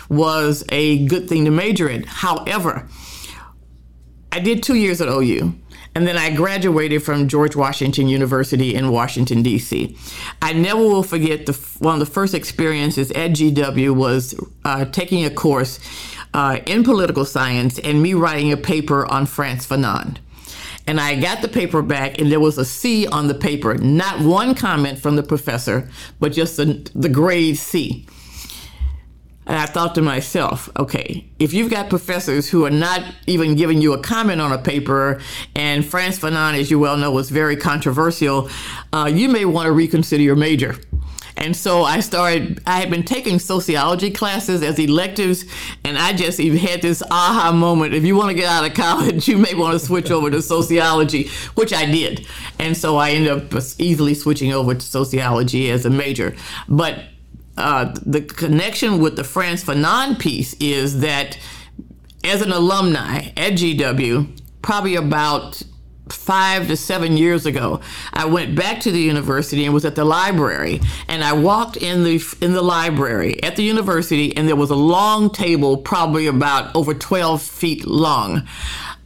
was 0.08 0.62
a 0.70 1.04
good 1.06 1.28
thing 1.28 1.44
to 1.46 1.50
major 1.50 1.88
in. 1.88 2.04
However, 2.04 2.88
I 4.30 4.38
did 4.38 4.62
two 4.62 4.74
years 4.74 5.00
at 5.00 5.08
OU. 5.08 5.54
And 5.96 6.06
then 6.06 6.18
I 6.18 6.28
graduated 6.28 7.02
from 7.02 7.26
George 7.26 7.56
Washington 7.56 8.06
University 8.06 8.74
in 8.74 8.92
Washington, 8.92 9.42
D.C. 9.42 9.96
I 10.42 10.52
never 10.52 10.80
will 10.80 11.02
forget 11.02 11.46
the 11.46 11.54
one 11.78 11.94
of 11.94 12.00
the 12.00 12.12
first 12.12 12.34
experiences 12.34 13.10
at 13.12 13.30
GW 13.30 13.96
was 13.96 14.38
uh, 14.66 14.84
taking 14.84 15.24
a 15.24 15.30
course 15.30 15.80
uh, 16.34 16.58
in 16.66 16.84
political 16.84 17.24
science 17.24 17.78
and 17.78 18.02
me 18.02 18.12
writing 18.12 18.52
a 18.52 18.58
paper 18.58 19.06
on 19.06 19.24
Frantz 19.24 19.66
Fanon. 19.66 20.18
And 20.86 21.00
I 21.00 21.18
got 21.18 21.40
the 21.40 21.48
paper 21.48 21.80
back, 21.80 22.18
and 22.18 22.30
there 22.30 22.40
was 22.40 22.58
a 22.58 22.66
C 22.66 23.06
on 23.06 23.28
the 23.28 23.34
paper. 23.34 23.76
Not 23.78 24.20
one 24.20 24.54
comment 24.54 24.98
from 24.98 25.16
the 25.16 25.22
professor, 25.22 25.88
but 26.20 26.30
just 26.30 26.58
the, 26.58 26.86
the 26.94 27.08
grade 27.08 27.56
C. 27.56 28.06
And 29.46 29.56
I 29.56 29.66
thought 29.66 29.94
to 29.94 30.02
myself, 30.02 30.68
okay, 30.76 31.24
if 31.38 31.52
you've 31.52 31.70
got 31.70 31.88
professors 31.88 32.48
who 32.48 32.64
are 32.66 32.70
not 32.70 33.02
even 33.26 33.54
giving 33.54 33.80
you 33.80 33.92
a 33.92 33.98
comment 33.98 34.40
on 34.40 34.52
a 34.52 34.58
paper, 34.58 35.20
and 35.54 35.84
Frantz 35.84 36.18
Fanon, 36.18 36.58
as 36.58 36.70
you 36.70 36.78
well 36.78 36.96
know, 36.96 37.12
was 37.12 37.30
very 37.30 37.56
controversial, 37.56 38.50
uh, 38.92 39.10
you 39.12 39.28
may 39.28 39.44
want 39.44 39.66
to 39.66 39.72
reconsider 39.72 40.22
your 40.22 40.36
major. 40.36 40.76
And 41.36 41.54
so 41.54 41.82
I 41.82 42.00
started, 42.00 42.62
I 42.66 42.80
had 42.80 42.90
been 42.90 43.02
taking 43.02 43.38
sociology 43.38 44.10
classes 44.10 44.62
as 44.62 44.78
electives, 44.78 45.44
and 45.84 45.98
I 45.98 46.12
just 46.14 46.40
even 46.40 46.58
had 46.58 46.80
this 46.80 47.02
aha 47.10 47.52
moment. 47.52 47.94
If 47.94 48.04
you 48.04 48.16
want 48.16 48.30
to 48.30 48.34
get 48.34 48.48
out 48.48 48.64
of 48.64 48.74
college, 48.74 49.28
you 49.28 49.36
may 49.36 49.54
want 49.54 49.78
to 49.78 49.84
switch 49.84 50.10
over 50.10 50.30
to 50.30 50.40
sociology, 50.40 51.28
which 51.54 51.72
I 51.72 51.84
did. 51.84 52.26
And 52.58 52.76
so 52.76 52.96
I 52.96 53.10
ended 53.10 53.52
up 53.52 53.62
easily 53.78 54.14
switching 54.14 54.52
over 54.52 54.74
to 54.74 54.80
sociology 54.80 55.70
as 55.70 55.84
a 55.84 55.90
major. 55.90 56.34
But 56.68 57.04
uh, 57.56 57.94
the 58.04 58.22
connection 58.22 59.00
with 59.00 59.16
the 59.16 59.24
Frantz 59.24 59.64
Fanon 59.64 60.18
piece 60.18 60.54
is 60.60 61.00
that 61.00 61.38
as 62.24 62.42
an 62.42 62.52
alumni 62.52 63.28
at 63.36 63.52
GW, 63.52 64.40
probably 64.62 64.96
about 64.96 65.62
five 66.08 66.68
to 66.68 66.76
seven 66.76 67.16
years 67.16 67.46
ago, 67.46 67.80
I 68.12 68.26
went 68.26 68.54
back 68.54 68.80
to 68.80 68.92
the 68.92 69.00
university 69.00 69.64
and 69.64 69.74
was 69.74 69.84
at 69.84 69.94
the 69.94 70.04
library. 70.04 70.80
And 71.08 71.24
I 71.24 71.32
walked 71.32 71.76
in 71.76 72.04
the 72.04 72.22
in 72.40 72.52
the 72.52 72.62
library 72.62 73.42
at 73.42 73.56
the 73.56 73.62
university, 73.62 74.36
and 74.36 74.48
there 74.48 74.56
was 74.56 74.70
a 74.70 74.76
long 74.76 75.30
table, 75.30 75.76
probably 75.76 76.26
about 76.26 76.74
over 76.74 76.94
12 76.94 77.42
feet 77.42 77.86
long. 77.86 78.46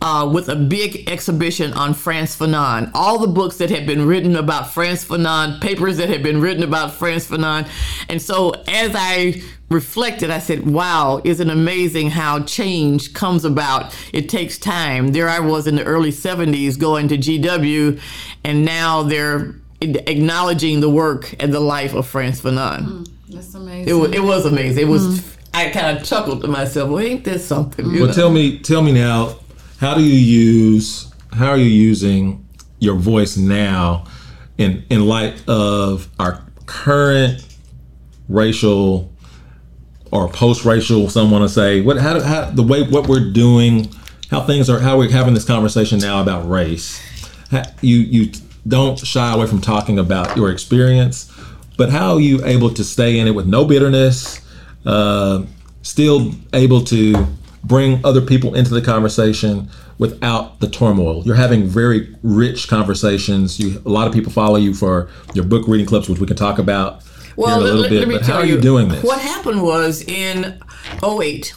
Uh, 0.02 0.26
with 0.32 0.48
a 0.48 0.56
big 0.56 1.06
exhibition 1.10 1.74
on 1.74 1.92
Frantz 1.92 2.34
Fanon. 2.34 2.90
All 2.94 3.18
the 3.18 3.26
books 3.26 3.58
that 3.58 3.68
had 3.68 3.86
been 3.86 4.06
written 4.06 4.34
about 4.34 4.72
Frantz 4.72 5.04
Fanon, 5.04 5.60
papers 5.60 5.98
that 5.98 6.08
had 6.08 6.22
been 6.22 6.40
written 6.40 6.62
about 6.62 6.94
Frantz 6.94 7.26
Fanon. 7.26 7.68
And 8.08 8.22
so 8.22 8.52
as 8.66 8.92
I 8.94 9.42
reflected, 9.70 10.30
I 10.30 10.38
said, 10.38 10.66
wow, 10.66 11.20
isn't 11.24 11.48
amazing 11.48 12.10
how 12.10 12.40
change 12.44 13.14
comes 13.14 13.44
about? 13.44 13.94
It 14.12 14.28
takes 14.28 14.58
time. 14.58 15.08
There 15.08 15.28
I 15.28 15.38
was 15.40 15.66
in 15.66 15.76
the 15.76 15.84
early 15.84 16.12
70s 16.12 16.78
going 16.78 17.08
to 17.08 17.16
GW, 17.16 18.00
and 18.44 18.64
now 18.64 19.02
they're 19.02 19.54
acknowledging 19.80 20.80
the 20.80 20.90
work 20.90 21.34
and 21.40 21.54
the 21.54 21.60
life 21.60 21.94
of 21.94 22.06
Frantz 22.06 22.40
Fanon. 22.40 22.86
Mm, 22.86 23.08
that's 23.28 23.54
amazing. 23.54 23.88
It 23.88 23.98
was, 23.98 24.12
it 24.12 24.22
was 24.22 24.46
amazing. 24.46 24.82
It 24.82 24.88
was. 24.88 25.20
Mm. 25.20 25.36
I 25.52 25.68
kind 25.70 25.98
of 25.98 26.04
chuckled 26.04 26.42
to 26.42 26.48
myself. 26.48 26.90
Well, 26.90 27.00
ain't 27.00 27.24
this 27.24 27.44
something? 27.44 27.84
well, 27.84 28.06
know? 28.06 28.12
tell 28.12 28.30
me, 28.30 28.60
tell 28.60 28.82
me 28.82 28.92
now 28.92 29.36
how 29.80 29.94
do 29.94 30.02
you 30.02 30.12
use 30.12 31.10
how 31.32 31.48
are 31.48 31.56
you 31.56 31.64
using 31.64 32.46
your 32.80 32.96
voice 32.96 33.36
now 33.38 34.04
in 34.58 34.84
in 34.90 35.06
light 35.06 35.42
of 35.48 36.08
our 36.18 36.44
current 36.66 37.46
racial 38.28 39.10
or 40.12 40.28
post-racial 40.28 41.08
some 41.08 41.30
want 41.30 41.44
to 41.44 41.48
say? 41.48 41.80
What 41.80 41.96
how, 41.96 42.20
how 42.20 42.50
the 42.50 42.62
way 42.62 42.82
what 42.82 43.08
we're 43.08 43.32
doing 43.32 43.90
how 44.30 44.42
things 44.42 44.68
are 44.68 44.78
how 44.78 44.98
we're 44.98 45.10
having 45.10 45.32
this 45.32 45.46
conversation 45.46 45.98
now 45.98 46.20
about 46.20 46.48
race. 46.48 47.00
You 47.80 47.96
you 47.96 48.32
don't 48.68 48.98
shy 48.98 49.32
away 49.32 49.46
from 49.46 49.62
talking 49.62 49.98
about 49.98 50.36
your 50.36 50.50
experience 50.50 51.32
but 51.78 51.88
how 51.88 52.14
are 52.14 52.20
you 52.20 52.44
able 52.44 52.68
to 52.74 52.84
stay 52.84 53.18
in 53.18 53.26
it 53.26 53.30
with 53.30 53.46
no 53.46 53.64
bitterness 53.64 54.42
uh, 54.84 55.42
still 55.80 56.32
able 56.52 56.84
to 56.84 57.26
bring 57.62 58.04
other 58.04 58.20
people 58.20 58.54
into 58.54 58.72
the 58.72 58.80
conversation 58.80 59.68
without 59.98 60.60
the 60.60 60.68
turmoil. 60.68 61.22
You're 61.24 61.36
having 61.36 61.66
very 61.66 62.14
rich 62.22 62.68
conversations. 62.68 63.60
You, 63.60 63.82
a 63.84 63.90
lot 63.90 64.06
of 64.06 64.14
people 64.14 64.32
follow 64.32 64.56
you 64.56 64.74
for 64.74 65.10
your 65.34 65.44
book 65.44 65.68
reading 65.68 65.86
clips, 65.86 66.08
which 66.08 66.18
we 66.18 66.26
can 66.26 66.36
talk 66.36 66.58
about 66.58 67.02
well, 67.36 67.56
in 67.56 67.62
a 67.62 67.64
little 67.64 67.82
let, 67.82 67.90
bit. 67.90 68.08
Let 68.08 68.20
but 68.20 68.26
how 68.26 68.38
are 68.38 68.46
you, 68.46 68.56
you 68.56 68.60
doing 68.60 68.88
this? 68.88 69.04
What 69.04 69.20
happened 69.20 69.62
was 69.62 70.02
in 70.02 70.60
08, 71.04 71.54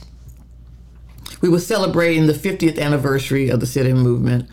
we 1.41 1.49
were 1.49 1.59
celebrating 1.59 2.27
the 2.27 2.33
50th 2.33 2.79
anniversary 2.79 3.49
of 3.49 3.59
the 3.59 3.65
sit-in 3.65 3.97
movement. 3.97 4.49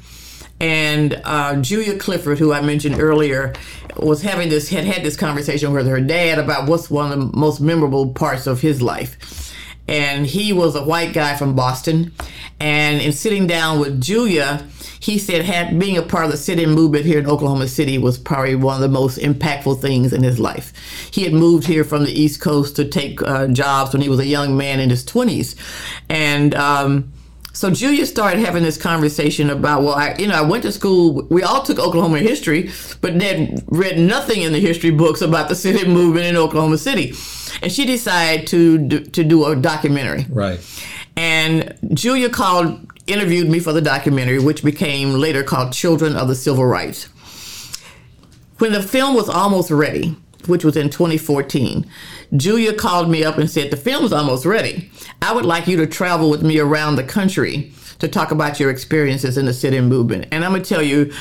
And 0.60 1.20
uh, 1.24 1.56
Julia 1.56 1.98
Clifford, 1.98 2.38
who 2.38 2.52
I 2.52 2.60
mentioned 2.60 3.00
earlier, 3.00 3.54
was 3.96 4.22
having 4.22 4.50
this 4.50 4.68
had 4.68 4.84
had 4.84 5.02
this 5.02 5.16
conversation 5.16 5.72
with 5.72 5.86
her 5.86 6.00
dad 6.00 6.38
about 6.38 6.68
what's 6.68 6.90
one 6.90 7.12
of 7.12 7.18
the 7.18 7.36
most 7.36 7.60
memorable 7.60 8.12
parts 8.12 8.46
of 8.46 8.60
his 8.60 8.80
life 8.80 9.50
and 9.90 10.24
he 10.24 10.52
was 10.52 10.76
a 10.76 10.84
white 10.84 11.12
guy 11.12 11.36
from 11.36 11.54
Boston. 11.54 12.12
And 12.60 13.02
in 13.02 13.12
sitting 13.12 13.46
down 13.46 13.80
with 13.80 14.00
Julia, 14.00 14.66
he 15.00 15.18
said 15.18 15.44
had 15.44 15.78
being 15.78 15.98
a 15.98 16.02
part 16.02 16.26
of 16.26 16.30
the 16.30 16.36
sit-in 16.36 16.70
movement 16.70 17.06
here 17.06 17.18
in 17.18 17.26
Oklahoma 17.26 17.66
City 17.66 17.98
was 17.98 18.16
probably 18.16 18.54
one 18.54 18.76
of 18.76 18.82
the 18.82 18.88
most 18.88 19.18
impactful 19.18 19.80
things 19.80 20.12
in 20.12 20.22
his 20.22 20.38
life. 20.38 20.72
He 21.10 21.24
had 21.24 21.32
moved 21.32 21.66
here 21.66 21.84
from 21.84 22.04
the 22.04 22.12
East 22.12 22.40
Coast 22.40 22.76
to 22.76 22.84
take 22.84 23.20
uh, 23.22 23.48
jobs 23.48 23.92
when 23.92 24.02
he 24.02 24.08
was 24.08 24.20
a 24.20 24.26
young 24.26 24.56
man 24.56 24.78
in 24.78 24.90
his 24.90 25.04
20s, 25.04 25.56
and 26.08 26.54
um, 26.54 27.12
so 27.52 27.70
Julia 27.70 28.06
started 28.06 28.40
having 28.40 28.62
this 28.62 28.76
conversation 28.76 29.50
about, 29.50 29.82
well, 29.82 29.94
I, 29.94 30.14
you 30.18 30.28
know, 30.28 30.34
I 30.34 30.42
went 30.42 30.62
to 30.62 30.72
school. 30.72 31.26
We 31.30 31.42
all 31.42 31.62
took 31.62 31.78
Oklahoma 31.78 32.20
history, 32.20 32.70
but 33.00 33.16
Ned 33.16 33.64
read 33.68 33.98
nothing 33.98 34.42
in 34.42 34.52
the 34.52 34.60
history 34.60 34.90
books 34.90 35.20
about 35.20 35.48
the 35.48 35.56
sit-in 35.56 35.90
movement 35.92 36.26
in 36.26 36.36
Oklahoma 36.36 36.78
City 36.78 37.12
and 37.62 37.70
she 37.70 37.84
decided 37.84 38.46
to 38.48 38.78
do, 38.78 39.00
to 39.00 39.24
do 39.24 39.44
a 39.44 39.56
documentary. 39.56 40.26
Right. 40.28 40.60
And 41.16 41.76
Julia 41.92 42.30
called, 42.30 42.86
interviewed 43.06 43.48
me 43.48 43.60
for 43.60 43.72
the 43.72 43.82
documentary, 43.82 44.38
which 44.38 44.64
became 44.64 45.14
later 45.14 45.42
called 45.42 45.72
Children 45.72 46.16
of 46.16 46.28
the 46.28 46.34
Civil 46.34 46.64
Rights. 46.64 47.08
When 48.58 48.72
the 48.72 48.82
film 48.82 49.14
was 49.14 49.28
almost 49.28 49.70
ready, 49.70 50.16
which 50.46 50.64
was 50.64 50.76
in 50.76 50.90
2014, 50.90 51.90
Julia 52.36 52.74
called 52.74 53.10
me 53.10 53.24
up 53.24 53.38
and 53.38 53.50
said, 53.50 53.70
The 53.70 53.76
film's 53.76 54.12
almost 54.12 54.46
ready. 54.46 54.90
I 55.20 55.32
would 55.32 55.44
like 55.44 55.66
you 55.66 55.76
to 55.78 55.86
travel 55.86 56.30
with 56.30 56.42
me 56.42 56.58
around 56.58 56.96
the 56.96 57.04
country 57.04 57.72
to 57.98 58.08
talk 58.08 58.30
about 58.30 58.60
your 58.60 58.70
experiences 58.70 59.36
in 59.36 59.46
the 59.46 59.52
sit 59.52 59.74
in 59.74 59.86
movement. 59.86 60.26
And 60.30 60.44
I'm 60.44 60.52
going 60.52 60.62
to 60.62 60.68
tell 60.68 60.82
you, 60.82 61.12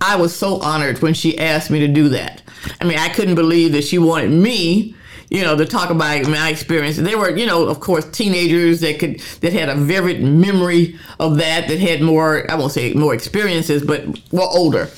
I 0.00 0.16
was 0.16 0.36
so 0.36 0.60
honored 0.60 1.00
when 1.00 1.14
she 1.14 1.38
asked 1.38 1.70
me 1.70 1.80
to 1.80 1.88
do 1.88 2.08
that. 2.10 2.42
I 2.80 2.84
mean, 2.84 2.98
I 2.98 3.08
couldn't 3.08 3.36
believe 3.36 3.72
that 3.72 3.84
she 3.84 3.98
wanted 3.98 4.30
me 4.30 4.95
you 5.30 5.42
know, 5.42 5.56
to 5.56 5.66
talk 5.66 5.90
about 5.90 6.26
my 6.28 6.48
experience. 6.48 6.96
They 6.96 7.14
were, 7.14 7.36
you 7.36 7.46
know, 7.46 7.68
of 7.68 7.80
course, 7.80 8.08
teenagers 8.10 8.80
that 8.80 8.98
could 8.98 9.20
that 9.40 9.52
had 9.52 9.68
a 9.68 9.74
vivid 9.74 10.22
memory 10.22 10.98
of 11.18 11.38
that, 11.38 11.68
that 11.68 11.80
had 11.80 12.00
more, 12.02 12.50
I 12.50 12.54
won't 12.54 12.72
say 12.72 12.92
more 12.94 13.14
experiences, 13.14 13.84
but 13.84 14.06
were 14.32 14.42
older. 14.42 14.88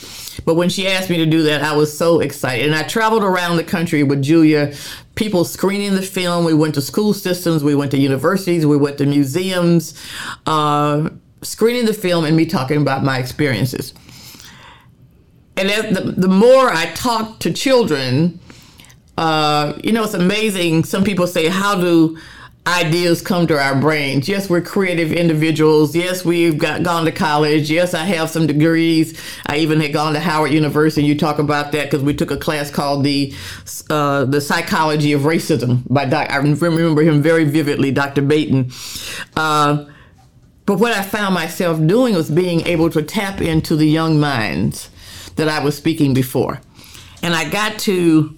But 0.45 0.55
when 0.55 0.69
she 0.69 0.87
asked 0.87 1.11
me 1.11 1.17
to 1.19 1.27
do 1.27 1.43
that, 1.45 1.63
I 1.63 1.77
was 1.77 1.97
so 1.97 2.21
excited. 2.21 2.67
And 2.67 2.75
I 2.75 2.83
traveled 2.83 3.25
around 3.25 3.57
the 3.57 3.65
country 3.65 4.03
with 4.03 4.23
Julia, 4.23 4.73
people 5.15 5.45
screening 5.45 5.95
the 5.95 6.03
film. 6.03 6.45
We 6.45 6.55
went 6.55 6.75
to 6.75 6.83
school 6.83 7.13
systems, 7.13 7.65
we 7.65 7.75
went 7.75 7.91
to 7.91 7.99
universities, 7.99 8.65
we 8.65 8.77
went 8.77 8.99
to 8.99 9.07
museums, 9.07 10.01
uh, 10.47 11.11
screening 11.43 11.87
the 11.87 11.95
film 11.95 12.25
and 12.25 12.37
me 12.37 12.47
talking 12.47 12.81
about 12.81 13.03
my 13.03 13.19
experiences. 13.19 13.95
And 15.57 15.69
the, 15.69 16.13
the 16.17 16.29
more 16.29 16.71
I 16.71 16.87
talked 16.93 17.43
to 17.43 17.53
children, 17.53 18.39
uh, 19.19 19.77
you 19.83 19.91
know, 19.91 20.05
it's 20.05 20.15
amazing. 20.15 20.85
Some 20.85 21.03
people 21.03 21.27
say, 21.27 21.49
how 21.49 21.75
do 21.75 22.17
ideas 22.69 23.21
come 23.21 23.49
to 23.49 23.59
our 23.59 23.75
brains? 23.75 24.29
Yes, 24.29 24.49
we're 24.49 24.61
creative 24.61 25.13
individuals. 25.13 25.97
Yes, 25.97 26.25
we've 26.25 26.57
got 26.57 26.85
gone 26.85 27.05
to 27.05 27.11
college. 27.11 27.69
Yes, 27.69 27.95
I 27.95 28.05
have 28.05 28.31
some 28.31 28.47
degrees. 28.47 29.21
I 29.47 29.57
even 29.57 29.81
had 29.81 29.93
gone 29.93 30.13
to 30.13 30.21
Howard 30.21 30.53
University. 30.53 31.05
You 31.05 31.19
talk 31.19 31.41
about 31.41 31.73
that 31.73 31.91
because 31.91 32.05
we 32.05 32.15
took 32.15 32.31
a 32.31 32.37
class 32.37 32.71
called 32.71 33.03
the 33.03 33.35
uh, 33.91 34.25
the 34.25 34.41
Psychology 34.41 35.13
of 35.15 35.23
Racism 35.23 35.83
by 35.93 36.05
Doc. 36.05 36.31
I 36.31 36.37
remember 36.37 37.03
him 37.03 37.21
very 37.21 37.43
vividly, 37.43 37.91
Dr. 37.91 38.23
Baton. 38.23 38.71
Uh, 39.35 39.87
but 40.65 40.79
what 40.79 40.93
I 40.93 41.03
found 41.03 41.35
myself 41.35 41.85
doing 41.85 42.15
was 42.15 42.31
being 42.31 42.61
able 42.69 42.89
to 42.91 43.03
tap 43.03 43.41
into 43.41 43.75
the 43.75 43.87
young 43.87 44.21
minds 44.21 44.91
that 45.35 45.49
I 45.49 45.59
was 45.59 45.77
speaking 45.77 46.15
before. 46.15 46.61
And 47.21 47.35
I 47.35 47.49
got 47.51 47.81
to 47.81 48.38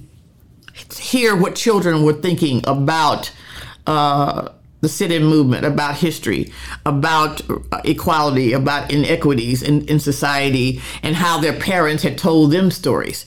hear 0.98 1.36
what 1.36 1.54
children 1.54 2.04
were 2.04 2.12
thinking 2.12 2.62
about 2.66 3.32
uh, 3.86 4.48
the 4.80 4.88
sit-in 4.88 5.24
movement, 5.24 5.66
about 5.66 5.96
history, 5.96 6.52
about 6.86 7.42
equality, 7.84 8.52
about 8.52 8.90
inequities 8.92 9.62
in, 9.62 9.86
in 9.86 10.00
society, 10.00 10.80
and 11.02 11.16
how 11.16 11.38
their 11.38 11.52
parents 11.52 12.02
had 12.02 12.16
told 12.16 12.50
them 12.52 12.70
stories. 12.70 13.26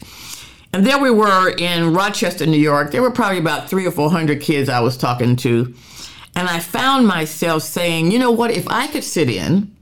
And 0.73 0.85
there 0.85 0.97
we 0.97 1.11
were 1.11 1.53
in 1.55 1.93
Rochester, 1.93 2.47
New 2.47 2.57
York. 2.57 2.91
There 2.91 3.03
were 3.03 3.11
probably 3.11 3.37
about 3.37 3.69
three 3.69 3.85
or 3.85 3.91
four 3.91 4.09
hundred 4.09 4.41
kids 4.41 4.69
I 4.69 4.79
was 4.79 4.97
talking 4.97 5.35
to. 5.37 5.73
And 6.35 6.49
I 6.49 6.59
found 6.59 7.05
myself 7.05 7.61
saying, 7.61 8.11
you 8.11 8.17
know 8.17 8.31
what, 8.31 8.49
if 8.49 8.67
I 8.67 8.87
could 8.87 9.03
sit 9.03 9.29
in 9.29 9.75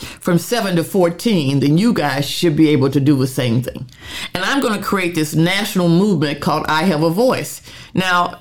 from 0.00 0.38
7 0.38 0.76
to 0.76 0.84
14, 0.84 1.60
then 1.60 1.78
you 1.78 1.92
guys 1.92 2.28
should 2.28 2.56
be 2.56 2.68
able 2.70 2.90
to 2.90 3.00
do 3.00 3.16
the 3.16 3.26
same 3.26 3.62
thing. 3.62 3.88
And 4.34 4.44
I'm 4.44 4.60
going 4.60 4.78
to 4.78 4.84
create 4.84 5.14
this 5.14 5.34
national 5.34 5.88
movement 5.88 6.40
called 6.40 6.66
I 6.68 6.84
Have 6.84 7.02
a 7.02 7.10
Voice. 7.10 7.62
Now, 7.94 8.40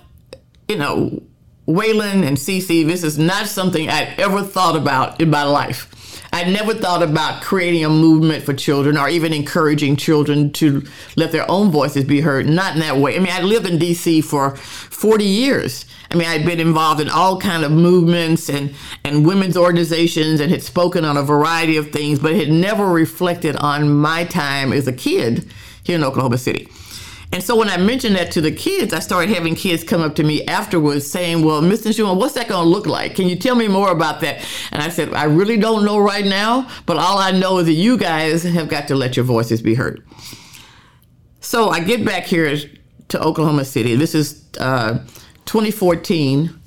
you 0.67 0.77
know, 0.77 1.21
Waylon 1.67 2.25
and 2.25 2.37
Cece, 2.37 2.85
this 2.85 3.03
is 3.03 3.19
not 3.19 3.47
something 3.47 3.89
I'd 3.89 4.19
ever 4.19 4.41
thought 4.43 4.75
about 4.75 5.21
in 5.21 5.29
my 5.29 5.43
life. 5.43 5.88
I 6.31 6.43
never 6.43 6.73
thought 6.73 7.01
about 7.01 7.41
creating 7.41 7.83
a 7.83 7.89
movement 7.89 8.43
for 8.43 8.53
children 8.53 8.97
or 8.97 9.09
even 9.09 9.33
encouraging 9.33 9.95
children 9.95 10.51
to 10.53 10.83
let 11.15 11.31
their 11.31 11.49
own 11.49 11.71
voices 11.71 12.03
be 12.03 12.21
heard. 12.21 12.47
Not 12.47 12.75
in 12.75 12.81
that 12.81 12.97
way. 12.97 13.15
I 13.15 13.19
mean, 13.19 13.31
I 13.31 13.41
lived 13.41 13.67
in 13.67 13.79
D.C. 13.79 14.21
for 14.21 14.55
40 14.55 15.23
years. 15.23 15.85
I 16.11 16.15
mean, 16.15 16.27
I'd 16.27 16.45
been 16.45 16.59
involved 16.59 17.01
in 17.01 17.09
all 17.09 17.39
kind 17.39 17.63
of 17.63 17.71
movements 17.71 18.49
and, 18.49 18.73
and 19.03 19.25
women's 19.25 19.57
organizations 19.57 20.39
and 20.39 20.51
had 20.51 20.63
spoken 20.63 21.05
on 21.05 21.17
a 21.17 21.23
variety 21.23 21.77
of 21.77 21.91
things, 21.91 22.19
but 22.19 22.33
had 22.35 22.49
never 22.49 22.85
reflected 22.85 23.55
on 23.57 23.89
my 23.89 24.23
time 24.25 24.73
as 24.73 24.87
a 24.87 24.93
kid 24.93 25.51
here 25.83 25.95
in 25.95 26.03
Oklahoma 26.03 26.37
City. 26.37 26.67
And 27.31 27.43
so 27.43 27.55
when 27.55 27.69
I 27.69 27.77
mentioned 27.77 28.15
that 28.15 28.31
to 28.31 28.41
the 28.41 28.51
kids, 28.51 28.91
I 28.91 28.99
started 28.99 29.29
having 29.29 29.53
kids 29.53 29.83
come 29.83 30.01
up 30.01 30.15
to 30.15 30.23
me 30.23 30.43
afterwards 30.45 31.09
saying, 31.09 31.45
Well, 31.45 31.61
Mr. 31.61 31.93
Schumann, 31.95 32.17
what's 32.17 32.33
that 32.33 32.47
going 32.47 32.63
to 32.63 32.69
look 32.69 32.87
like? 32.87 33.15
Can 33.15 33.29
you 33.29 33.35
tell 33.35 33.55
me 33.55 33.67
more 33.67 33.91
about 33.91 34.21
that? 34.21 34.43
And 34.71 34.81
I 34.81 34.89
said, 34.89 35.13
I 35.13 35.25
really 35.25 35.57
don't 35.57 35.85
know 35.85 35.99
right 35.99 36.25
now, 36.25 36.67
but 36.87 36.97
all 36.97 37.19
I 37.19 37.31
know 37.31 37.59
is 37.59 37.67
that 37.67 37.73
you 37.73 37.97
guys 37.97 38.43
have 38.43 38.67
got 38.67 38.87
to 38.87 38.95
let 38.95 39.15
your 39.15 39.25
voices 39.25 39.61
be 39.61 39.75
heard. 39.75 40.03
So 41.39 41.69
I 41.69 41.81
get 41.81 42.03
back 42.03 42.25
here 42.25 42.57
to 43.09 43.21
Oklahoma 43.21 43.65
City. 43.65 43.95
This 43.95 44.15
is 44.15 44.43
uh, 44.59 44.99
2014 45.45 46.59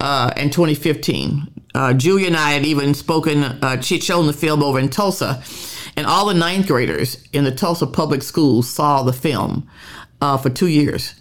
uh, 0.00 0.30
and 0.36 0.50
2015. 0.50 1.48
Uh, 1.74 1.92
Julia 1.92 2.28
and 2.28 2.36
I 2.36 2.52
had 2.52 2.64
even 2.64 2.94
spoken, 2.94 3.42
uh, 3.44 3.80
she'd 3.82 4.02
shown 4.02 4.26
the 4.26 4.32
film 4.32 4.62
over 4.62 4.78
in 4.78 4.88
Tulsa. 4.88 5.42
And 5.96 6.06
all 6.06 6.26
the 6.26 6.34
ninth 6.34 6.66
graders 6.68 7.26
in 7.32 7.44
the 7.44 7.50
Tulsa 7.50 7.86
public 7.86 8.22
schools 8.22 8.68
saw 8.68 9.02
the 9.02 9.14
film 9.14 9.68
uh, 10.20 10.36
for 10.36 10.50
two 10.50 10.68
years. 10.68 11.14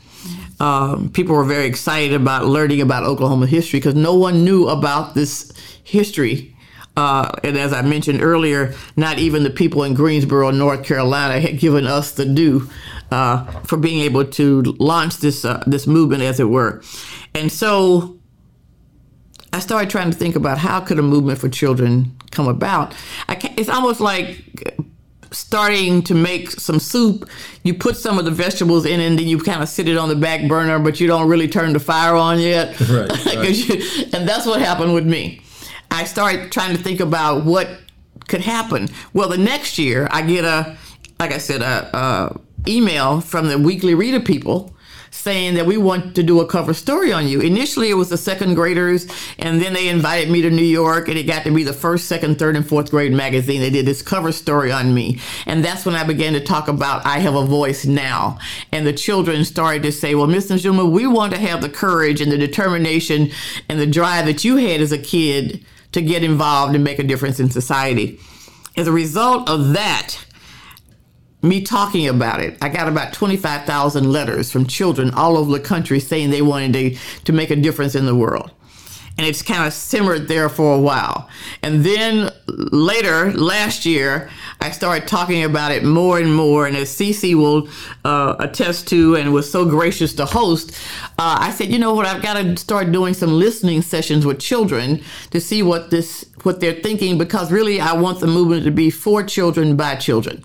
Um, 0.60 1.10
people 1.10 1.36
were 1.36 1.44
very 1.44 1.66
excited 1.66 2.14
about 2.14 2.46
learning 2.46 2.82
about 2.82 3.04
Oklahoma 3.04 3.46
history 3.46 3.80
because 3.80 3.96
no 3.96 4.16
one 4.16 4.46
knew 4.46 4.68
about 4.68 5.14
this 5.14 5.52
history. 5.84 6.56
Uh, 6.98 7.30
and 7.44 7.58
as 7.58 7.74
I 7.74 7.82
mentioned 7.82 8.22
earlier, 8.22 8.74
not 8.96 9.20
even 9.20 9.44
the 9.44 9.50
people 9.50 9.84
in 9.84 9.94
Greensboro, 9.94 10.52
North 10.52 10.86
Carolina, 10.86 11.42
had 11.42 11.60
given 11.60 11.86
us 11.86 12.12
the 12.12 12.26
due 12.26 12.70
uh, 13.12 13.44
for 13.62 13.78
being 13.78 14.02
able 14.02 14.24
to 14.24 14.62
launch 14.80 15.18
this 15.18 15.44
uh, 15.44 15.62
this 15.68 15.88
movement, 15.88 16.24
as 16.24 16.40
it 16.40 16.46
were. 16.46 16.82
And 17.34 17.52
so, 17.52 18.18
I 19.52 19.60
started 19.60 19.90
trying 19.90 20.10
to 20.10 20.18
think 20.18 20.38
about 20.38 20.58
how 20.58 20.80
could 20.80 20.98
a 20.98 21.02
movement 21.02 21.40
for 21.40 21.50
children 21.50 22.18
come 22.32 22.48
about. 22.48 22.96
it's 23.28 23.70
almost 23.70 24.00
like 24.00 24.75
starting 25.36 26.02
to 26.04 26.16
make 26.16 26.50
some 26.52 26.80
soup, 26.80 27.30
you 27.64 27.74
put 27.74 27.98
some 27.98 28.18
of 28.18 28.26
the 28.26 28.32
vegetables 28.32 28.86
in 28.86 29.00
and 29.00 29.20
then 29.20 29.28
you 29.28 29.40
kind 29.40 29.62
of 29.62 29.70
sit 29.70 29.88
it 29.88 29.98
on 29.98 30.10
the 30.10 30.16
back 30.16 30.48
burner, 30.48 30.80
but 30.80 31.00
you 31.00 31.08
don't 31.08 31.28
really 31.28 31.48
turn 31.48 31.74
the 31.74 31.80
fire 31.80 32.16
on 32.16 32.40
yet. 32.40 32.76
Right. 32.86 33.26
right. 33.26 33.50
You, 33.56 34.06
and 34.14 34.28
that's 34.28 34.46
what 34.46 34.62
happened 34.62 34.94
with 34.94 35.06
me. 35.06 35.42
I 35.92 36.06
started 36.06 36.52
trying 36.52 36.76
to 36.76 36.82
think 36.82 37.00
about 37.00 37.44
what 37.44 37.68
could 38.28 38.42
happen. 38.42 38.90
Well, 39.14 39.30
the 39.30 39.38
next 39.38 39.78
year 39.78 40.08
I 40.12 40.22
get 40.22 40.46
a, 40.46 40.78
like 41.20 41.32
I 41.32 41.40
said, 41.40 41.62
a, 41.62 41.90
a 41.96 42.40
email 42.68 43.22
from 43.22 43.48
the 43.48 43.58
weekly 43.58 43.96
reader 43.96 44.20
people 44.20 44.75
saying 45.16 45.56
that 45.56 45.66
we 45.66 45.78
want 45.78 46.16
to 46.16 46.24
do 46.24 46.40
a 46.40 46.46
cover 46.46 46.74
story 46.74 47.12
on 47.12 47.28
you. 47.28 47.42
Initially, 47.42 47.90
it 47.90 47.96
was 47.96 48.10
the 48.10 48.18
second 48.18 48.56
graders, 48.56 49.08
and 49.40 49.62
then 49.62 49.74
they 49.74 49.88
invited 49.88 50.30
me 50.30 50.42
to 50.42 50.50
New 50.50 50.64
York, 50.64 51.08
and 51.08 51.18
it 51.18 51.24
got 51.24 51.44
to 51.46 51.52
be 51.52 51.64
the 51.64 51.74
first, 51.74 52.08
second, 52.08 52.38
third, 52.38 52.56
and 52.56 52.68
fourth 52.68 52.92
grade 52.92 53.14
magazine. 53.14 53.62
They 53.62 53.70
did 53.70 53.86
this 53.86 54.02
cover 54.02 54.32
story 54.32 54.72
on 54.72 54.94
me. 54.94 55.20
And 55.46 55.64
that's 55.64 55.86
when 55.86 55.96
I 55.96 56.04
began 56.04 56.34
to 56.34 56.40
talk 56.42 56.68
about 56.68 57.06
I 57.06 57.20
have 57.20 57.36
a 57.36 57.46
voice 57.46 57.86
now. 57.86 58.38
And 58.72 58.86
the 58.86 58.94
children 58.94 59.46
started 59.46 59.84
to 59.84 59.92
say, 59.92 60.16
Well, 60.16 60.28
Mr. 60.28 60.56
Najuma, 60.56 60.90
we 60.90 61.08
want 61.08 61.34
to 61.34 61.40
have 61.40 61.62
the 61.62 61.70
courage 61.70 62.22
and 62.22 62.32
the 62.32 62.38
determination 62.38 63.32
and 63.70 63.80
the 63.80 63.88
drive 63.88 64.26
that 64.26 64.44
you 64.44 64.58
had 64.58 64.82
as 64.82 64.92
a 64.92 64.98
kid 64.98 65.66
to 65.94 66.02
get 66.02 66.24
involved 66.24 66.76
and 66.76 66.84
make 66.84 67.00
a 67.00 67.04
difference 67.04 67.40
in 67.40 67.50
society. 67.50 68.20
As 68.78 68.88
a 68.88 68.92
result 68.92 69.50
of 69.50 69.74
that, 69.74 70.26
me 71.46 71.62
talking 71.62 72.08
about 72.08 72.42
it, 72.42 72.58
I 72.62 72.70
got 72.70 72.88
about 72.88 73.14
25,000 73.14 74.12
letters 74.12 74.52
from 74.52 74.66
children 74.66 75.12
all 75.12 75.38
over 75.38 75.52
the 75.52 75.60
country 75.60 76.00
saying 76.00 76.30
they 76.30 76.42
wanted 76.42 76.74
to, 76.74 76.98
to 77.26 77.34
make 77.34 77.52
a 77.52 77.56
difference 77.56 77.96
in 77.96 78.06
the 78.06 78.16
world. 78.16 78.52
And 79.18 79.26
it's 79.26 79.42
kind 79.42 79.66
of 79.66 79.72
simmered 79.72 80.28
there 80.28 80.50
for 80.50 80.76
a 80.76 80.80
while. 80.80 81.30
And 81.62 81.86
then 81.86 82.32
later, 82.48 83.32
last 83.32 83.86
year, 83.86 84.30
I 84.60 84.72
started 84.72 85.08
talking 85.08 85.46
about 85.46 85.72
it 85.72 85.86
more 85.86 86.20
and 86.20 86.36
more. 86.36 86.68
And 86.68 86.76
as 86.76 86.90
Cece 86.90 87.34
will 87.34 87.70
uh, 88.04 88.36
attest 88.40 88.90
to 88.90 89.16
and 89.16 89.34
was 89.34 89.50
so 89.50 89.64
gracious 89.64 90.14
to 90.16 90.26
host, 90.26 90.72
uh, 91.18 91.38
I 91.40 91.52
said, 91.52 91.70
you 91.70 91.80
know 91.80 91.94
what, 91.94 92.06
I've 92.06 92.22
got 92.22 92.34
to 92.34 92.58
start 92.58 92.92
doing 92.92 93.14
some 93.14 93.40
listening 93.40 93.82
sessions 93.82 94.26
with 94.26 94.40
children 94.40 95.02
to 95.32 95.40
see 95.40 95.64
what 95.64 95.92
this 95.92 96.26
what 96.44 96.60
they're 96.60 96.74
thinking 96.74 97.18
because 97.18 97.52
really 97.52 97.80
I 97.80 97.94
want 97.94 98.20
the 98.20 98.28
movement 98.28 98.66
to 98.66 98.72
be 98.72 98.92
for 98.92 99.24
children 99.24 99.76
by 99.76 99.96
children. 99.96 100.44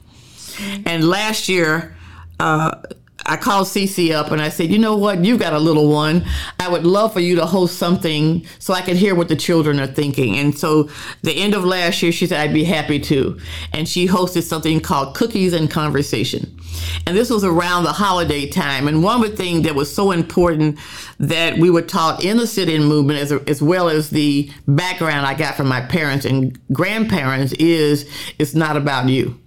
And 0.86 1.08
last 1.08 1.48
year, 1.48 1.96
uh, 2.38 2.80
I 3.26 3.36
called 3.36 3.66
Cece 3.66 4.12
up 4.12 4.30
and 4.30 4.40
I 4.40 4.48
said, 4.48 4.70
you 4.70 4.78
know 4.78 4.96
what? 4.96 5.24
You've 5.24 5.40
got 5.40 5.52
a 5.52 5.58
little 5.58 5.88
one. 5.88 6.24
I 6.58 6.68
would 6.68 6.84
love 6.84 7.12
for 7.12 7.20
you 7.20 7.36
to 7.36 7.46
host 7.46 7.78
something 7.78 8.46
so 8.58 8.72
I 8.72 8.82
could 8.82 8.96
hear 8.96 9.14
what 9.14 9.28
the 9.28 9.36
children 9.36 9.78
are 9.78 9.86
thinking. 9.86 10.36
And 10.36 10.56
so 10.56 10.88
the 11.22 11.32
end 11.32 11.54
of 11.54 11.64
last 11.64 12.02
year, 12.02 12.12
she 12.12 12.26
said, 12.26 12.40
I'd 12.40 12.54
be 12.54 12.64
happy 12.64 12.98
to. 13.00 13.38
And 13.72 13.88
she 13.88 14.08
hosted 14.08 14.42
something 14.42 14.80
called 14.80 15.14
Cookies 15.14 15.52
and 15.52 15.70
Conversation. 15.70 16.58
And 17.06 17.16
this 17.16 17.30
was 17.30 17.44
around 17.44 17.84
the 17.84 17.92
holiday 17.92 18.48
time. 18.48 18.88
And 18.88 19.02
one 19.02 19.22
of 19.22 19.30
the 19.30 19.36
things 19.36 19.64
that 19.64 19.74
was 19.74 19.94
so 19.94 20.12
important 20.12 20.78
that 21.18 21.58
we 21.58 21.70
were 21.70 21.82
taught 21.82 22.24
in 22.24 22.38
the 22.38 22.46
sit-in 22.46 22.84
movement, 22.84 23.18
as, 23.18 23.32
as 23.32 23.60
well 23.60 23.88
as 23.88 24.10
the 24.10 24.50
background 24.66 25.26
I 25.26 25.34
got 25.34 25.56
from 25.56 25.68
my 25.68 25.82
parents 25.82 26.24
and 26.24 26.58
grandparents, 26.72 27.52
is 27.54 28.08
it's 28.38 28.54
not 28.54 28.76
about 28.76 29.08
you 29.08 29.39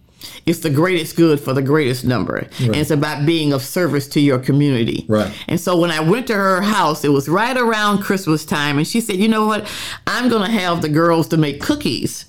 it's 0.46 0.60
the 0.60 0.70
greatest 0.70 1.16
good 1.16 1.40
for 1.40 1.54
the 1.54 1.62
greatest 1.62 2.06
number. 2.06 2.34
Right. 2.34 2.62
And 2.62 2.76
it's 2.76 2.92
about 2.92 3.26
being 3.26 3.54
of 3.54 3.62
service 3.62 4.08
to 4.10 4.20
your 4.20 4.40
community. 4.40 5.06
Right. 5.08 5.34
And 5.48 5.60
so 5.60 5.78
when 5.78 5.92
I 5.92 6.00
went 6.00 6.28
to 6.28 6.34
her 6.34 6.62
house, 6.62 7.04
it 7.04 7.10
was 7.10 7.30
right 7.30 7.56
around 7.56 8.04
Christmas 8.04 8.46
time. 8.46 8.78
And 8.78 8.88
she 8.88 9.02
said, 9.02 9.18
you 9.18 9.28
know 9.28 9.46
what? 9.48 9.70
I'm 10.08 10.30
going 10.30 10.46
to 10.46 10.52
have 10.52 10.82
the 10.82 10.90
girls 10.90 11.28
to 11.30 11.38
make 11.38 11.62
cookies. 11.62 12.26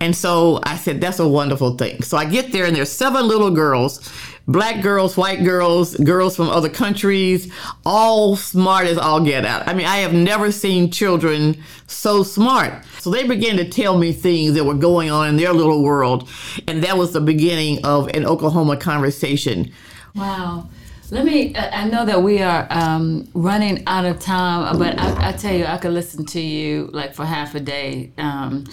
And 0.00 0.14
so 0.14 0.60
I 0.64 0.76
said, 0.76 1.00
that's 1.00 1.18
a 1.18 1.28
wonderful 1.28 1.76
thing. 1.76 2.02
So 2.02 2.18
I 2.18 2.26
get 2.26 2.52
there 2.52 2.66
and 2.66 2.76
there's 2.76 2.92
seven 2.92 3.26
little 3.26 3.50
girls 3.50 4.12
black 4.48 4.82
girls, 4.82 5.16
white 5.16 5.44
girls, 5.44 5.96
girls 5.96 6.36
from 6.36 6.48
other 6.48 6.68
countries, 6.68 7.52
all 7.84 8.36
smart 8.36 8.86
as 8.86 8.98
all 8.98 9.20
get 9.20 9.44
out. 9.44 9.66
I 9.66 9.74
mean, 9.74 9.86
I 9.86 9.98
have 9.98 10.12
never 10.12 10.52
seen 10.52 10.90
children 10.90 11.62
so 11.86 12.22
smart. 12.22 12.72
So 13.00 13.10
they 13.10 13.26
began 13.26 13.56
to 13.56 13.68
tell 13.68 13.98
me 13.98 14.12
things 14.12 14.54
that 14.54 14.64
were 14.64 14.74
going 14.74 15.10
on 15.10 15.28
in 15.28 15.36
their 15.36 15.52
little 15.52 15.82
world. 15.82 16.28
And 16.66 16.82
that 16.84 16.96
was 16.96 17.12
the 17.12 17.20
beginning 17.20 17.84
of 17.84 18.08
an 18.08 18.24
Oklahoma 18.24 18.76
conversation. 18.76 19.72
Wow. 20.14 20.68
Let 21.10 21.24
me, 21.24 21.54
I 21.54 21.88
know 21.88 22.04
that 22.04 22.20
we 22.20 22.42
are 22.42 22.66
um, 22.70 23.28
running 23.32 23.84
out 23.86 24.04
of 24.04 24.18
time, 24.18 24.76
but 24.76 24.98
I, 24.98 25.28
I, 25.28 25.32
tell 25.32 25.54
you, 25.54 25.64
I 25.64 25.76
could 25.76 25.92
listen 25.92 26.24
to 26.26 26.40
you 26.40 26.90
like 26.92 27.14
for 27.14 27.24
half 27.24 27.54
a 27.54 27.60
day. 27.60 28.10
Um, 28.18 28.64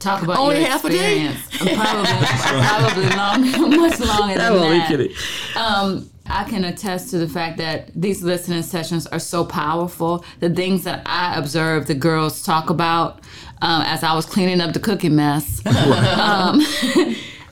talk 0.00 0.22
about 0.22 0.38
only 0.38 0.60
your 0.60 0.68
half 0.68 0.84
experience. 0.84 1.38
a 1.60 1.64
day. 1.64 1.74
probably, 1.76 2.26
probably 2.66 3.16
long, 3.16 3.70
much 3.80 4.00
longer 4.00 4.34
than 4.34 4.52
I'm 4.52 4.58
that. 4.58 4.88
Kidding. 4.88 5.14
Um, 5.56 6.10
I 6.26 6.44
can 6.44 6.64
attest 6.64 7.10
to 7.10 7.18
the 7.18 7.28
fact 7.28 7.58
that 7.58 7.90
these 7.94 8.22
listening 8.22 8.62
sessions 8.62 9.06
are 9.08 9.18
so 9.18 9.44
powerful. 9.44 10.24
The 10.38 10.50
things 10.50 10.84
that 10.84 11.02
I 11.06 11.36
observed 11.36 11.88
the 11.88 11.94
girls 11.94 12.42
talk 12.42 12.70
about 12.70 13.20
um, 13.62 13.82
as 13.82 14.02
I 14.02 14.14
was 14.14 14.26
cleaning 14.26 14.60
up 14.60 14.72
the 14.72 14.80
cooking 14.80 15.16
mess. 15.16 15.64
um, 16.18 16.60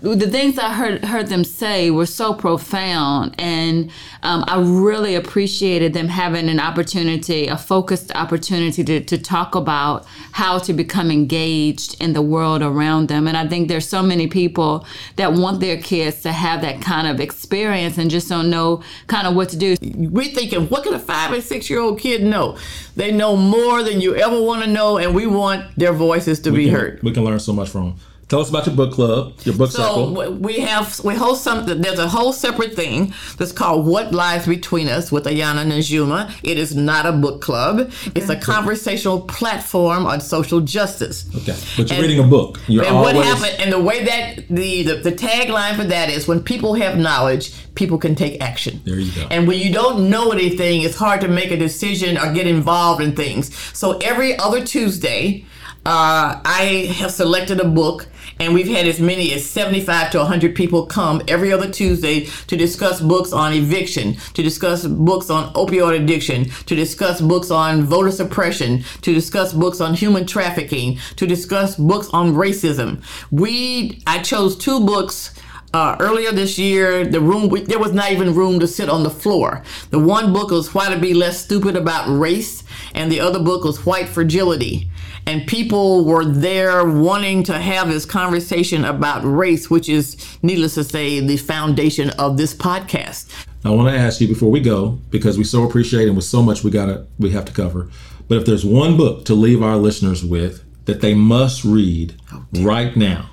the 0.00 0.30
things 0.30 0.58
I 0.58 0.72
heard 0.72 1.04
heard 1.04 1.26
them 1.26 1.44
say 1.44 1.90
were 1.90 2.06
so 2.06 2.32
profound, 2.32 3.34
and 3.38 3.90
um, 4.22 4.44
I 4.46 4.60
really 4.60 5.14
appreciated 5.14 5.92
them 5.92 6.08
having 6.08 6.48
an 6.48 6.60
opportunity, 6.60 7.48
a 7.48 7.56
focused 7.56 8.12
opportunity 8.14 8.84
to, 8.84 9.00
to 9.00 9.18
talk 9.18 9.54
about 9.54 10.06
how 10.32 10.58
to 10.58 10.72
become 10.72 11.10
engaged 11.10 12.00
in 12.00 12.12
the 12.12 12.22
world 12.22 12.62
around 12.62 13.08
them. 13.08 13.26
And 13.26 13.36
I 13.36 13.46
think 13.48 13.68
there's 13.68 13.88
so 13.88 14.02
many 14.02 14.26
people 14.26 14.86
that 15.16 15.32
want 15.32 15.60
their 15.60 15.76
kids 15.76 16.22
to 16.22 16.32
have 16.32 16.60
that 16.62 16.80
kind 16.80 17.06
of 17.06 17.20
experience 17.20 17.98
and 17.98 18.10
just 18.10 18.28
don't 18.28 18.50
know 18.50 18.82
kind 19.08 19.26
of 19.26 19.34
what 19.34 19.48
to 19.50 19.56
do. 19.56 19.76
We're 19.80 20.32
thinking, 20.32 20.68
what 20.68 20.84
can 20.84 20.94
a 20.94 20.98
five 20.98 21.32
and 21.32 21.42
six 21.42 21.68
year 21.68 21.80
old 21.80 21.98
kid 21.98 22.22
know? 22.22 22.56
They 22.96 23.10
know 23.10 23.36
more 23.36 23.82
than 23.82 24.00
you 24.00 24.14
ever 24.14 24.40
want 24.40 24.64
to 24.64 24.70
know, 24.70 24.98
and 24.98 25.14
we 25.14 25.26
want 25.26 25.76
their 25.76 25.92
voices 25.92 26.40
to 26.40 26.50
we 26.50 26.56
be 26.56 26.64
can, 26.66 26.74
heard. 26.74 27.02
We 27.02 27.12
can 27.12 27.24
learn 27.24 27.40
so 27.40 27.52
much 27.52 27.70
from 27.70 27.84
them. 27.84 28.00
Tell 28.28 28.40
us 28.40 28.50
about 28.50 28.66
your 28.66 28.76
book 28.76 28.92
club, 28.92 29.32
your 29.44 29.54
book 29.54 29.70
so 29.70 29.78
circle. 30.12 30.34
we 30.34 30.58
have 30.58 31.02
we 31.02 31.14
host 31.14 31.42
something. 31.42 31.80
There's 31.80 31.98
a 31.98 32.08
whole 32.08 32.34
separate 32.34 32.74
thing 32.74 33.14
that's 33.38 33.52
called 33.52 33.86
"What 33.86 34.12
Lies 34.12 34.46
Between 34.46 34.86
Us" 34.86 35.10
with 35.10 35.24
Ayanna 35.24 35.64
Najuma. 35.64 36.30
It 36.42 36.58
is 36.58 36.76
not 36.76 37.06
a 37.06 37.12
book 37.12 37.40
club. 37.40 37.90
It's 38.14 38.28
a 38.28 38.36
conversational 38.36 39.22
platform 39.22 40.04
on 40.04 40.20
social 40.20 40.60
justice. 40.60 41.24
Okay, 41.36 41.56
but 41.78 41.88
you're 41.88 41.94
and, 41.94 42.02
reading 42.02 42.22
a 42.22 42.28
book. 42.28 42.60
You're 42.66 42.84
and 42.84 42.96
always... 42.96 43.14
what 43.14 43.24
happened? 43.24 43.62
And 43.62 43.72
the 43.72 43.80
way 43.80 44.04
that 44.04 44.46
the, 44.48 44.82
the 44.82 44.94
the 44.96 45.12
tagline 45.12 45.76
for 45.76 45.84
that 45.84 46.10
is: 46.10 46.28
when 46.28 46.42
people 46.42 46.74
have 46.74 46.98
knowledge, 46.98 47.54
people 47.76 47.96
can 47.96 48.14
take 48.14 48.42
action. 48.42 48.82
There 48.84 48.98
you 48.98 49.10
go. 49.10 49.26
And 49.30 49.48
when 49.48 49.58
you 49.58 49.72
don't 49.72 50.10
know 50.10 50.32
anything, 50.32 50.82
it's 50.82 50.96
hard 50.96 51.22
to 51.22 51.28
make 51.28 51.50
a 51.50 51.56
decision 51.56 52.18
or 52.18 52.30
get 52.34 52.46
involved 52.46 53.00
in 53.02 53.16
things. 53.16 53.56
So 53.72 53.96
every 53.98 54.38
other 54.38 54.62
Tuesday. 54.62 55.46
Uh, 55.86 56.42
I 56.44 56.92
have 56.98 57.12
selected 57.12 57.60
a 57.60 57.64
book 57.64 58.08
and 58.38 58.54
we've 58.54 58.68
had 58.68 58.86
as 58.86 59.00
many 59.00 59.32
as 59.32 59.48
75 59.48 60.10
to 60.12 60.18
100 60.18 60.54
people 60.54 60.86
come 60.86 61.22
every 61.28 61.52
other 61.52 61.70
Tuesday 61.70 62.26
to 62.46 62.56
discuss 62.56 63.00
books 63.00 63.32
on 63.32 63.52
eviction, 63.52 64.14
to 64.34 64.42
discuss 64.42 64.86
books 64.86 65.30
on 65.30 65.52
opioid 65.54 66.02
addiction, 66.02 66.46
to 66.66 66.74
discuss 66.74 67.20
books 67.20 67.50
on 67.50 67.82
voter 67.82 68.10
suppression, 68.10 68.84
to 69.02 69.12
discuss 69.12 69.52
books 69.52 69.80
on 69.80 69.94
human 69.94 70.26
trafficking, 70.26 70.98
to 71.16 71.26
discuss 71.26 71.76
books 71.76 72.08
on 72.12 72.34
racism. 72.34 73.02
We, 73.30 74.02
I 74.06 74.22
chose 74.22 74.56
two 74.56 74.84
books 74.84 75.34
uh, 75.74 75.96
earlier 76.00 76.32
this 76.32 76.58
year, 76.58 77.04
the 77.04 77.20
room 77.20 77.48
we, 77.48 77.62
there 77.62 77.78
was 77.78 77.92
not 77.92 78.10
even 78.10 78.34
room 78.34 78.58
to 78.60 78.66
sit 78.66 78.88
on 78.88 79.02
the 79.02 79.10
floor. 79.10 79.62
The 79.90 79.98
one 79.98 80.32
book 80.32 80.50
was 80.50 80.72
"Why 80.72 80.92
to 80.92 80.98
Be 80.98 81.12
Less 81.12 81.44
Stupid 81.44 81.76
About 81.76 82.08
Race," 82.08 82.64
and 82.94 83.12
the 83.12 83.20
other 83.20 83.38
book 83.38 83.64
was 83.64 83.84
"White 83.84 84.08
Fragility." 84.08 84.88
And 85.28 85.46
people 85.46 86.06
were 86.06 86.24
there 86.24 86.84
wanting 86.86 87.42
to 87.44 87.58
have 87.58 87.88
this 87.88 88.06
conversation 88.06 88.84
about 88.84 89.22
race, 89.24 89.68
which 89.68 89.88
is, 89.88 90.16
needless 90.42 90.74
to 90.74 90.84
say, 90.84 91.20
the 91.20 91.36
foundation 91.36 92.08
of 92.10 92.38
this 92.38 92.54
podcast. 92.54 93.30
I 93.62 93.70
want 93.70 93.94
to 93.94 93.98
ask 93.98 94.22
you 94.22 94.28
before 94.28 94.50
we 94.50 94.60
go, 94.60 94.98
because 95.10 95.36
we 95.36 95.44
so 95.44 95.64
appreciate 95.64 96.06
and 96.08 96.16
with 96.16 96.24
so 96.24 96.42
much 96.42 96.64
we 96.64 96.70
gotta 96.70 97.06
we 97.18 97.30
have 97.30 97.44
to 97.44 97.52
cover. 97.52 97.90
But 98.26 98.38
if 98.38 98.46
there's 98.46 98.64
one 98.64 98.96
book 98.96 99.26
to 99.26 99.34
leave 99.34 99.62
our 99.62 99.76
listeners 99.76 100.24
with 100.24 100.64
that 100.86 101.02
they 101.02 101.12
must 101.12 101.62
read 101.64 102.14
oh, 102.32 102.46
right 102.60 102.96
now, 102.96 103.28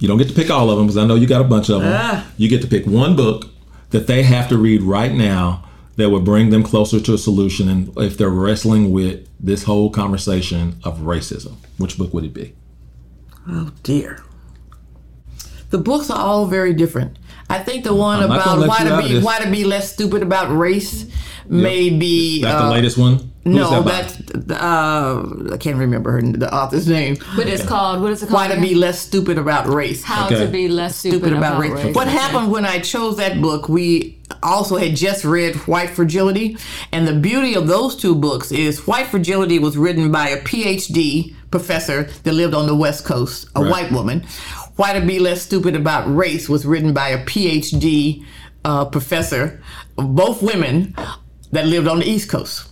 You 0.00 0.08
don't 0.08 0.18
get 0.18 0.28
to 0.28 0.34
pick 0.34 0.50
all 0.50 0.70
of 0.70 0.78
them 0.78 0.86
because 0.86 0.96
I 0.96 1.06
know 1.06 1.14
you 1.14 1.26
got 1.26 1.40
a 1.40 1.44
bunch 1.44 1.68
of 1.68 1.82
them. 1.82 1.92
Ah. 1.94 2.26
You 2.36 2.48
get 2.48 2.62
to 2.62 2.68
pick 2.68 2.86
one 2.86 3.16
book 3.16 3.46
that 3.90 4.06
they 4.06 4.22
have 4.22 4.48
to 4.48 4.58
read 4.58 4.82
right 4.82 5.12
now 5.12 5.67
that 5.98 6.10
would 6.10 6.24
bring 6.24 6.50
them 6.50 6.62
closer 6.62 7.00
to 7.00 7.12
a 7.12 7.18
solution 7.18 7.68
and 7.68 7.92
if 7.98 8.16
they're 8.16 8.30
wrestling 8.30 8.92
with 8.92 9.28
this 9.40 9.64
whole 9.64 9.90
conversation 9.90 10.76
of 10.84 10.98
racism. 11.00 11.56
Which 11.76 11.98
book 11.98 12.14
would 12.14 12.24
it 12.24 12.32
be? 12.32 12.54
Oh 13.48 13.72
dear. 13.82 14.22
The 15.70 15.78
books 15.78 16.08
are 16.08 16.18
all 16.18 16.46
very 16.46 16.72
different. 16.72 17.18
I 17.50 17.58
think 17.58 17.82
the 17.82 17.94
one 17.94 18.20
I'm 18.20 18.30
about 18.30 18.66
why 18.68 18.84
to 18.84 19.02
be 19.02 19.14
this. 19.14 19.24
why 19.24 19.40
to 19.40 19.50
be 19.50 19.64
less 19.64 19.92
stupid 19.92 20.22
about 20.22 20.56
race 20.56 21.06
may 21.48 21.90
be 21.90 22.42
That's 22.42 22.62
uh, 22.62 22.66
the 22.66 22.70
latest 22.70 22.96
one? 22.96 23.32
Who's 23.44 23.56
No, 23.56 23.82
that 23.82 24.16
that's 24.46 24.62
uh, 24.62 25.50
I 25.52 25.56
can't 25.56 25.78
remember 25.78 26.12
her, 26.12 26.22
the 26.22 26.54
author's 26.54 26.86
name. 26.86 27.16
But 27.34 27.48
it's 27.48 27.64
called 27.64 28.02
what 28.02 28.12
is 28.12 28.22
it 28.22 28.28
called? 28.28 28.48
Why 28.50 28.54
to 28.54 28.60
be 28.60 28.74
less 28.76 29.00
stupid 29.00 29.36
about 29.36 29.66
race. 29.66 30.04
How 30.04 30.26
Okay. 30.26 30.44
to 30.44 30.46
be 30.46 30.68
less 30.68 30.96
stupid, 30.96 31.20
stupid 31.20 31.32
about, 31.36 31.58
race. 31.60 31.94
What 31.94 32.06
Okay. 32.06 32.16
happened 32.16 32.52
when 32.52 32.64
I 32.64 32.78
chose 32.78 33.16
that 33.16 33.40
book? 33.42 33.68
We 33.68 34.17
also 34.42 34.76
had 34.76 34.96
just 34.96 35.24
read 35.24 35.56
White 35.66 35.90
Fragility, 35.90 36.56
and 36.92 37.06
the 37.06 37.14
beauty 37.14 37.54
of 37.54 37.66
those 37.66 37.96
two 37.96 38.14
books 38.14 38.52
is 38.52 38.86
White 38.86 39.06
Fragility 39.08 39.58
was 39.58 39.76
written 39.76 40.10
by 40.12 40.28
a 40.28 40.40
PhD 40.42 41.34
professor 41.50 42.04
that 42.22 42.32
lived 42.32 42.54
on 42.54 42.66
the 42.66 42.74
West 42.74 43.04
Coast, 43.04 43.48
a 43.56 43.60
Right. 43.62 43.70
white 43.70 43.92
woman. 43.92 44.24
Why 44.76 44.92
to 44.98 45.04
be 45.04 45.18
less 45.18 45.42
stupid 45.42 45.74
about 45.74 46.14
race 46.14 46.48
was 46.48 46.64
written 46.64 46.92
by 46.92 47.08
a 47.08 47.24
PhD 47.24 48.24
uh, 48.64 48.84
professor, 48.86 49.60
both 49.96 50.42
women 50.42 50.94
that 51.52 51.66
lived 51.66 51.88
on 51.88 52.00
the 52.00 52.06
East 52.08 52.28
Coast. 52.28 52.68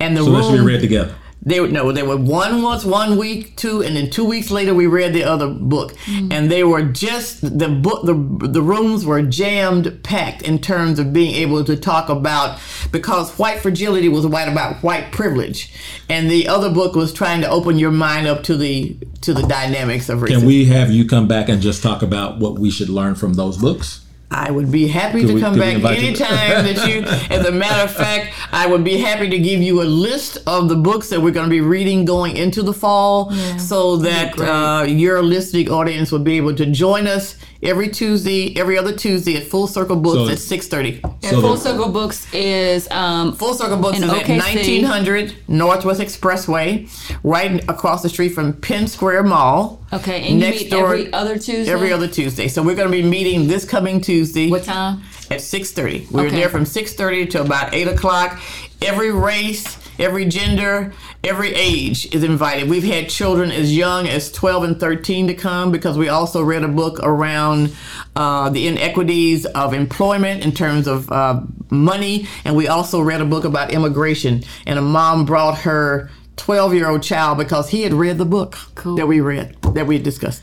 And 0.00 0.16
the 0.16 0.22
So 0.24 0.30
room, 0.30 0.42
should 0.42 0.52
be 0.60 0.72
read 0.72 0.80
together. 0.80 1.14
They 1.46 1.60
were 1.60 1.68
no, 1.68 1.92
they 1.92 2.02
were 2.02 2.16
one 2.16 2.60
was 2.60 2.84
one 2.84 3.16
week, 3.16 3.54
two, 3.54 3.80
and 3.80 3.96
then 3.96 4.10
two 4.10 4.24
weeks 4.24 4.50
later 4.50 4.74
we 4.74 4.88
read 4.88 5.14
the 5.14 5.22
other 5.22 5.48
book, 5.48 5.94
mm. 5.98 6.32
and 6.32 6.50
they 6.50 6.64
were 6.64 6.82
just 6.82 7.40
the 7.58 7.68
book. 7.68 8.04
The 8.04 8.14
the 8.48 8.60
rooms 8.60 9.06
were 9.06 9.22
jammed 9.22 10.02
packed 10.02 10.42
in 10.42 10.58
terms 10.58 10.98
of 10.98 11.12
being 11.12 11.36
able 11.36 11.64
to 11.64 11.76
talk 11.76 12.08
about 12.08 12.58
because 12.90 13.38
white 13.38 13.60
fragility 13.60 14.08
was 14.08 14.26
white 14.26 14.48
about 14.48 14.82
white 14.82 15.12
privilege, 15.12 15.72
and 16.08 16.28
the 16.28 16.48
other 16.48 16.68
book 16.68 16.96
was 16.96 17.12
trying 17.12 17.42
to 17.42 17.48
open 17.48 17.78
your 17.78 17.92
mind 17.92 18.26
up 18.26 18.42
to 18.42 18.56
the 18.56 18.96
to 19.20 19.32
the 19.32 19.42
dynamics 19.42 20.08
of 20.08 20.18
racism. 20.18 20.38
Can 20.40 20.46
we 20.46 20.64
have 20.64 20.90
you 20.90 21.06
come 21.06 21.28
back 21.28 21.48
and 21.48 21.62
just 21.62 21.80
talk 21.80 22.02
about 22.02 22.38
what 22.38 22.58
we 22.58 22.72
should 22.72 22.88
learn 22.88 23.14
from 23.14 23.34
those 23.34 23.56
books? 23.56 24.05
I 24.30 24.50
would 24.50 24.72
be 24.72 24.88
happy 24.88 25.20
Could 25.20 25.28
to 25.28 25.34
we- 25.34 25.40
come 25.40 25.56
back 25.58 25.76
invite 25.76 26.00
you? 26.00 26.08
anytime 26.08 26.64
that 26.64 26.88
you. 26.88 27.02
As 27.36 27.46
a 27.46 27.52
matter 27.52 27.84
of 27.84 27.92
fact, 27.92 28.34
I 28.52 28.66
would 28.66 28.82
be 28.82 28.98
happy 28.98 29.28
to 29.30 29.38
give 29.38 29.62
you 29.62 29.82
a 29.82 29.84
list 29.84 30.38
of 30.48 30.68
the 30.68 30.74
books 30.74 31.08
that 31.10 31.22
we're 31.22 31.30
going 31.30 31.46
to 31.46 31.50
be 31.50 31.60
reading 31.60 32.04
going 32.04 32.36
into 32.36 32.62
the 32.62 32.72
fall, 32.72 33.30
so 33.58 33.96
that 33.98 34.38
uh, 34.40 34.84
your 34.84 35.22
listening 35.22 35.70
audience 35.70 36.10
will 36.10 36.18
be 36.18 36.36
able 36.36 36.54
to 36.56 36.66
join 36.66 37.06
us 37.06 37.36
every 37.66 37.88
Tuesday, 37.88 38.56
every 38.56 38.78
other 38.78 38.92
Tuesday 38.96 39.36
at 39.36 39.44
Full 39.44 39.66
Circle 39.66 39.96
Books 39.96 40.28
So- 40.28 40.28
at 40.30 40.38
six 40.38 40.68
thirty. 40.68 41.00
And 41.02 41.14
So 41.22 41.40
Full 41.40 41.56
Circle 41.56 41.88
Books 41.90 42.26
is 42.32 42.88
um, 42.90 43.32
Full 43.34 43.54
Circle 43.54 43.78
Books 43.78 43.98
In 43.98 44.04
is 44.04 44.10
at 44.10 44.28
1900 44.28 45.34
Northwest 45.48 46.00
Expressway, 46.00 46.88
right 47.24 47.62
across 47.68 48.02
the 48.02 48.08
street 48.08 48.30
from 48.30 48.52
Penn 48.54 48.86
Square 48.86 49.24
Mall. 49.24 49.84
okay, 49.92 50.22
and 50.22 50.34
you 50.34 50.40
Next 50.40 50.62
meet 50.62 50.70
door- 50.70 50.84
every 50.94 51.12
other 51.12 51.34
Tuesday. 51.38 51.72
Every 51.72 51.92
other 51.92 52.08
Tuesday. 52.08 52.48
So 52.48 52.62
we're 52.62 52.76
going 52.76 52.90
to 52.90 52.96
be 52.96 53.02
meeting 53.02 53.48
this 53.48 53.64
coming 53.64 54.00
Tuesday. 54.00 54.50
What 54.50 54.64
time? 54.64 55.02
at 55.28 55.40
6.30 55.40 56.08
We're 56.12 56.26
Okay. 56.26 56.36
there 56.36 56.48
from 56.48 56.62
6.30 56.64 57.30
to 57.30 57.40
about 57.40 57.74
8 57.74 57.88
o'clock 57.88 58.38
every 58.80 59.10
race 59.10 59.76
every 59.98 60.24
gender 60.24 60.92
every 61.24 61.52
age 61.54 62.12
is 62.14 62.22
invited. 62.22 62.68
We've 62.68 62.84
had 62.84 63.08
children 63.08 63.50
as 63.50 63.76
young 63.76 64.06
as 64.06 64.30
12 64.30 64.64
and 64.64 64.80
13 64.80 65.26
to 65.28 65.34
come 65.34 65.72
because 65.72 65.98
we 65.98 66.08
also 66.08 66.42
read 66.42 66.62
a 66.62 66.68
book 66.68 67.00
around 67.02 67.74
uh, 68.14 68.50
the 68.50 68.68
inequities 68.68 69.44
of 69.46 69.74
employment 69.74 70.44
in 70.44 70.52
terms 70.52 70.86
of 70.86 71.10
uh, 71.10 71.40
money. 71.70 72.26
And 72.44 72.56
we 72.56 72.68
also 72.68 73.00
read 73.00 73.20
a 73.20 73.24
book 73.24 73.44
about 73.44 73.72
immigration. 73.72 74.42
And 74.66 74.78
a 74.78 74.82
mom 74.82 75.24
brought 75.24 75.58
her 75.60 76.10
12 76.36 76.74
year 76.74 76.88
old 76.88 77.02
child 77.02 77.38
because 77.38 77.70
he 77.70 77.82
had 77.82 77.92
read 77.92 78.18
the 78.18 78.24
book 78.24 78.56
Cool. 78.74 78.96
that 78.96 79.06
we 79.06 79.20
read 79.20 79.56
that 79.74 79.86
we 79.86 79.98
discussed. 79.98 80.42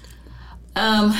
Um, 0.75 1.13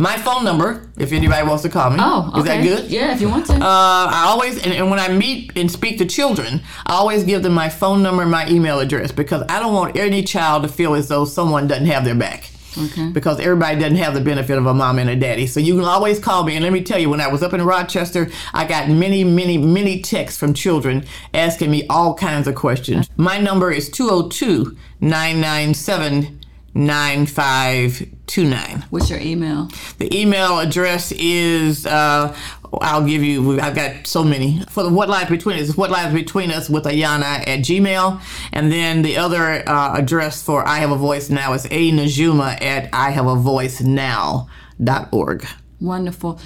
my 0.00 0.16
phone 0.16 0.42
number 0.44 0.90
if 0.98 1.12
anybody 1.12 1.46
wants 1.46 1.62
to 1.62 1.68
call 1.68 1.90
me 1.90 1.96
oh, 2.00 2.28
okay. 2.30 2.38
is 2.38 2.44
that 2.46 2.62
good 2.62 2.90
Yeah, 2.90 3.14
if 3.14 3.20
you 3.20 3.28
want 3.28 3.46
to. 3.46 3.54
uh, 3.54 3.58
I 3.60 4.24
always 4.28 4.62
and, 4.64 4.72
and 4.72 4.90
when 4.90 4.98
I 4.98 5.08
meet 5.08 5.52
and 5.56 5.70
speak 5.70 5.98
to 5.98 6.06
children, 6.06 6.62
I 6.86 6.94
always 6.94 7.22
give 7.24 7.42
them 7.42 7.52
my 7.52 7.68
phone 7.68 8.02
number 8.02 8.22
and 8.22 8.30
my 8.30 8.48
email 8.48 8.80
address 8.80 9.12
because 9.12 9.42
I 9.48 9.60
don't 9.60 9.74
want 9.74 9.96
any 9.96 10.22
child 10.22 10.62
to 10.62 10.68
feel 10.68 10.94
as 10.94 11.08
though 11.08 11.24
someone 11.26 11.66
doesn't 11.68 11.86
have 11.86 12.04
their 12.04 12.14
back. 12.14 12.50
Okay. 12.78 13.10
Because 13.10 13.40
everybody 13.40 13.80
doesn't 13.80 13.96
have 13.96 14.14
the 14.14 14.20
benefit 14.20 14.56
of 14.56 14.64
a 14.64 14.72
mom 14.72 15.00
and 15.00 15.10
a 15.10 15.16
daddy. 15.16 15.48
So 15.48 15.58
you 15.58 15.74
can 15.74 15.84
always 15.84 16.20
call 16.20 16.44
me. 16.44 16.54
And 16.54 16.62
let 16.62 16.72
me 16.72 16.82
tell 16.84 17.00
you, 17.00 17.10
when 17.10 17.20
I 17.20 17.26
was 17.26 17.42
up 17.42 17.52
in 17.52 17.60
Rochester, 17.62 18.30
I 18.54 18.64
got 18.64 18.88
many, 18.88 19.24
many, 19.24 19.58
many 19.58 20.00
texts 20.00 20.38
from 20.38 20.54
children 20.54 21.04
asking 21.34 21.68
me 21.72 21.84
all 21.88 22.14
kinds 22.14 22.46
of 22.46 22.54
questions. 22.54 23.10
My 23.16 23.38
number 23.38 23.72
is 23.72 23.90
202 23.90 24.76
997 25.00 26.39
9529. 26.74 28.84
What's 28.90 29.10
your 29.10 29.20
email? 29.20 29.68
The 29.98 30.16
email 30.16 30.60
address 30.60 31.12
is 31.12 31.86
uh, 31.86 32.36
I'll 32.80 33.04
give 33.04 33.22
you. 33.22 33.60
I've 33.60 33.74
got 33.74 34.06
so 34.06 34.22
many 34.22 34.62
for 34.68 34.82
the 34.82 34.88
what 34.88 35.08
lies 35.08 35.28
between 35.28 35.58
us. 35.58 35.76
What 35.76 35.90
lies 35.90 36.12
between 36.12 36.50
us 36.50 36.70
with 36.70 36.84
Ayanna 36.84 37.46
at 37.46 37.60
Gmail, 37.60 38.20
and 38.52 38.70
then 38.70 39.02
the 39.02 39.16
other 39.16 39.68
uh, 39.68 39.96
address 39.96 40.42
for 40.42 40.66
I 40.66 40.78
have 40.78 40.92
a 40.92 40.96
voice 40.96 41.30
now 41.30 41.52
is 41.54 41.66
a 41.66 41.90
Najuma 41.90 42.60
at 42.62 42.88
I 42.92 43.10
have 43.10 43.26
a 43.26 43.36
voice 43.36 43.80
now.org. 43.80 45.46
Wonderful. 45.80 46.38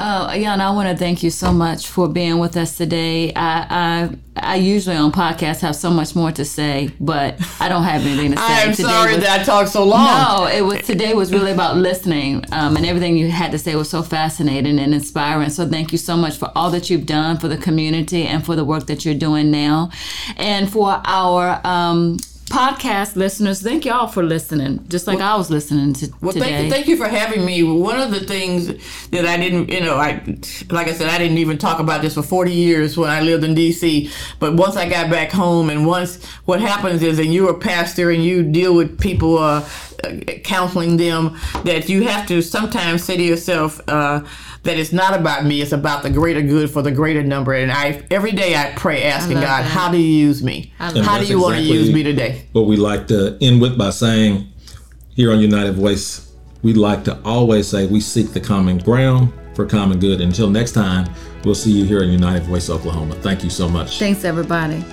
Uh, 0.00 0.30
Ayanna, 0.30 0.60
I 0.60 0.70
want 0.70 0.88
to 0.88 0.96
thank 0.96 1.22
you 1.22 1.28
so 1.28 1.52
much 1.52 1.86
for 1.86 2.08
being 2.08 2.38
with 2.38 2.56
us 2.56 2.74
today. 2.78 3.34
I, 3.34 3.66
I 3.70 4.16
I 4.34 4.54
usually 4.56 4.96
on 4.96 5.12
podcasts 5.12 5.60
have 5.60 5.76
so 5.76 5.90
much 5.90 6.16
more 6.16 6.32
to 6.32 6.42
say, 6.42 6.90
but 6.98 7.36
I 7.60 7.68
don't 7.68 7.82
have 7.82 8.06
anything 8.06 8.30
to 8.32 8.38
say. 8.38 8.42
I 8.42 8.60
am 8.60 8.70
Today 8.70 8.82
sorry 8.84 9.14
was- 9.16 9.24
that 9.24 9.40
I 9.40 9.44
talked 9.44 9.68
so 9.68 9.84
long. 9.84 10.06
No, 10.06 10.46
it 10.46 10.62
was 10.62 10.80
today 10.86 11.12
was 11.12 11.30
really 11.30 11.52
about 11.52 11.76
listening, 11.76 12.46
um, 12.50 12.78
and 12.78 12.86
everything 12.86 13.18
you 13.18 13.30
had 13.30 13.50
to 13.52 13.58
say 13.58 13.76
was 13.76 13.90
so 13.90 14.02
fascinating 14.02 14.78
and 14.78 14.94
inspiring. 14.94 15.50
So 15.50 15.68
thank 15.68 15.92
you 15.92 15.98
so 15.98 16.16
much 16.16 16.38
for 16.38 16.50
all 16.56 16.70
that 16.70 16.88
you've 16.88 17.04
done 17.04 17.36
for 17.36 17.48
the 17.48 17.58
community 17.58 18.26
and 18.26 18.42
for 18.42 18.56
the 18.56 18.64
work 18.64 18.86
that 18.86 19.04
you're 19.04 19.14
doing 19.14 19.50
now, 19.50 19.90
and 20.38 20.72
for 20.72 21.02
our 21.04 21.60
um, 21.62 22.16
podcast 22.50 23.14
listeners. 23.16 23.62
Thank 23.62 23.84
y'all 23.84 24.08
for 24.08 24.22
listening, 24.24 24.84
just 24.88 25.06
like 25.06 25.20
I 25.20 25.36
was 25.36 25.50
listening 25.50 25.92
to 25.94 26.12
Well, 26.20 26.32
today. 26.32 26.46
thank 26.46 26.64
you, 26.64 26.70
thank 26.70 26.88
you 26.88 26.96
for 26.96 27.06
having 27.08 27.44
me. 27.44 27.62
One 27.62 27.98
of 28.00 28.10
the 28.10 28.20
things 28.20 28.66
that 29.10 29.24
I 29.24 29.36
didn't, 29.36 29.70
you 29.70 29.80
know, 29.80 29.94
I 29.94 30.20
like 30.68 30.88
I 30.88 30.92
said, 30.92 31.08
I 31.08 31.16
didn't 31.16 31.38
even 31.38 31.56
talk 31.58 31.78
about 31.78 32.02
this 32.02 32.14
for 32.14 32.22
40 32.22 32.52
years 32.52 32.96
when 32.98 33.08
I 33.08 33.20
lived 33.20 33.44
in 33.44 33.54
D.C. 33.54 34.10
But 34.40 34.54
once 34.54 34.76
I 34.76 34.88
got 34.88 35.08
back 35.08 35.30
home, 35.30 35.70
and 35.70 35.86
once 35.86 36.22
what 36.44 36.60
happens 36.60 37.02
is, 37.02 37.18
and 37.20 37.32
you're 37.32 37.50
a 37.50 37.58
pastor 37.58 38.10
and 38.10 38.22
you 38.24 38.42
deal 38.42 38.74
with 38.74 39.00
people, 39.00 39.38
uh, 39.38 39.60
counseling 40.44 40.96
them, 40.96 41.36
that 41.64 41.88
you 41.88 42.02
have 42.02 42.26
to 42.28 42.42
sometimes 42.42 43.04
say 43.04 43.16
to 43.16 43.22
yourself. 43.22 43.80
Uh, 43.88 44.22
that 44.62 44.76
it's 44.76 44.92
not 44.92 45.18
about 45.18 45.44
me; 45.44 45.62
it's 45.62 45.72
about 45.72 46.02
the 46.02 46.10
greater 46.10 46.42
good 46.42 46.70
for 46.70 46.82
the 46.82 46.90
greater 46.90 47.22
number. 47.22 47.54
And 47.54 47.72
I 47.72 48.02
every 48.10 48.32
day 48.32 48.54
I 48.54 48.72
pray, 48.76 49.04
asking 49.04 49.36
love 49.36 49.44
God, 49.44 49.64
that. 49.64 49.70
"How 49.70 49.90
do 49.90 49.96
you 49.96 50.26
use 50.26 50.42
me? 50.42 50.72
How 50.78 50.90
do 50.90 51.02
that's 51.02 51.30
you 51.30 51.40
want 51.40 51.56
to 51.56 51.62
use 51.62 51.92
me 51.92 52.02
today?" 52.02 52.44
What 52.52 52.66
we 52.66 52.76
like 52.76 53.06
to 53.08 53.38
end 53.40 53.60
with 53.60 53.78
by 53.78 53.90
saying 53.90 54.52
here 55.14 55.32
on 55.32 55.40
United 55.40 55.74
Voice, 55.74 56.32
we 56.62 56.74
like 56.74 57.04
to 57.04 57.18
always 57.24 57.68
say 57.68 57.86
we 57.86 58.00
seek 58.00 58.32
the 58.32 58.40
common 58.40 58.78
ground 58.78 59.32
for 59.54 59.64
common 59.66 59.98
good. 59.98 60.20
Until 60.20 60.50
next 60.50 60.72
time, 60.72 61.08
we'll 61.44 61.54
see 61.54 61.72
you 61.72 61.84
here 61.84 62.02
in 62.02 62.10
United 62.10 62.42
Voice, 62.44 62.68
Oklahoma. 62.68 63.14
Thank 63.16 63.42
you 63.42 63.50
so 63.50 63.68
much. 63.68 63.98
Thanks, 63.98 64.24
everybody. 64.24 64.84